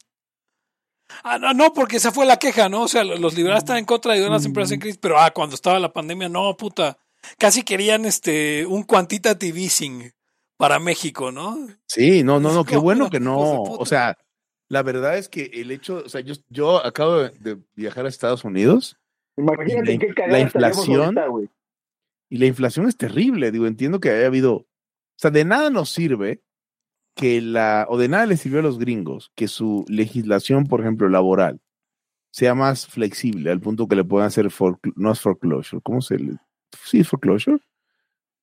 Ah, 1.23 1.37
no, 1.37 1.53
no, 1.53 1.73
porque 1.73 1.97
esa 1.97 2.11
fue 2.11 2.25
la 2.25 2.37
queja, 2.37 2.69
¿no? 2.69 2.83
O 2.83 2.87
sea, 2.87 3.03
los 3.03 3.35
liberales 3.35 3.63
están 3.63 3.77
en 3.77 3.85
contra 3.85 4.13
de 4.13 4.29
las 4.29 4.45
empresas 4.45 4.71
en 4.73 4.79
crisis, 4.79 4.97
pero 5.01 5.19
ah, 5.19 5.31
cuando 5.31 5.55
estaba 5.55 5.79
la 5.79 5.91
pandemia, 5.93 6.29
no, 6.29 6.55
puta. 6.57 6.97
Casi 7.37 7.63
querían 7.63 8.05
este 8.05 8.65
un 8.65 8.83
quantitative 8.83 9.59
easing 9.59 10.11
para 10.57 10.79
México, 10.79 11.31
¿no? 11.31 11.67
Sí, 11.87 12.23
no, 12.23 12.39
no, 12.39 12.51
no, 12.53 12.63
qué 12.65 12.75
No, 12.75 12.81
bueno 12.81 13.03
no, 13.05 13.09
que 13.09 13.19
no. 13.19 13.61
O 13.63 13.85
sea, 13.85 14.17
la 14.67 14.83
verdad 14.83 15.17
es 15.17 15.27
que 15.29 15.51
el 15.53 15.71
hecho, 15.71 16.01
o 16.05 16.09
sea, 16.09 16.21
yo, 16.21 16.33
yo 16.49 16.83
acabo 16.85 17.17
de, 17.29 17.57
viajar 17.75 18.05
a 18.05 18.09
Estados 18.09 18.43
Unidos 18.43 18.97
Imagínate 19.37 19.93
Y 19.93 19.97
la- 19.97 19.99
qué 19.99 20.07
la 20.27 20.39
estaríamos 20.39 20.87
inflación- 20.87 21.17
ahorita, 21.17 21.53
y 22.29 22.37
la 22.37 22.45
inflación 22.45 22.87
es 22.87 22.97
terrible. 22.97 23.51
Digo, 23.51 23.65
entiendo 23.67 23.99
que 23.99 24.09
haya 24.09 24.27
habido, 24.27 24.53
o 24.53 24.65
sea, 25.17 25.31
de 25.31 25.45
nada 25.45 25.69
nos 25.69 25.89
sirve 25.89 26.41
que 27.21 27.41
la, 27.41 27.85
o 27.89 27.97
de 27.97 28.09
nada 28.09 28.25
les 28.25 28.41
sirvió 28.41 28.59
a 28.59 28.63
los 28.63 28.79
gringos 28.79 29.31
que 29.35 29.47
su 29.47 29.85
legislación, 29.87 30.65
por 30.65 30.81
ejemplo, 30.81 31.07
laboral, 31.09 31.61
sea 32.31 32.55
más 32.55 32.87
flexible 32.87 33.51
al 33.51 33.61
punto 33.61 33.87
que 33.87 33.95
le 33.95 34.03
puedan 34.05 34.27
hacer, 34.27 34.47
forecl- 34.47 34.93
no 34.95 35.11
es 35.11 35.21
foreclosure, 35.21 35.81
¿cómo 35.83 36.01
se 36.01 36.17
le? 36.19 36.37
Sí, 36.85 37.03
foreclosure. 37.03 37.59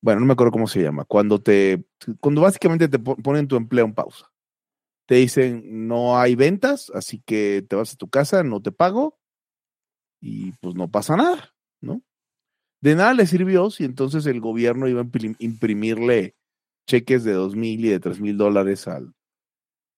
Bueno, 0.01 0.21
no 0.21 0.27
me 0.27 0.33
acuerdo 0.33 0.51
cómo 0.51 0.67
se 0.67 0.81
llama. 0.81 1.05
Cuando 1.05 1.41
te, 1.41 1.83
cuando 2.21 2.41
básicamente 2.41 2.87
te 2.89 2.99
po- 2.99 3.17
ponen 3.17 3.47
tu 3.47 3.55
empleo 3.57 3.85
en 3.85 3.93
pausa. 3.93 4.31
Te 5.07 5.15
dicen, 5.15 5.87
no 5.87 6.19
hay 6.19 6.35
ventas, 6.35 6.91
así 6.95 7.21
que 7.25 7.65
te 7.67 7.75
vas 7.75 7.93
a 7.93 7.97
tu 7.97 8.09
casa, 8.09 8.43
no 8.43 8.61
te 8.61 8.71
pago 8.71 9.19
y 10.21 10.51
pues 10.53 10.75
no 10.75 10.89
pasa 10.89 11.15
nada, 11.15 11.53
¿no? 11.81 12.01
De 12.81 12.95
nada 12.95 13.13
le 13.13 13.25
sirvió 13.27 13.69
si 13.71 13.85
entonces 13.85 14.25
el 14.25 14.41
gobierno 14.41 14.87
iba 14.87 15.01
a 15.01 15.05
imprim- 15.05 15.35
imprimirle 15.39 16.35
cheques 16.89 17.23
de 17.23 17.33
dos 17.33 17.55
mil 17.55 17.83
y 17.85 17.89
de 17.89 17.99
tres 17.99 18.19
mil 18.19 18.35
dólares 18.37 18.87
al, 18.87 19.13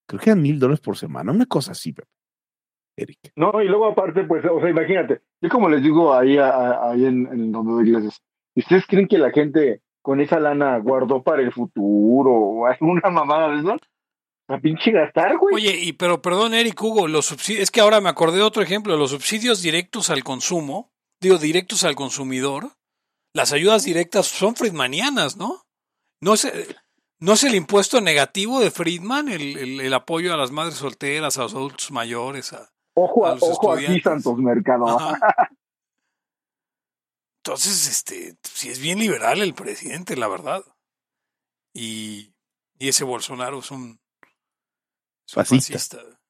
creo 0.06 0.20
que 0.20 0.30
eran 0.30 0.42
mil 0.42 0.58
dólares 0.58 0.80
por 0.80 0.96
semana, 0.96 1.32
una 1.32 1.46
cosa 1.46 1.72
así. 1.72 1.94
Eric. 2.96 3.18
No, 3.36 3.62
y 3.62 3.68
luego 3.68 3.86
aparte, 3.86 4.24
pues, 4.24 4.44
o 4.44 4.60
sea, 4.60 4.68
imagínate, 4.68 5.22
yo 5.40 5.48
como 5.48 5.68
les 5.70 5.82
digo 5.82 6.12
ahí, 6.14 6.36
a- 6.36 6.50
a- 6.50 6.90
ahí 6.92 7.06
en, 7.06 7.26
en 7.26 7.50
donde 7.50 7.72
doy 7.72 7.90
clases, 7.90 8.20
¿ustedes 8.54 8.84
creen 8.86 9.08
que 9.08 9.16
la 9.18 9.30
gente 9.30 9.80
con 10.02 10.20
esa 10.20 10.38
lana 10.38 10.78
guardó 10.78 11.22
para 11.22 11.40
el 11.42 11.52
futuro 11.52 12.30
o 12.30 12.66
alguna 12.66 13.08
mamada 13.10 13.48
de 13.54 13.60
eso? 13.60 13.76
A 14.48 14.58
pinche 14.58 14.90
gastar, 14.90 15.38
güey. 15.38 15.54
Oye, 15.54 15.78
y 15.82 15.92
pero 15.94 16.20
perdón, 16.20 16.52
Eric 16.52 16.82
Hugo, 16.82 17.08
los 17.08 17.24
subsidios, 17.26 17.62
es 17.62 17.70
que 17.70 17.80
ahora 17.80 18.00
me 18.02 18.10
acordé 18.10 18.36
de 18.38 18.42
otro 18.42 18.62
ejemplo, 18.62 18.96
los 18.98 19.10
subsidios 19.12 19.62
directos 19.62 20.10
al 20.10 20.22
consumo, 20.22 20.90
digo, 21.22 21.38
directos 21.38 21.84
al 21.84 21.94
consumidor, 21.94 22.72
las 23.34 23.54
ayudas 23.54 23.84
directas 23.84 24.26
son 24.26 24.54
friedmanianas, 24.56 25.38
¿no? 25.38 25.62
No 26.22 26.34
es, 26.34 26.50
no 27.18 27.32
es 27.32 27.44
el 27.44 27.54
impuesto 27.54 28.00
negativo 28.00 28.60
de 28.60 28.70
Friedman, 28.70 29.28
el, 29.28 29.56
el- 29.58 29.80
el 29.80 29.92
apoyo 29.94 30.32
a 30.32 30.36
las 30.36 30.50
madres 30.52 30.76
solteras, 30.76 31.36
a 31.36 31.42
los 31.42 31.54
adultos 31.54 31.90
mayores, 31.90 32.52
a, 32.52 32.70
ojo 32.94 33.26
a 33.26 33.30
a, 33.30 33.34
los 33.34 33.42
ojo 33.42 33.72
aquí, 33.72 33.82
estudiantes. 33.84 34.04
Santos 34.24 34.38
Mercado. 34.38 34.86
Ajá. 34.88 35.18
Entonces, 37.44 37.88
este, 37.88 38.36
sí 38.44 38.68
es 38.68 38.78
bien 38.80 39.00
liberal 39.00 39.42
el 39.42 39.52
presidente, 39.52 40.16
la 40.16 40.28
verdad. 40.28 40.62
Y, 41.74 42.32
y 42.78 42.88
ese 42.88 43.02
Bolsonaro 43.02 43.58
es 43.58 43.70
un, 43.72 43.98
es 45.26 45.36
un 45.36 45.44
Fascista. 45.44 45.72
fascista. 45.72 46.20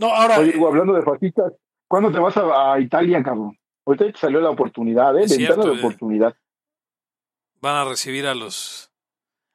No, 0.00 0.06
ahora, 0.14 0.38
Oye, 0.38 0.52
eh, 0.52 0.56
Hugo, 0.56 0.68
hablando 0.68 0.94
de 0.94 1.02
fascistas, 1.02 1.52
¿cuándo 1.86 2.10
te 2.10 2.18
vas 2.18 2.34
a, 2.38 2.72
a 2.72 2.80
Italia, 2.80 3.22
cabrón? 3.22 3.58
Ahorita 3.86 4.10
te 4.10 4.18
salió 4.18 4.40
la 4.40 4.50
oportunidad, 4.50 5.16
¿eh? 5.18 5.24
Es 5.24 5.36
Ventana 5.36 5.64
de 5.66 5.74
eh. 5.74 5.78
oportunidad. 5.78 6.34
Van 7.64 7.76
a 7.76 7.88
recibir 7.88 8.26
a 8.26 8.34
los, 8.34 8.92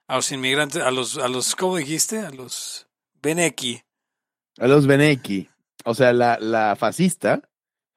a 0.07 0.15
los 0.15 0.31
inmigrantes, 0.31 0.81
a 0.81 0.89
los, 0.89 1.17
a 1.19 1.27
los, 1.27 1.55
¿cómo 1.55 1.77
dijiste? 1.77 2.17
A 2.17 2.31
los 2.31 2.89
Beneki. 3.21 3.81
A 4.57 4.67
los 4.67 4.87
Beneki, 4.87 5.47
o 5.85 5.93
sea, 5.93 6.11
la, 6.11 6.39
la 6.39 6.75
fascista. 6.75 7.47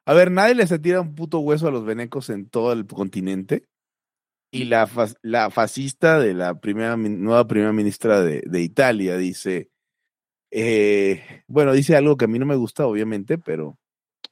A 0.04 0.12
ver, 0.12 0.30
nadie 0.30 0.54
les 0.54 0.82
tira 0.82 1.00
un 1.00 1.14
puto 1.14 1.38
hueso 1.38 1.66
a 1.66 1.70
los 1.70 1.86
venecos 1.86 2.28
en 2.28 2.48
todo 2.50 2.72
el 2.72 2.86
continente. 2.86 3.66
Y 4.50 4.64
la, 4.64 4.86
la 5.22 5.50
fascista 5.50 6.18
de 6.18 6.34
la 6.34 6.60
primera, 6.60 6.94
nueva 6.98 7.46
primera 7.46 7.72
ministra 7.72 8.20
de, 8.20 8.42
de 8.44 8.60
Italia 8.60 9.16
dice, 9.16 9.70
eh, 10.50 11.42
bueno, 11.46 11.72
dice 11.72 11.96
algo 11.96 12.18
que 12.18 12.26
a 12.26 12.28
mí 12.28 12.38
no 12.38 12.44
me 12.44 12.56
gusta, 12.56 12.86
obviamente, 12.86 13.38
pero, 13.38 13.78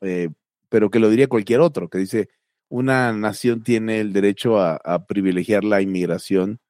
eh, 0.03 0.29
pero 0.69 0.91
que 0.91 0.99
lo 0.99 1.09
diría 1.09 1.27
cualquier 1.27 1.61
otro, 1.61 1.89
que 1.89 1.97
dice, 1.97 2.29
una 2.71 3.13
nación 3.13 3.63
tiene 3.63 4.01
el 4.01 4.13
derecho 4.13 4.59
a, 4.59 4.77
a 4.77 5.05
privilegiar 5.05 5.65
la 5.65 5.83
inmigración 5.83 6.61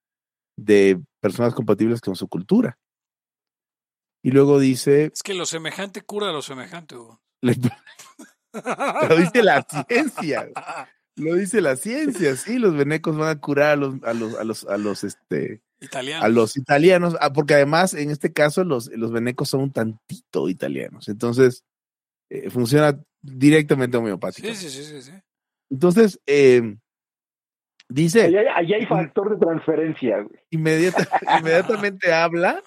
de 0.56 1.00
personas 1.20 1.54
compatibles 1.54 2.00
con 2.00 2.16
su 2.16 2.28
cultura. 2.28 2.78
Y 4.22 4.30
luego 4.32 4.58
dice, 4.58 5.10
Es 5.14 5.22
que 5.22 5.34
lo 5.34 5.46
semejante 5.46 6.02
cura 6.02 6.32
lo 6.32 6.42
semejante, 6.42 6.96
Hugo. 6.96 7.20
lo 7.42 9.16
dice 9.16 9.42
la 9.42 9.62
ciencia, 9.62 10.50
lo 11.16 11.34
dice 11.36 11.60
la 11.60 11.76
ciencia, 11.76 12.36
sí, 12.36 12.58
los 12.58 12.76
venecos 12.76 13.16
van 13.16 13.28
a 13.28 13.40
curar 13.40 13.70
a 13.70 13.76
los, 13.76 14.02
a 14.02 14.12
los, 14.12 14.34
a 14.34 14.44
los, 14.44 14.64
a 14.64 14.76
los, 14.76 15.04
este, 15.04 15.62
Italiano. 15.80 16.24
a 16.24 16.28
los 16.28 16.56
italianos, 16.56 17.16
ah, 17.20 17.32
porque 17.32 17.54
además 17.54 17.94
en 17.94 18.10
este 18.10 18.32
caso 18.32 18.64
los, 18.64 18.88
los 18.88 19.10
venecos 19.12 19.48
son 19.48 19.62
un 19.62 19.72
tantito 19.72 20.48
italianos, 20.50 21.08
entonces 21.08 21.64
eh, 22.28 22.50
funciona 22.50 23.00
directamente 23.22 23.96
homeopático. 23.96 24.48
Sí, 24.48 24.54
sí, 24.54 24.68
sí, 24.68 24.84
sí, 24.84 25.02
sí. 25.02 25.12
Entonces, 25.70 26.20
eh, 26.26 26.76
dice, 27.88 28.22
Allá, 28.24 28.56
allá 28.56 28.76
hay 28.76 28.86
factor 28.86 29.30
de 29.30 29.36
transferencia, 29.44 30.20
güey. 30.20 30.40
inmediata- 30.50 31.08
inmediatamente 31.40 32.12
habla 32.12 32.62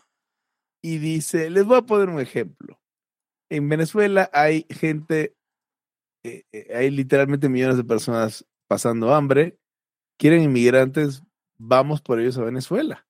y 0.82 0.98
dice, 0.98 1.50
les 1.50 1.66
voy 1.66 1.78
a 1.78 1.82
poner 1.84 2.10
un 2.10 2.20
ejemplo. 2.20 2.80
En 3.50 3.70
Venezuela 3.70 4.30
hay 4.34 4.66
gente, 4.70 5.36
eh, 6.26 6.44
eh, 6.52 6.76
hay 6.76 6.90
literalmente 6.90 7.50
millones 7.50 7.78
de 7.78 7.84
personas 7.84 8.46
pasando 8.68 9.14
hambre, 9.14 9.58
quieren 10.18 10.42
inmigrantes, 10.42 11.24
vamos 11.58 12.02
por 12.02 12.20
ellos 12.20 12.38
a 12.38 12.44
Venezuela. 12.44 13.06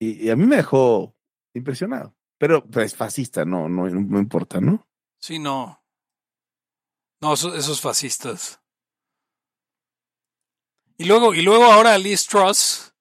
Y, 0.00 0.26
y 0.26 0.30
a 0.30 0.36
mí 0.36 0.46
me 0.46 0.56
dejó 0.56 1.14
impresionado. 1.54 2.14
Pero 2.38 2.64
pues, 2.66 2.86
es 2.86 2.96
fascista, 2.96 3.44
no, 3.44 3.68
no, 3.68 3.88
no 3.88 4.18
importa, 4.18 4.60
¿no? 4.60 4.84
Sí, 5.20 5.38
no. 5.38 5.81
No, 7.22 7.34
eso- 7.34 7.54
esos 7.54 7.80
fascistas. 7.80 8.60
Y 10.98 11.04
luego, 11.04 11.34
y 11.34 11.42
luego 11.42 11.64
ahora 11.64 11.96
Liz 11.98 12.26
Truss, 12.26 12.94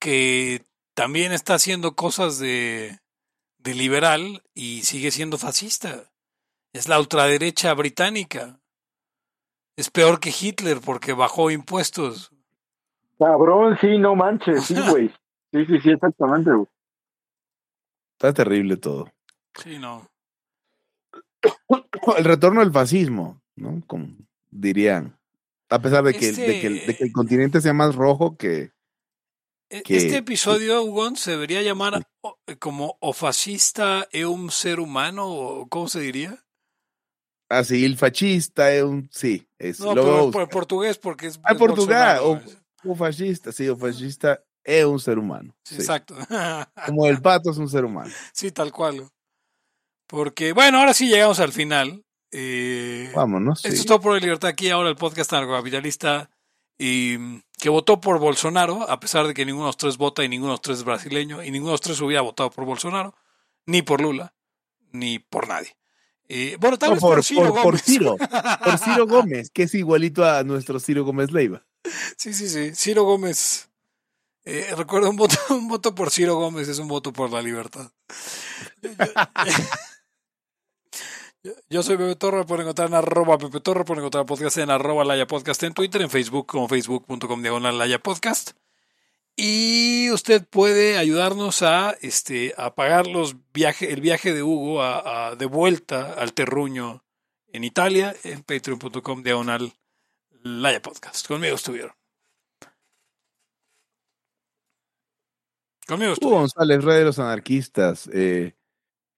que 0.00 0.64
también 0.94 1.32
está 1.32 1.54
haciendo 1.54 1.94
cosas 1.94 2.38
de, 2.38 2.98
de 3.58 3.74
liberal 3.74 4.42
y 4.54 4.82
sigue 4.82 5.10
siendo 5.10 5.38
fascista. 5.38 6.10
Es 6.72 6.88
la 6.88 6.98
ultraderecha 6.98 7.72
británica. 7.74 8.60
Es 9.76 9.90
peor 9.90 10.20
que 10.20 10.30
Hitler 10.38 10.80
porque 10.80 11.12
bajó 11.12 11.50
impuestos. 11.50 12.30
Cabrón, 13.18 13.78
sí, 13.80 13.98
no 13.98 14.16
manches, 14.16 14.64
sí, 14.64 14.74
güey. 14.90 15.08
Sí, 15.52 15.66
sí, 15.66 15.80
sí, 15.82 15.90
exactamente, 15.90 16.50
güey. 16.50 16.66
Está 18.18 18.32
terrible 18.32 18.76
todo. 18.76 19.12
Sí, 19.62 19.78
no. 19.78 20.10
El 22.18 22.24
retorno 22.24 22.60
del 22.60 22.72
fascismo, 22.72 23.42
¿no? 23.56 23.82
Como 23.86 24.08
dirían. 24.50 25.18
A 25.70 25.80
pesar 25.80 26.04
de 26.04 26.14
que, 26.14 26.32
de 26.32 26.60
que, 26.60 26.66
el- 26.66 26.86
de 26.86 26.96
que 26.96 27.04
el 27.04 27.12
continente 27.12 27.60
sea 27.60 27.72
más 27.72 27.94
rojo 27.94 28.36
que... 28.36 28.72
E- 29.70 29.82
que- 29.82 29.96
Este 29.96 30.18
episodio, 30.18 30.82
Hugon, 30.82 31.16
se 31.16 31.32
debería 31.32 31.62
llamar 31.62 32.06
o- 32.22 32.38
como 32.60 32.96
o 33.00 33.12
fascista 33.12 34.06
e 34.12 34.26
un 34.26 34.50
ser 34.50 34.78
humano, 34.78 35.26
o 35.26 35.68
¿cómo 35.68 35.88
se 35.88 36.00
diría? 36.00 36.38
Así, 37.48 37.84
el 37.84 37.96
fascista 37.96 38.72
es 38.72 38.82
un... 38.84 39.08
Sí, 39.12 39.48
es... 39.58 39.80
No, 39.80 39.94
lo 39.94 40.02
pero 40.04 40.30
por 40.30 40.48
portugués, 40.48 40.98
porque 40.98 41.26
es. 41.28 41.40
Ah, 41.42 41.52
es 41.52 41.58
Bolsonaro. 41.58 42.30
o, 42.32 42.40
o 42.84 42.94
fascista, 42.94 43.52
sí, 43.52 43.68
o 43.68 43.76
fascista 43.76 44.42
es 44.62 44.84
un 44.84 44.98
ser 45.00 45.18
humano. 45.18 45.54
Sí, 45.64 45.76
sí. 45.76 45.80
Exacto. 45.82 46.14
Como 46.86 47.06
el 47.06 47.20
pato 47.22 47.50
es 47.50 47.58
un 47.58 47.68
ser 47.68 47.84
humano. 47.84 48.12
sí, 48.32 48.50
tal 48.52 48.70
cual. 48.72 49.08
Porque, 50.14 50.52
bueno, 50.52 50.78
ahora 50.78 50.94
sí 50.94 51.08
llegamos 51.08 51.40
al 51.40 51.52
final. 51.52 52.04
Eh, 52.30 53.10
Vámonos. 53.14 53.60
sí. 53.60 53.68
Esto 53.68 53.80
es 53.80 53.86
todo 53.86 54.00
por 54.00 54.14
la 54.14 54.20
libertad 54.20 54.48
aquí, 54.50 54.70
ahora 54.70 54.88
el 54.88 54.96
podcast 54.96 55.32
anarcocapitalista 55.32 56.30
y 56.78 57.16
mm, 57.18 57.42
que 57.58 57.68
votó 57.68 58.00
por 58.00 58.18
Bolsonaro, 58.18 58.88
a 58.88 59.00
pesar 59.00 59.26
de 59.26 59.34
que 59.34 59.44
ninguno 59.44 59.66
de 59.66 59.68
los 59.70 59.76
tres 59.76 59.96
vota 59.96 60.22
y 60.24 60.28
ninguno 60.28 60.50
de 60.52 60.54
los 60.54 60.60
tres 60.62 60.78
es 60.78 60.84
brasileño, 60.84 61.42
y 61.42 61.50
ninguno 61.50 61.70
de 61.70 61.74
los 61.74 61.80
tres 61.80 62.00
hubiera 62.00 62.22
votado 62.22 62.50
por 62.50 62.64
Bolsonaro, 62.64 63.14
ni 63.66 63.82
por 63.82 64.00
Lula, 64.00 64.34
ni 64.92 65.18
por 65.18 65.48
nadie. 65.48 65.76
Eh, 66.28 66.56
bueno, 66.60 66.78
tal 66.78 66.90
No, 66.90 66.94
vez 66.94 67.00
por, 67.02 67.14
por, 67.16 67.24
Ciro 67.24 67.40
por- 67.42 67.52
por 67.54 67.62
Gómez. 67.64 67.82
Ciro, 67.84 68.16
por 68.64 68.78
Ciro 68.78 69.06
Gómez, 69.06 69.50
que 69.50 69.64
es 69.64 69.74
igualito 69.74 70.24
a 70.24 70.42
nuestro 70.44 70.78
Ciro 70.80 71.04
Gómez 71.04 71.32
Leiva. 71.32 71.64
Sí, 72.16 72.32
sí, 72.32 72.48
sí. 72.48 72.72
Ciro 72.74 73.02
Gómez. 73.04 73.68
Eh, 74.44 74.72
recuerda, 74.76 75.08
un 75.08 75.16
voto, 75.16 75.36
un 75.50 75.68
voto 75.68 75.94
por 75.94 76.10
Ciro 76.10 76.36
Gómez 76.36 76.68
es 76.68 76.78
un 76.78 76.88
voto 76.88 77.12
por 77.12 77.30
la 77.30 77.42
libertad. 77.42 77.90
Yo, 81.68 81.82
soy 81.82 81.98
Pepe 81.98 82.16
Torre, 82.16 82.38
me 82.38 82.44
pueden 82.44 82.62
encontrar 82.62 82.88
en 82.88 82.94
arroba 82.94 83.36
Pepe 83.36 83.60
Torre, 83.60 83.84
pueden 83.84 84.00
encontrar 84.00 84.24
podcast 84.24 84.56
en 84.56 84.70
arroba 84.70 85.04
Laya 85.04 85.26
Podcast 85.26 85.62
en 85.62 85.74
Twitter, 85.74 86.00
en 86.00 86.08
Facebook 86.08 86.46
como 86.46 86.68
facebook.com 86.68 87.42
diagonal 87.42 87.76
Laya 87.76 87.98
Podcast. 87.98 88.52
Y 89.36 90.10
usted 90.12 90.46
puede 90.46 90.96
ayudarnos 90.96 91.60
a, 91.62 91.90
este, 92.00 92.54
a 92.56 92.74
pagar 92.74 93.06
los 93.06 93.36
viaje, 93.52 93.92
el 93.92 94.00
viaje 94.00 94.32
de 94.32 94.42
Hugo 94.42 94.80
a, 94.82 95.28
a- 95.32 95.36
de 95.36 95.44
vuelta 95.44 96.14
al 96.14 96.32
terruño 96.32 97.04
en 97.48 97.64
Italia 97.64 98.14
en 98.24 98.42
patreon.com 98.42 99.22
diagonal 99.22 99.74
Laya 100.42 100.80
Podcast. 100.80 101.26
Conmigo 101.26 101.56
estuvieron. 101.56 101.92
Conmigo 105.86 106.12
Hugo 106.12 106.14
estuvieron. 106.14 106.40
González, 106.42 106.84
Rey 106.84 106.98
de 107.00 107.04
los 107.04 107.18
Anarquistas, 107.18 108.08
eh, 108.14 108.54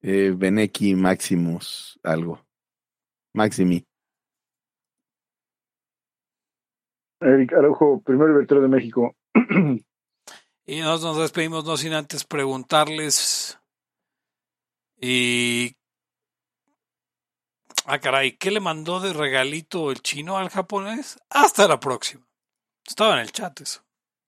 eh, 0.01 0.33
Beneki 0.35 0.95
Maximus, 0.95 1.99
algo. 2.03 2.39
Maximi. 3.33 3.83
Eric 7.19 7.53
Araujo, 7.53 8.01
primer 8.01 8.29
libertario 8.29 8.61
de 8.63 8.69
México. 8.69 9.15
Y 10.69 10.81
nos, 10.81 11.01
nos 11.01 11.17
despedimos 11.17 11.63
no 11.63 11.77
sin 11.77 11.93
antes 11.93 12.25
preguntarles. 12.25 13.57
Y. 14.99 15.77
Ah, 17.85 17.99
caray, 17.99 18.33
¿qué 18.33 18.51
le 18.51 18.59
mandó 18.59 18.99
de 18.99 19.13
regalito 19.13 19.91
el 19.91 20.01
chino 20.01 20.37
al 20.37 20.49
japonés? 20.49 21.19
Hasta 21.29 21.69
la 21.69 21.79
próxima. 21.79 22.27
Estaba 22.85 23.13
en 23.13 23.19
el 23.19 23.31
chat 23.31 23.61
eso. 23.61 23.86